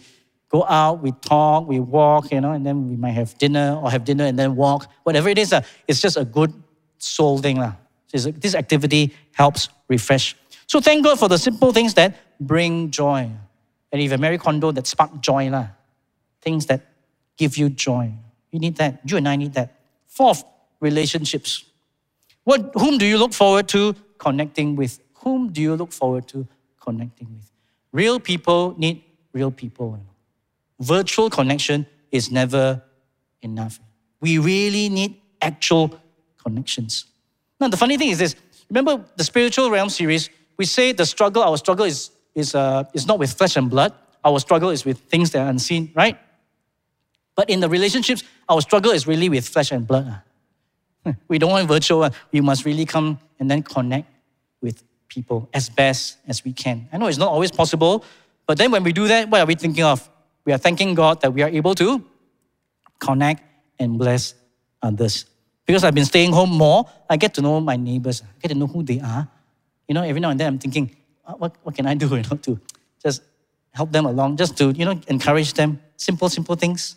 go 0.49 0.66
out, 0.66 1.01
we 1.01 1.12
talk, 1.14 1.68
we 1.68 1.80
walk, 1.80 2.32
you 2.32 2.41
know, 2.41 2.51
and 2.51 2.66
then 2.66 2.89
we 2.89 2.95
might 2.95 3.12
have 3.12 3.38
dinner 3.38 3.80
or 3.82 3.89
have 3.89 4.04
dinner 4.04 4.26
and 4.26 4.38
then 4.38 4.56
walk. 4.56 4.91
Whatever 5.04 5.30
it 5.30 5.38
is, 5.38 5.54
uh, 5.54 5.62
it's 5.88 6.01
just 6.01 6.18
a 6.18 6.26
good 6.26 6.54
soul 6.97 7.38
thing. 7.38 7.60
Uh. 7.60 7.74
This 8.12 8.54
activity 8.54 9.14
helps 9.34 9.70
refresh. 9.88 10.36
So 10.68 10.80
thank 10.80 11.04
God 11.04 11.18
for 11.18 11.28
the 11.28 11.38
simple 11.38 11.72
things 11.72 11.93
that 11.95 12.16
bring 12.39 12.91
joy. 12.91 13.30
And 13.91 14.01
if 14.01 14.12
a 14.12 14.18
Marie 14.18 14.38
Kondo 14.38 14.72
that 14.72 14.88
spark 14.88 15.22
joy, 15.22 15.49
lah, 15.49 15.68
things 16.41 16.66
that 16.68 16.82
give 17.38 17.58
you 17.58 17.70
joy. 17.70 18.12
You 18.52 18.60
need 18.60 18.78
that. 18.78 19.02
You 19.06 19.18
and 19.18 19.28
I 19.28 19.36
need 19.36 19.54
that. 19.54 19.80
Fourth, 20.08 20.44
relationships. 20.80 21.66
What, 22.44 22.72
whom 22.76 22.98
do 22.98 23.06
you 23.06 23.18
look 23.18 23.34
forward 23.34 23.68
to 23.70 23.96
connecting 24.18 24.76
with? 24.76 25.00
Whom 25.24 25.52
do 25.52 25.62
you 25.62 25.76
look 25.76 25.92
forward 25.92 26.28
to 26.30 26.48
connecting 26.80 27.28
with? 27.34 27.50
Real 27.92 28.20
people 28.20 28.76
need 28.78 29.04
real 29.34 29.50
people 29.50 30.00
virtual 30.84 31.30
connection 31.30 31.86
is 32.12 32.32
never 32.32 32.82
enough. 33.42 33.80
We 34.22 34.38
really 34.38 34.90
need 34.90 35.20
actual 35.42 36.00
connections. 36.44 37.06
Now, 37.60 37.70
the 37.70 37.78
funny 37.78 37.98
thing 37.98 38.10
is 38.10 38.20
this 38.20 38.36
remember 38.70 39.04
the 39.16 39.24
spiritual 39.24 39.72
realm 39.72 39.90
series? 39.90 40.30
We 40.58 40.66
say 40.66 40.92
the 40.92 41.06
struggle, 41.06 41.42
our 41.44 41.58
struggle 41.58 41.86
is, 41.86 42.12
is, 42.36 42.54
uh, 42.54 42.84
is 42.94 43.08
not 43.08 43.20
with 43.20 43.34
flesh 43.34 43.56
and 43.56 43.70
blood, 43.70 43.94
our 44.24 44.40
struggle 44.40 44.70
is 44.70 44.86
with 44.86 45.00
things 45.00 45.32
that 45.32 45.46
are 45.46 45.50
unseen, 45.50 45.92
right? 45.96 46.18
But 47.36 47.50
in 47.50 47.60
the 47.60 47.70
relationships, 47.70 48.24
our 48.48 48.62
struggle 48.62 48.92
is 48.92 49.08
really 49.08 49.30
with 49.30 49.48
flesh 49.48 49.72
and 49.72 49.88
blood. 49.88 50.06
Ah. 50.08 50.22
We 51.28 51.38
don't 51.40 51.52
want 51.52 51.68
virtual, 51.68 52.04
ah. 52.04 52.12
we 52.32 52.42
must 52.42 52.66
really 52.66 52.86
come 52.86 53.20
and 53.40 53.50
then 53.50 53.64
connect 53.64 54.08
with 54.62 54.84
people 55.08 55.50
as 55.54 55.70
best 55.70 56.18
as 56.28 56.44
we 56.46 56.54
can. 56.54 56.88
I 56.94 56.98
know 56.98 57.08
it's 57.08 57.18
not 57.18 57.30
always 57.30 57.52
possible, 57.52 58.06
but 58.46 58.58
then 58.58 58.72
when 58.72 58.84
we 58.84 58.94
do 58.94 59.08
that, 59.08 59.30
what 59.30 59.42
are 59.42 59.46
we 59.46 59.56
thinking 59.56 59.84
of? 59.84 60.10
we 60.46 60.52
are 60.54 60.58
thanking 60.58 60.94
God 60.94 61.22
that 61.22 61.34
we 61.34 61.42
are 61.42 61.50
able 61.50 61.76
to 61.76 62.04
connect 63.00 63.44
and 63.80 63.98
bless 63.98 64.36
others. 64.82 65.26
Because 65.66 65.84
I've 65.84 65.96
been 65.96 66.06
staying 66.06 66.34
home 66.34 66.50
more, 66.52 66.86
I 67.10 67.18
get 67.18 67.34
to 67.36 67.42
know 67.42 67.60
my 67.62 67.78
neighbors, 67.78 68.22
I 68.22 68.40
get 68.42 68.50
to 68.50 68.56
know 68.56 68.68
who 68.68 68.84
they 68.84 69.00
are. 69.00 69.28
You 69.88 69.96
know, 69.96 70.04
every 70.04 70.20
now 70.20 70.30
and 70.30 70.40
then 70.40 70.48
I'm 70.48 70.60
thinking, 70.60 70.96
what, 71.38 71.56
what 71.64 71.76
can 71.76 71.86
I 71.86 71.94
do 71.94 72.08
you 72.16 72.24
know, 72.24 72.38
to 72.38 72.60
just 73.02 73.22
help 73.72 73.92
them 73.92 74.06
along, 74.06 74.38
just 74.38 74.58
to, 74.58 74.72
you 74.72 74.86
know, 74.86 75.00
encourage 75.08 75.54
them. 75.54 75.80
Simple, 75.96 76.30
simple 76.30 76.56
things. 76.56 76.96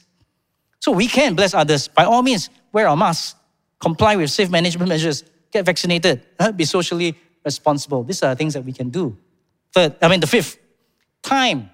So 0.80 0.92
we 0.92 1.06
can 1.06 1.34
bless 1.34 1.54
others. 1.54 1.88
By 1.88 2.04
all 2.04 2.22
means, 2.22 2.50
wear 2.72 2.88
our 2.88 2.96
masks, 2.96 3.34
comply 3.80 4.16
with 4.16 4.30
safe 4.30 4.50
management 4.50 4.88
measures, 4.88 5.24
get 5.50 5.64
vaccinated, 5.64 6.24
be 6.56 6.64
socially 6.64 7.16
responsible. 7.44 8.02
These 8.04 8.22
are 8.22 8.34
things 8.34 8.54
that 8.54 8.64
we 8.64 8.72
can 8.72 8.90
do. 8.90 9.16
Third, 9.72 9.96
I 10.02 10.08
mean, 10.08 10.20
the 10.20 10.26
fifth, 10.26 10.58
time. 11.22 11.70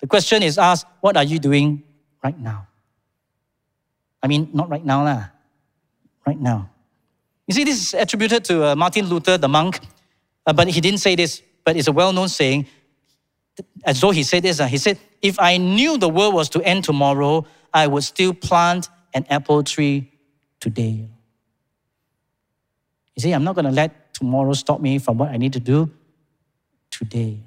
The 0.00 0.06
question 0.06 0.42
is 0.42 0.58
asked, 0.58 0.86
what 1.00 1.16
are 1.16 1.24
you 1.24 1.38
doing 1.38 1.82
right 2.22 2.38
now? 2.38 2.68
I 4.22 4.28
mean, 4.28 4.50
not 4.52 4.68
right 4.70 4.84
now, 4.84 5.04
lah. 5.04 5.24
Right 6.26 6.38
now. 6.38 6.70
You 7.46 7.54
see, 7.54 7.64
this 7.64 7.80
is 7.80 7.94
attributed 7.94 8.44
to 8.46 8.72
uh, 8.72 8.76
Martin 8.76 9.06
Luther, 9.06 9.38
the 9.38 9.48
monk, 9.48 9.80
uh, 10.46 10.52
but 10.52 10.68
he 10.68 10.80
didn't 10.80 10.98
say 10.98 11.14
this, 11.14 11.42
but 11.64 11.76
it's 11.76 11.88
a 11.88 11.92
well 11.92 12.12
known 12.12 12.28
saying, 12.28 12.66
as 13.84 14.00
though 14.00 14.10
he 14.10 14.22
said 14.22 14.42
this. 14.42 14.60
Uh, 14.60 14.66
he 14.66 14.78
said, 14.78 14.98
If 15.22 15.38
I 15.38 15.56
knew 15.56 15.96
the 15.96 16.08
world 16.08 16.34
was 16.34 16.48
to 16.50 16.62
end 16.62 16.84
tomorrow, 16.84 17.46
I 17.76 17.86
would 17.86 18.04
still 18.04 18.32
plant 18.32 18.88
an 19.12 19.26
apple 19.28 19.62
tree 19.62 20.10
today. 20.60 21.10
You 23.14 23.20
see, 23.20 23.32
I'm 23.32 23.44
not 23.44 23.54
going 23.54 23.66
to 23.66 23.70
let 23.70 24.14
tomorrow 24.14 24.54
stop 24.54 24.80
me 24.80 24.98
from 24.98 25.18
what 25.18 25.28
I 25.28 25.36
need 25.36 25.52
to 25.52 25.60
do 25.60 25.90
today. 26.90 27.38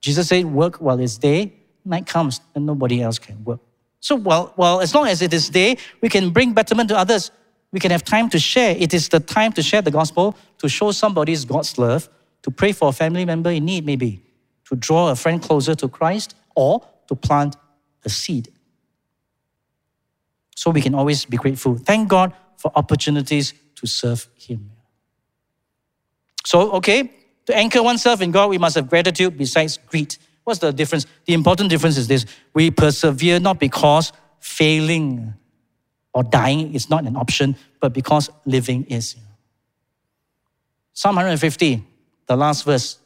Jesus 0.00 0.28
said, 0.28 0.46
work 0.46 0.76
while 0.76 0.98
it's 1.00 1.18
day, 1.18 1.52
night 1.84 2.06
comes, 2.06 2.40
and 2.54 2.64
nobody 2.64 3.02
else 3.02 3.18
can 3.18 3.44
work. 3.44 3.60
So 4.00 4.16
while, 4.16 4.54
well, 4.56 4.80
as 4.80 4.94
long 4.94 5.06
as 5.06 5.20
it 5.20 5.34
is 5.34 5.50
day, 5.50 5.76
we 6.00 6.08
can 6.08 6.30
bring 6.30 6.54
betterment 6.54 6.88
to 6.88 6.96
others. 6.96 7.30
We 7.72 7.80
can 7.80 7.90
have 7.90 8.04
time 8.04 8.30
to 8.30 8.38
share. 8.38 8.74
It 8.78 8.94
is 8.94 9.10
the 9.10 9.20
time 9.20 9.52
to 9.52 9.62
share 9.62 9.82
the 9.82 9.90
gospel, 9.90 10.34
to 10.60 10.68
show 10.70 10.92
somebody's 10.92 11.44
God's 11.44 11.76
love, 11.76 12.08
to 12.40 12.50
pray 12.50 12.72
for 12.72 12.88
a 12.88 12.92
family 12.92 13.26
member 13.26 13.50
in 13.50 13.66
need, 13.66 13.84
maybe, 13.84 14.22
to 14.70 14.76
draw 14.76 15.10
a 15.10 15.16
friend 15.16 15.42
closer 15.42 15.74
to 15.74 15.88
Christ, 15.88 16.34
or 16.54 16.82
to 17.08 17.14
plant 17.14 17.56
a 18.06 18.08
seed. 18.08 18.48
So 20.54 20.70
we 20.70 20.80
can 20.80 20.94
always 20.94 21.26
be 21.26 21.36
grateful. 21.36 21.76
Thank 21.76 22.08
God 22.08 22.32
for 22.56 22.72
opportunities 22.74 23.52
to 23.74 23.86
serve 23.86 24.26
Him. 24.34 24.70
So, 26.44 26.72
okay, 26.72 27.10
to 27.46 27.56
anchor 27.56 27.82
oneself 27.82 28.22
in 28.22 28.30
God, 28.30 28.48
we 28.48 28.58
must 28.58 28.76
have 28.76 28.88
gratitude 28.88 29.36
besides 29.36 29.78
grit. 29.86 30.18
What's 30.44 30.60
the 30.60 30.72
difference? 30.72 31.06
The 31.26 31.34
important 31.34 31.70
difference 31.70 31.98
is 31.98 32.08
this 32.08 32.24
we 32.54 32.70
persevere 32.70 33.40
not 33.40 33.58
because 33.58 34.12
failing 34.40 35.34
or 36.14 36.22
dying 36.22 36.74
is 36.74 36.88
not 36.88 37.04
an 37.04 37.16
option, 37.16 37.56
but 37.80 37.92
because 37.92 38.30
living 38.46 38.84
is. 38.84 39.16
Psalm 40.94 41.16
150, 41.16 41.84
the 42.26 42.36
last 42.36 42.64
verse 42.64 42.98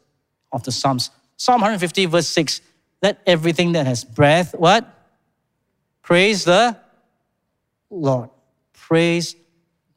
of 0.52 0.62
the 0.62 0.70
Psalms. 0.70 1.10
Psalm 1.36 1.60
150, 1.60 2.06
verse 2.06 2.28
6. 2.28 2.60
Let 3.02 3.20
everything 3.26 3.72
that 3.72 3.86
has 3.86 4.04
breath, 4.04 4.54
what? 4.54 4.86
Praise 6.02 6.44
the 6.44 6.76
Lord. 7.88 8.30
Praise 8.72 9.36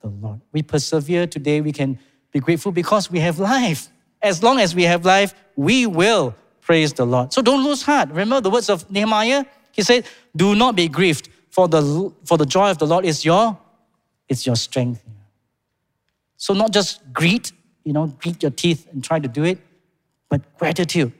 the 0.01 0.07
Lord. 0.07 0.41
We 0.51 0.63
persevere 0.63 1.27
today. 1.27 1.61
We 1.61 1.71
can 1.71 1.99
be 2.31 2.39
grateful 2.39 2.71
because 2.71 3.11
we 3.11 3.19
have 3.19 3.39
life 3.39 3.89
as 4.23 4.41
long 4.41 4.59
as 4.59 4.73
we 4.73 4.83
have 4.83 5.05
life, 5.05 5.35
we 5.55 5.85
will 5.85 6.33
praise 6.61 6.93
the 6.93 7.05
Lord. 7.05 7.33
So 7.33 7.41
don't 7.41 7.63
lose 7.63 7.83
heart. 7.83 8.09
Remember 8.09 8.39
the 8.39 8.49
words 8.49 8.69
of 8.69 8.89
Nehemiah? 8.89 9.43
He 9.73 9.83
said, 9.83 10.05
Do 10.35 10.55
not 10.55 10.75
be 10.75 10.87
grieved, 10.87 11.29
for 11.49 11.67
the, 11.67 12.11
for 12.23 12.37
the 12.37 12.45
joy 12.45 12.71
of 12.71 12.77
the 12.77 12.87
Lord 12.87 13.05
is 13.05 13.25
your, 13.25 13.57
it's 14.29 14.45
your 14.45 14.55
strength. 14.55 15.03
So 16.37 16.53
not 16.53 16.71
just 16.71 17.01
grit, 17.11 17.51
you 17.83 17.91
know, 17.91 18.07
grit 18.07 18.41
your 18.41 18.51
teeth 18.51 18.87
and 18.91 19.03
try 19.03 19.19
to 19.19 19.27
do 19.27 19.43
it, 19.43 19.59
but 20.29 20.57
gratitude. 20.57 21.11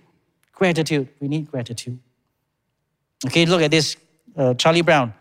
Gratitude. 0.54 1.08
We 1.20 1.28
need 1.28 1.50
gratitude. 1.52 2.00
Okay, 3.26 3.46
look 3.46 3.62
at 3.62 3.72
this. 3.72 3.98
Uh, 4.36 4.54
Charlie 4.54 4.82
Brown. 4.82 5.14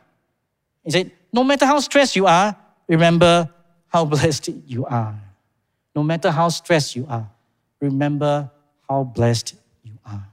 He 0.84 0.90
said, 0.90 1.10
No 1.32 1.44
matter 1.44 1.66
how 1.66 1.80
stressed 1.80 2.16
you 2.16 2.26
are, 2.26 2.56
remember 2.88 3.50
how 3.88 4.04
blessed 4.14 4.48
you 4.66 4.86
are. 4.86 5.18
No 5.94 6.02
matter 6.02 6.30
how 6.30 6.48
stressed 6.48 6.96
you 6.96 7.06
are, 7.08 7.28
remember 7.80 8.50
how 8.88 9.04
blessed 9.04 9.54
you 9.82 9.98
are. 10.06 10.26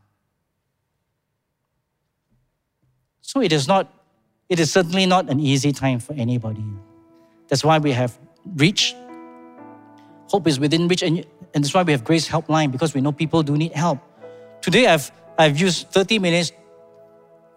So 3.22 3.42
it 3.42 3.52
is 3.52 3.68
not, 3.68 3.94
it 4.48 4.60
is 4.60 4.72
certainly 4.72 5.06
not 5.06 5.30
an 5.30 5.40
easy 5.40 5.72
time 5.72 6.00
for 6.00 6.14
anybody. 6.14 6.64
That's 7.48 7.64
why 7.64 7.78
we 7.78 7.92
have 7.92 8.18
reach. 8.56 8.96
Hope 10.30 10.48
is 10.48 10.60
within 10.60 10.88
reach, 10.88 11.04
and, 11.04 11.26
and 11.54 11.64
that's 11.64 11.74
why 11.74 11.84
we 11.84 11.92
have 11.92 12.04
Grace 12.04 12.28
Helpline 12.28 12.72
because 12.72 12.94
we 12.94 13.02
know 13.02 13.12
people 13.12 13.44
do 13.44 13.58
need 13.58 13.74
help. 13.74 14.00
Today, 14.62 14.88
I've 14.88 15.12
I've 15.38 15.58
used 15.58 15.88
30 15.88 16.20
minutes 16.20 16.52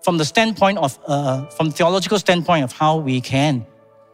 from 0.02 0.18
the 0.18 0.24
standpoint 0.24 0.78
of, 0.78 0.98
uh, 1.06 1.46
from 1.46 1.72
theological 1.72 2.18
standpoint 2.18 2.62
of 2.62 2.72
how 2.72 2.98
we 2.98 3.20
can 3.20 3.66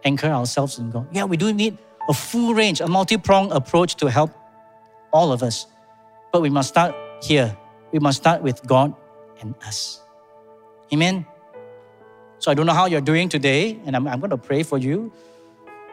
anchor 0.05 0.29
ourselves 0.29 0.79
in 0.79 0.91
God. 0.91 1.07
Yeah, 1.13 1.25
we 1.25 1.37
do 1.37 1.53
need 1.53 1.77
a 2.09 2.15
full 2.15 2.55
range, 2.55 2.81
a 2.81 2.89
multi-pronged 2.89 3.53
approach 3.53 3.97
to 3.97 4.11
help 4.11 4.31
all 5.13 5.33
of 5.33 5.43
us. 5.43 5.67
But 6.33 6.41
we 6.41 6.49
must 6.49 6.71
start 6.71 6.95
here. 7.23 7.57
We 7.93 7.99
must 7.99 8.19
start 8.19 8.43
with 8.43 8.67
God 8.67 8.95
and 9.41 9.55
us. 9.67 10.01
Amen. 10.93 11.27
So 12.39 12.51
I 12.51 12.55
don't 12.55 12.67
know 12.67 12.73
how 12.73 12.87
you're 12.87 13.03
doing 13.03 13.29
today, 13.29 13.79
and 13.85 13.97
I'm, 13.97 14.09
I'm 14.09 14.21
going 14.21 14.31
to 14.31 14.39
pray 14.39 14.63
for 14.63 14.79
you. 14.79 15.13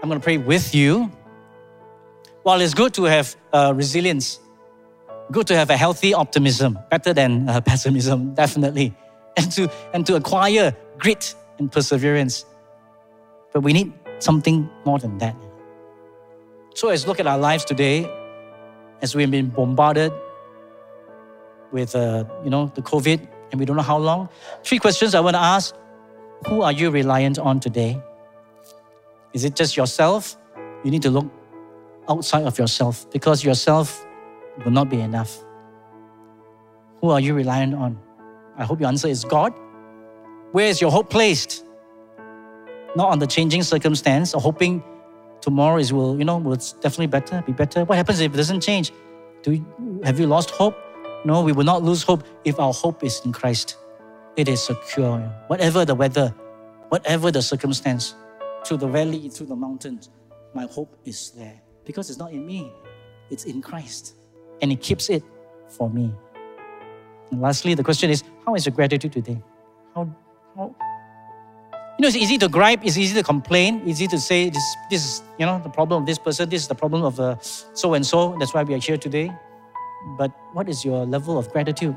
I'm 0.01 0.07
going 0.07 0.19
to 0.19 0.23
pray 0.23 0.37
with 0.37 0.73
you. 0.73 1.11
While 2.43 2.61
it's 2.61 2.73
good 2.73 2.93
to 2.93 3.03
have 3.03 3.35
uh, 3.51 3.73
resilience, 3.75 4.39
good 5.31 5.47
to 5.47 5.55
have 5.55 5.69
a 5.69 5.77
healthy 5.77 6.13
optimism, 6.13 6.79
better 6.89 7.13
than 7.13 7.49
uh, 7.49 7.61
pessimism, 7.65 8.33
definitely, 8.33 8.93
and 9.37 9.51
to, 9.51 9.71
and 9.93 10.05
to 10.05 10.15
acquire 10.15 10.75
grit 10.97 11.35
and 11.59 11.71
perseverance. 11.71 12.45
But 13.53 13.61
we 13.61 13.73
need 13.73 13.93
something 14.19 14.69
more 14.85 14.99
than 14.99 15.17
that. 15.19 15.35
So 16.73 16.89
as 16.89 17.07
look 17.07 17.19
at 17.19 17.27
our 17.27 17.37
lives 17.37 17.65
today, 17.65 18.09
as 19.01 19.15
we've 19.15 19.31
been 19.31 19.49
bombarded 19.49 20.11
with, 21.71 21.95
uh, 21.95 22.25
you 22.43 22.49
know, 22.49 22.71
the 22.75 22.81
COVID, 22.81 23.27
and 23.51 23.59
we 23.59 23.65
don't 23.65 23.75
know 23.75 23.83
how 23.83 23.97
long. 23.97 24.29
Three 24.63 24.79
questions 24.79 25.15
I 25.15 25.19
want 25.19 25.35
to 25.35 25.41
ask. 25.41 25.75
Who 26.47 26.61
are 26.61 26.71
you 26.71 26.89
reliant 26.89 27.39
on 27.39 27.59
today? 27.59 28.01
Is 29.33 29.45
it 29.45 29.55
just 29.55 29.77
yourself? 29.77 30.37
You 30.83 30.91
need 30.91 31.01
to 31.03 31.09
look 31.09 31.25
outside 32.09 32.45
of 32.45 32.57
yourself 32.57 33.09
because 33.11 33.43
yourself 33.43 34.04
will 34.63 34.71
not 34.71 34.89
be 34.89 35.01
enough. 35.01 35.43
Who 37.01 37.09
are 37.09 37.19
you 37.19 37.33
reliant 37.33 37.75
on? 37.75 37.99
I 38.57 38.63
hope 38.63 38.79
your 38.79 38.87
answer 38.87 39.07
is 39.07 39.25
God. 39.25 39.53
Where 40.51 40.67
is 40.67 40.79
your 40.79 40.91
hope 40.91 41.09
placed? 41.09 41.65
Not 42.95 43.09
on 43.09 43.19
the 43.19 43.27
changing 43.27 43.63
circumstance 43.63 44.33
or 44.33 44.39
hoping 44.39 44.83
tomorrow 45.41 45.77
is 45.77 45.91
will, 45.91 46.17
you 46.17 46.25
know, 46.25 46.37
will 46.37 46.55
definitely 46.55 47.07
better, 47.07 47.43
be 47.45 47.51
better. 47.51 47.83
What 47.83 47.97
happens 47.97 48.21
if 48.21 48.33
it 48.33 48.37
doesn't 48.37 48.61
change? 48.61 48.93
Do 49.43 49.51
you, 49.51 50.01
have 50.03 50.19
you 50.19 50.27
lost 50.27 50.51
hope? 50.51 50.75
No, 51.25 51.41
we 51.41 51.51
will 51.51 51.65
not 51.65 51.83
lose 51.83 52.03
hope 52.03 52.23
if 52.45 52.59
our 52.59 52.71
hope 52.71 53.03
is 53.03 53.21
in 53.25 53.33
Christ. 53.33 53.77
It 54.37 54.47
is 54.47 54.63
secure. 54.63 55.19
Whatever 55.47 55.85
the 55.85 55.95
weather, 55.95 56.33
whatever 56.89 57.31
the 57.31 57.41
circumstance, 57.41 58.15
through 58.65 58.77
the 58.77 58.87
valley, 58.87 59.29
through 59.29 59.47
the 59.47 59.55
mountains, 59.55 60.09
my 60.53 60.65
hope 60.65 60.97
is 61.05 61.31
there. 61.31 61.61
Because 61.85 62.09
it's 62.09 62.19
not 62.19 62.31
in 62.31 62.45
me, 62.45 62.71
it's 63.29 63.45
in 63.45 63.61
Christ. 63.61 64.15
And 64.61 64.71
He 64.71 64.77
keeps 64.77 65.09
it 65.09 65.23
for 65.67 65.89
me. 65.89 66.13
And 67.31 67.41
lastly, 67.41 67.73
the 67.73 67.83
question 67.83 68.09
is 68.09 68.23
how 68.45 68.55
is 68.55 68.65
your 68.65 68.73
gratitude 68.75 69.13
today? 69.13 69.41
How, 69.93 70.09
how, 70.55 70.75
you 71.97 72.01
know, 72.01 72.07
it's 72.07 72.17
easy 72.17 72.37
to 72.39 72.49
gripe, 72.49 72.85
it's 72.85 72.97
easy 72.97 73.15
to 73.15 73.23
complain, 73.23 73.81
easy 73.85 74.07
to 74.07 74.19
say 74.19 74.49
this, 74.49 74.75
this 74.89 75.05
is, 75.05 75.23
you 75.39 75.45
know, 75.45 75.61
the 75.63 75.69
problem 75.69 76.01
of 76.01 76.05
this 76.05 76.19
person, 76.19 76.49
this 76.49 76.61
is 76.61 76.67
the 76.67 76.75
problem 76.75 77.03
of 77.03 77.15
so 77.73 77.93
and 77.93 78.05
so, 78.05 78.35
that's 78.39 78.53
why 78.53 78.63
we 78.63 78.73
are 78.73 78.79
here 78.79 78.97
today. 78.97 79.31
But 80.17 80.31
what 80.53 80.69
is 80.69 80.85
your 80.85 81.05
level 81.05 81.37
of 81.37 81.51
gratitude? 81.51 81.95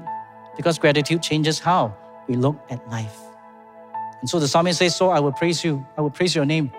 Because 0.56 0.78
gratitude 0.78 1.22
changes 1.22 1.58
how 1.58 1.94
we 2.28 2.36
look 2.36 2.56
at 2.70 2.88
life. 2.88 3.18
And 4.20 4.28
so 4.28 4.40
the 4.40 4.48
psalmist 4.48 4.78
says, 4.78 4.96
So 4.96 5.10
I 5.10 5.20
will 5.20 5.32
praise 5.32 5.62
you, 5.64 5.84
I 5.96 6.00
will 6.00 6.10
praise 6.10 6.34
your 6.34 6.44
name 6.44 6.72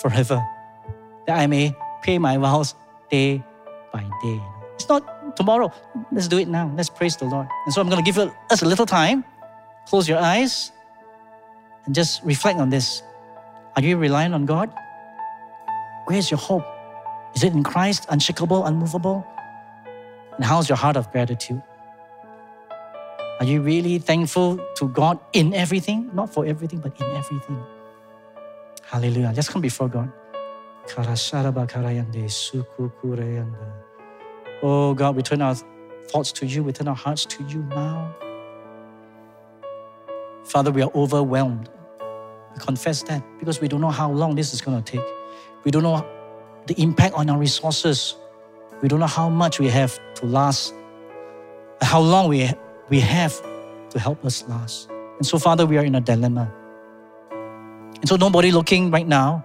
forever, 0.00 0.42
that 1.26 1.38
I 1.38 1.46
may 1.46 1.74
pay 2.02 2.18
my 2.18 2.36
vows 2.36 2.74
day 3.10 3.42
by 3.92 4.04
day. 4.22 4.40
It's 4.74 4.88
not 4.88 5.17
tomorrow. 5.38 5.72
Let's 6.10 6.28
do 6.28 6.38
it 6.38 6.48
now. 6.48 6.70
Let's 6.76 6.90
praise 6.90 7.16
the 7.16 7.24
Lord. 7.24 7.46
And 7.64 7.72
so 7.72 7.80
I'm 7.80 7.88
going 7.88 8.04
to 8.04 8.08
give 8.10 8.18
us 8.18 8.62
a 8.62 8.66
little 8.66 8.86
time. 8.86 9.24
Close 9.88 10.08
your 10.08 10.18
eyes 10.18 10.72
and 11.86 11.94
just 11.94 12.20
reflect 12.24 12.58
on 12.58 12.68
this. 12.68 13.02
Are 13.76 13.82
you 13.82 13.96
relying 13.96 14.34
on 14.34 14.44
God? 14.44 14.68
Where's 16.06 16.30
your 16.30 16.38
hope? 16.38 16.66
Is 17.34 17.44
it 17.44 17.52
in 17.52 17.62
Christ, 17.62 18.06
unshakable, 18.10 18.66
unmovable? 18.66 19.24
And 20.36 20.44
how's 20.44 20.68
your 20.68 20.76
heart 20.76 20.96
of 20.96 21.10
gratitude? 21.12 21.62
Are 23.40 23.46
you 23.46 23.62
really 23.62 23.98
thankful 23.98 24.58
to 24.76 24.88
God 24.88 25.18
in 25.32 25.54
everything? 25.54 26.10
Not 26.12 26.34
for 26.34 26.44
everything, 26.44 26.80
but 26.80 26.98
in 27.00 27.06
everything. 27.14 27.62
Hallelujah. 28.82 29.32
Let's 29.34 29.48
come 29.48 29.62
before 29.62 29.88
God. 29.88 30.10
Oh 34.62 34.94
God, 34.94 35.14
we 35.14 35.22
turn 35.22 35.40
our 35.40 35.54
thoughts 36.08 36.32
to 36.32 36.46
you, 36.46 36.62
we 36.62 36.72
turn 36.72 36.88
our 36.88 36.96
hearts 36.96 37.24
to 37.26 37.44
you 37.44 37.62
now. 37.64 38.14
Father, 40.44 40.70
we 40.70 40.82
are 40.82 40.90
overwhelmed. 40.94 41.68
We 42.54 42.60
confess 42.60 43.02
that 43.04 43.22
because 43.38 43.60
we 43.60 43.68
don't 43.68 43.80
know 43.80 43.90
how 43.90 44.10
long 44.10 44.34
this 44.34 44.54
is 44.54 44.60
going 44.60 44.82
to 44.82 44.92
take. 44.92 45.06
We 45.64 45.70
don't 45.70 45.82
know 45.82 46.06
the 46.66 46.80
impact 46.80 47.14
on 47.14 47.28
our 47.28 47.38
resources. 47.38 48.16
We 48.82 48.88
don't 48.88 49.00
know 49.00 49.06
how 49.06 49.28
much 49.28 49.60
we 49.60 49.68
have 49.68 49.98
to 50.14 50.26
last, 50.26 50.74
how 51.82 52.00
long 52.00 52.28
we, 52.28 52.50
we 52.88 53.00
have 53.00 53.40
to 53.90 53.98
help 53.98 54.24
us 54.24 54.46
last. 54.48 54.88
And 55.18 55.26
so, 55.26 55.38
Father, 55.38 55.66
we 55.66 55.76
are 55.78 55.84
in 55.84 55.94
a 55.94 56.00
dilemma. 56.00 56.50
And 57.30 58.08
so, 58.08 58.16
nobody 58.16 58.50
looking 58.52 58.90
right 58.90 59.06
now, 59.06 59.44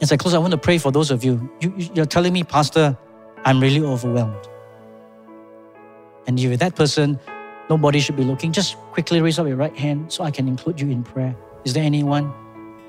as 0.00 0.12
I 0.12 0.16
close, 0.16 0.34
I 0.34 0.38
want 0.38 0.52
to 0.52 0.58
pray 0.58 0.78
for 0.78 0.92
those 0.92 1.10
of 1.10 1.24
you. 1.24 1.50
you 1.60 1.72
you're 1.94 2.06
telling 2.06 2.32
me, 2.32 2.44
Pastor, 2.44 2.96
I'm 3.44 3.60
really 3.60 3.80
overwhelmed. 3.82 4.48
And 6.26 6.38
if 6.38 6.58
that 6.60 6.76
person, 6.76 7.18
nobody 7.68 8.00
should 8.00 8.16
be 8.16 8.24
looking. 8.24 8.52
Just 8.52 8.76
quickly 8.92 9.20
raise 9.20 9.38
up 9.38 9.46
your 9.46 9.56
right 9.56 9.76
hand 9.76 10.12
so 10.12 10.24
I 10.24 10.30
can 10.30 10.46
include 10.46 10.80
you 10.80 10.90
in 10.90 11.02
prayer. 11.02 11.34
Is 11.64 11.74
there 11.74 11.82
anyone? 11.82 12.32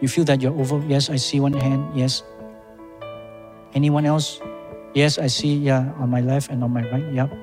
You 0.01 0.07
feel 0.07 0.23
that 0.25 0.41
you're 0.41 0.53
over? 0.53 0.77
Yes, 0.87 1.09
I 1.09 1.15
see 1.15 1.39
one 1.39 1.53
hand. 1.53 1.97
Yes. 1.97 2.23
Anyone 3.73 4.05
else? 4.05 4.39
Yes, 4.93 5.17
I 5.17 5.27
see. 5.27 5.55
Yeah, 5.55 5.91
on 5.97 6.09
my 6.09 6.21
left 6.21 6.51
and 6.51 6.63
on 6.63 6.71
my 6.71 6.83
right. 6.91 7.05
Yep. 7.13 7.33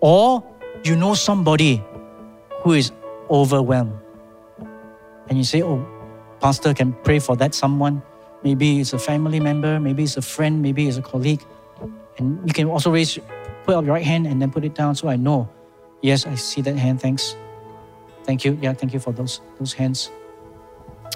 Or 0.00 0.42
you 0.84 0.96
know 0.96 1.14
somebody 1.14 1.84
who 2.62 2.72
is 2.72 2.90
overwhelmed. 3.30 3.94
And 5.28 5.38
you 5.38 5.44
say, 5.44 5.62
Oh, 5.62 5.86
Pastor 6.40 6.74
can 6.74 6.92
pray 7.04 7.18
for 7.18 7.36
that 7.36 7.54
someone. 7.54 8.02
Maybe 8.42 8.80
it's 8.80 8.92
a 8.92 8.98
family 8.98 9.40
member, 9.40 9.80
maybe 9.80 10.04
it's 10.04 10.16
a 10.16 10.22
friend, 10.22 10.62
maybe 10.62 10.86
it's 10.88 10.96
a 10.96 11.02
colleague. 11.02 11.42
And 12.18 12.46
you 12.46 12.52
can 12.52 12.68
also 12.68 12.90
raise, 12.90 13.18
put 13.64 13.74
up 13.74 13.84
your 13.84 13.94
right 13.94 14.04
hand 14.04 14.26
and 14.26 14.40
then 14.40 14.50
put 14.50 14.64
it 14.64 14.74
down 14.74 14.94
so 14.94 15.08
I 15.08 15.16
know. 15.16 15.48
Yes, 16.02 16.26
I 16.26 16.34
see 16.36 16.60
that 16.62 16.76
hand. 16.76 17.00
Thanks. 17.00 17.36
Thank 18.24 18.44
you. 18.44 18.58
Yeah, 18.60 18.72
thank 18.74 18.92
you 18.92 19.00
for 19.00 19.12
those, 19.12 19.40
those 19.58 19.72
hands. 19.72 20.10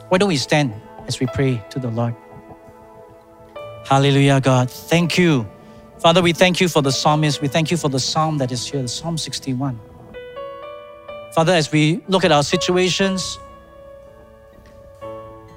Why 0.09 0.19
don't 0.19 0.29
we 0.29 0.37
stand 0.37 0.75
as 1.07 1.21
we 1.21 1.27
pray 1.27 1.63
to 1.71 1.79
the 1.79 1.89
Lord? 1.89 2.15
Hallelujah, 3.85 4.41
God. 4.41 4.71
Thank 4.71 5.19
you. 5.19 5.47
Father, 5.99 6.23
we 6.23 6.33
thank 6.33 6.61
you 6.61 6.69
for 6.69 6.83
the 6.83 6.91
psalmist. 6.91 7.41
We 7.41 7.49
thank 7.49 7.71
you 7.71 7.77
for 7.77 7.89
the 7.89 8.01
psalm 8.01 8.39
that 8.39 8.51
is 8.51 8.67
here, 8.67 8.87
Psalm 8.89 9.17
61. 9.17 9.79
Father, 11.35 11.53
as 11.53 11.71
we 11.71 12.03
look 12.09 12.25
at 12.25 12.33
our 12.33 12.43
situations, 12.43 13.39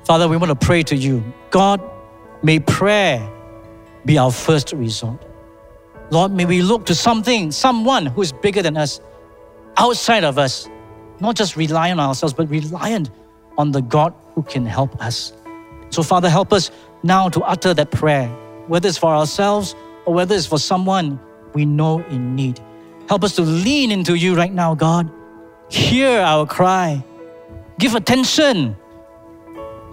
Father, 0.05 0.27
we 0.27 0.37
want 0.37 0.51
to 0.51 0.65
pray 0.65 0.83
to 0.83 0.95
you. 0.95 1.23
God, 1.49 1.81
may 2.43 2.59
prayer 2.59 3.27
be 4.05 4.19
our 4.19 4.31
first 4.31 4.71
resort. 4.71 5.19
Lord, 6.11 6.31
may 6.31 6.45
we 6.45 6.61
look 6.61 6.85
to 6.85 6.95
something, 6.95 7.51
someone 7.51 8.05
who 8.05 8.21
is 8.21 8.31
bigger 8.31 8.61
than 8.61 8.77
us, 8.77 9.01
outside 9.77 10.23
of 10.23 10.37
us, 10.37 10.69
not 11.19 11.35
just 11.35 11.55
rely 11.55 11.89
on 11.89 11.99
ourselves, 11.99 12.35
but 12.35 12.47
reliant 12.51 13.09
on 13.57 13.71
the 13.71 13.81
God 13.81 14.13
who 14.35 14.43
can 14.43 14.63
help 14.63 15.01
us. 15.01 15.33
So, 15.89 16.03
Father, 16.03 16.29
help 16.29 16.53
us 16.53 16.69
now 17.01 17.27
to 17.29 17.41
utter 17.41 17.73
that 17.73 17.89
prayer, 17.89 18.27
whether 18.67 18.87
it's 18.87 18.99
for 18.99 19.09
ourselves 19.09 19.75
or 20.05 20.13
whether 20.13 20.35
it's 20.35 20.45
for 20.45 20.59
someone 20.59 21.19
we 21.55 21.65
know 21.65 21.99
in 22.11 22.35
need. 22.35 22.59
Help 23.09 23.23
us 23.23 23.35
to 23.37 23.41
lean 23.41 23.91
into 23.91 24.13
you 24.13 24.35
right 24.35 24.53
now, 24.53 24.75
God. 24.75 25.11
Hear 25.69 26.19
our 26.19 26.45
cry. 26.45 27.03
Give 27.79 27.95
attention 27.95 28.75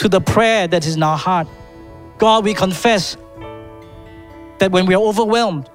to 0.03 0.09
the 0.09 0.21
prayer 0.21 0.67
that 0.67 0.85
is 0.85 0.97
in 0.97 1.03
our 1.05 1.17
heart. 1.17 1.47
God, 2.19 2.45
we 2.45 2.55
confess 2.55 3.17
that 4.59 4.73
when 4.73 4.85
we 4.87 4.97
are 4.97 5.01
overwhelmed, 5.01 5.71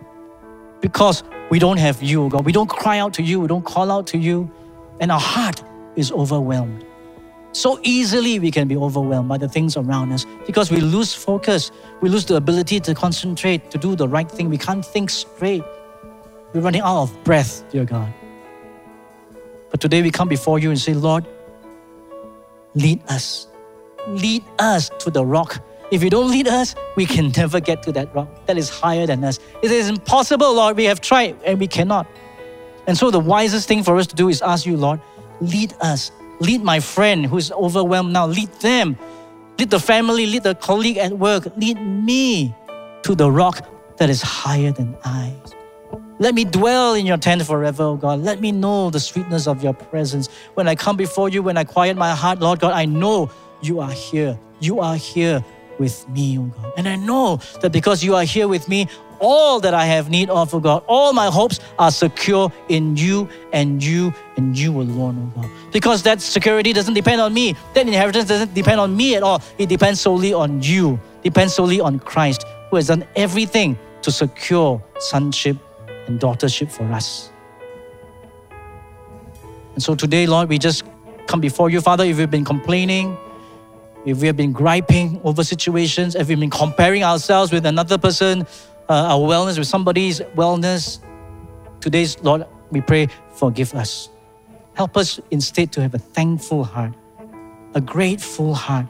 because 0.81 1.23
we 1.49 1.59
don't 1.59 1.77
have 1.77 2.03
you, 2.03 2.27
God, 2.27 2.45
we 2.45 2.51
don't 2.51 2.69
cry 2.69 2.99
out 2.99 3.13
to 3.13 3.23
you, 3.23 3.39
we 3.39 3.47
don't 3.47 3.63
call 3.63 3.89
out 3.89 4.05
to 4.07 4.17
you, 4.17 4.51
and 4.99 5.13
our 5.13 5.19
heart 5.19 5.63
is 5.95 6.11
overwhelmed. 6.11 6.85
So 7.53 7.79
easily 7.83 8.37
we 8.37 8.51
can 8.51 8.67
be 8.67 8.75
overwhelmed 8.75 9.29
by 9.29 9.37
the 9.37 9.47
things 9.47 9.77
around 9.77 10.11
us 10.11 10.25
because 10.45 10.69
we 10.69 10.81
lose 10.81 11.13
focus, 11.13 11.71
we 12.01 12.09
lose 12.09 12.25
the 12.25 12.35
ability 12.35 12.81
to 12.81 12.93
concentrate, 12.93 13.71
to 13.71 13.77
do 13.77 13.95
the 13.95 14.09
right 14.09 14.29
thing. 14.29 14.49
We 14.49 14.57
can't 14.57 14.85
think 14.85 15.09
straight. 15.09 15.63
We're 16.51 16.61
running 16.61 16.81
out 16.81 17.03
of 17.03 17.23
breath, 17.23 17.63
dear 17.71 17.85
God. 17.85 18.13
But 19.71 19.79
today 19.79 20.01
we 20.01 20.11
come 20.11 20.27
before 20.27 20.59
you 20.59 20.69
and 20.69 20.79
say, 20.79 20.93
Lord, 20.93 21.25
lead 22.75 23.01
us 23.07 23.47
lead 24.07 24.43
us 24.59 24.89
to 24.99 25.11
the 25.11 25.25
rock. 25.25 25.63
If 25.91 26.03
you 26.03 26.09
don't 26.09 26.29
lead 26.29 26.47
us, 26.47 26.75
we 26.95 27.05
can 27.05 27.31
never 27.37 27.59
get 27.59 27.83
to 27.83 27.91
that 27.93 28.13
rock 28.13 28.45
that 28.45 28.57
is 28.57 28.69
higher 28.69 29.05
than 29.05 29.23
us. 29.23 29.39
It 29.61 29.71
is 29.71 29.89
impossible, 29.89 30.53
Lord. 30.53 30.77
We 30.77 30.85
have 30.85 31.01
tried 31.01 31.37
and 31.45 31.59
we 31.59 31.67
cannot. 31.67 32.07
And 32.87 32.97
so 32.97 33.11
the 33.11 33.19
wisest 33.19 33.67
thing 33.67 33.83
for 33.83 33.97
us 33.97 34.07
to 34.07 34.15
do 34.15 34.29
is 34.29 34.41
ask 34.41 34.65
you, 34.65 34.77
Lord, 34.77 35.01
lead 35.41 35.73
us. 35.81 36.11
Lead 36.39 36.63
my 36.63 36.79
friend 36.79 37.25
who's 37.25 37.51
overwhelmed 37.51 38.13
now. 38.13 38.27
Lead 38.27 38.51
them. 38.61 38.97
Lead 39.59 39.71
the 39.71 39.79
family, 39.79 40.27
lead 40.27 40.43
the 40.43 40.55
colleague 40.55 40.97
at 40.97 41.11
work. 41.13 41.47
Lead 41.57 41.81
me 41.81 42.53
to 43.03 43.15
the 43.15 43.29
rock 43.29 43.67
that 43.97 44.09
is 44.09 44.21
higher 44.21 44.71
than 44.71 44.95
I. 45.03 45.33
Let 46.19 46.33
me 46.33 46.45
dwell 46.45 46.93
in 46.95 47.05
your 47.05 47.17
tent 47.17 47.43
forever, 47.43 47.83
oh 47.83 47.95
God. 47.95 48.21
Let 48.21 48.39
me 48.39 48.51
know 48.51 48.89
the 48.89 48.99
sweetness 48.99 49.47
of 49.47 49.63
your 49.63 49.73
presence. 49.73 50.29
When 50.55 50.67
I 50.67 50.75
come 50.75 50.97
before 50.97 51.29
you, 51.29 51.43
when 51.43 51.57
I 51.57 51.63
quiet 51.63 51.97
my 51.97 52.11
heart, 52.11 52.39
Lord 52.39 52.59
God, 52.59 52.73
I 52.73 52.85
know 52.85 53.29
you 53.61 53.79
are 53.79 53.91
here. 53.91 54.37
You 54.59 54.79
are 54.79 54.95
here 54.95 55.43
with 55.79 56.07
me, 56.09 56.39
oh 56.39 56.43
God. 56.43 56.73
And 56.77 56.87
I 56.87 56.95
know 56.95 57.39
that 57.61 57.71
because 57.71 58.03
you 58.03 58.15
are 58.15 58.23
here 58.23 58.47
with 58.47 58.67
me, 58.67 58.87
all 59.19 59.59
that 59.59 59.73
I 59.73 59.85
have 59.85 60.09
need 60.09 60.29
of, 60.29 60.53
oh 60.53 60.59
God, 60.59 60.83
all 60.87 61.13
my 61.13 61.27
hopes 61.27 61.59
are 61.79 61.91
secure 61.91 62.51
in 62.69 62.95
you 62.97 63.27
and 63.51 63.83
you 63.83 64.13
and 64.35 64.57
you 64.57 64.79
alone, 64.79 65.31
oh 65.35 65.41
God. 65.41 65.51
Because 65.71 66.03
that 66.03 66.21
security 66.21 66.73
doesn't 66.73 66.93
depend 66.93 67.21
on 67.21 67.33
me. 67.33 67.55
That 67.73 67.87
inheritance 67.87 68.25
doesn't 68.25 68.53
depend 68.53 68.79
on 68.79 68.95
me 68.95 69.15
at 69.15 69.23
all. 69.23 69.41
It 69.57 69.69
depends 69.69 70.01
solely 70.01 70.33
on 70.33 70.61
you, 70.61 70.99
depends 71.23 71.53
solely 71.53 71.81
on 71.81 71.99
Christ, 71.99 72.45
who 72.69 72.75
has 72.75 72.87
done 72.87 73.05
everything 73.15 73.77
to 74.01 74.11
secure 74.11 74.83
sonship 74.99 75.57
and 76.07 76.19
daughtership 76.19 76.71
for 76.71 76.83
us. 76.91 77.31
And 79.73 79.83
so 79.83 79.93
today, 79.93 80.25
Lord, 80.25 80.49
we 80.49 80.57
just 80.57 80.83
come 81.27 81.39
before 81.39 81.69
you, 81.69 81.81
Father, 81.81 82.03
if 82.03 82.17
we've 82.17 82.31
been 82.31 82.45
complaining, 82.45 83.17
if 84.07 84.21
we 84.21 84.27
have 84.27 84.37
been 84.37 84.53
griping 84.53 85.19
over 85.25 85.43
situations, 85.43 86.15
if 86.15 86.29
we've 86.29 86.39
been 86.39 86.49
comparing 86.49 87.03
ourselves 87.03 87.51
with 87.51 87.65
another 87.65 87.97
person, 87.97 88.43
uh, 88.89 88.93
our 88.93 89.19
wellness 89.19 89.57
with 89.57 89.67
somebody's 89.67 90.21
wellness, 90.33 90.99
today's 91.81 92.17
Lord, 92.23 92.45
we 92.71 92.79
pray, 92.79 93.09
forgive 93.35 93.73
us. 93.73 94.09
Help 94.75 94.95
us 94.95 95.19
instead 95.29 95.73
to 95.73 95.81
have 95.81 95.93
a 95.93 95.99
thankful 95.99 96.63
heart, 96.63 96.93
a 97.73 97.81
grateful 97.81 98.53
heart. 98.53 98.85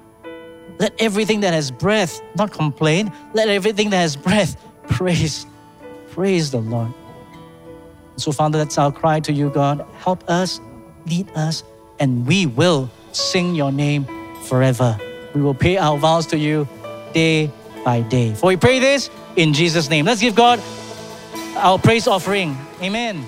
Let 0.77 0.93
everything 1.01 1.39
that 1.39 1.53
has 1.53 1.71
breath 1.71 2.21
not 2.35 2.51
complain. 2.51 3.11
Let 3.33 3.49
everything 3.49 3.89
that 3.89 3.97
has 3.97 4.15
breath 4.15 4.55
praise. 4.87 5.47
Praise 6.11 6.51
the 6.51 6.59
Lord. 6.59 6.93
So, 8.17 8.31
Father, 8.31 8.59
that's 8.59 8.77
our 8.77 8.91
cry 8.91 9.19
to 9.21 9.33
you, 9.33 9.49
God. 9.49 9.83
Help 9.97 10.29
us, 10.29 10.59
lead 11.07 11.27
us, 11.31 11.63
and 11.99 12.27
we 12.27 12.45
will 12.45 12.87
sing 13.13 13.55
your 13.55 13.71
name 13.71 14.05
forever. 14.43 14.99
We 15.37 15.43
will 15.43 15.53
pay 15.53 15.77
our 15.77 15.99
vows 15.99 16.25
to 16.27 16.37
you 16.37 16.67
day 17.13 17.51
by 17.85 18.01
day. 18.01 18.33
For 18.33 18.47
we 18.47 18.57
pray 18.57 18.79
this 18.79 19.11
in 19.35 19.53
Jesus' 19.53 19.87
name. 19.87 20.05
Let's 20.05 20.19
give 20.19 20.33
God 20.33 20.59
our 21.55 21.77
praise 21.77 22.07
offering. 22.07 22.57
Amen. 22.81 23.23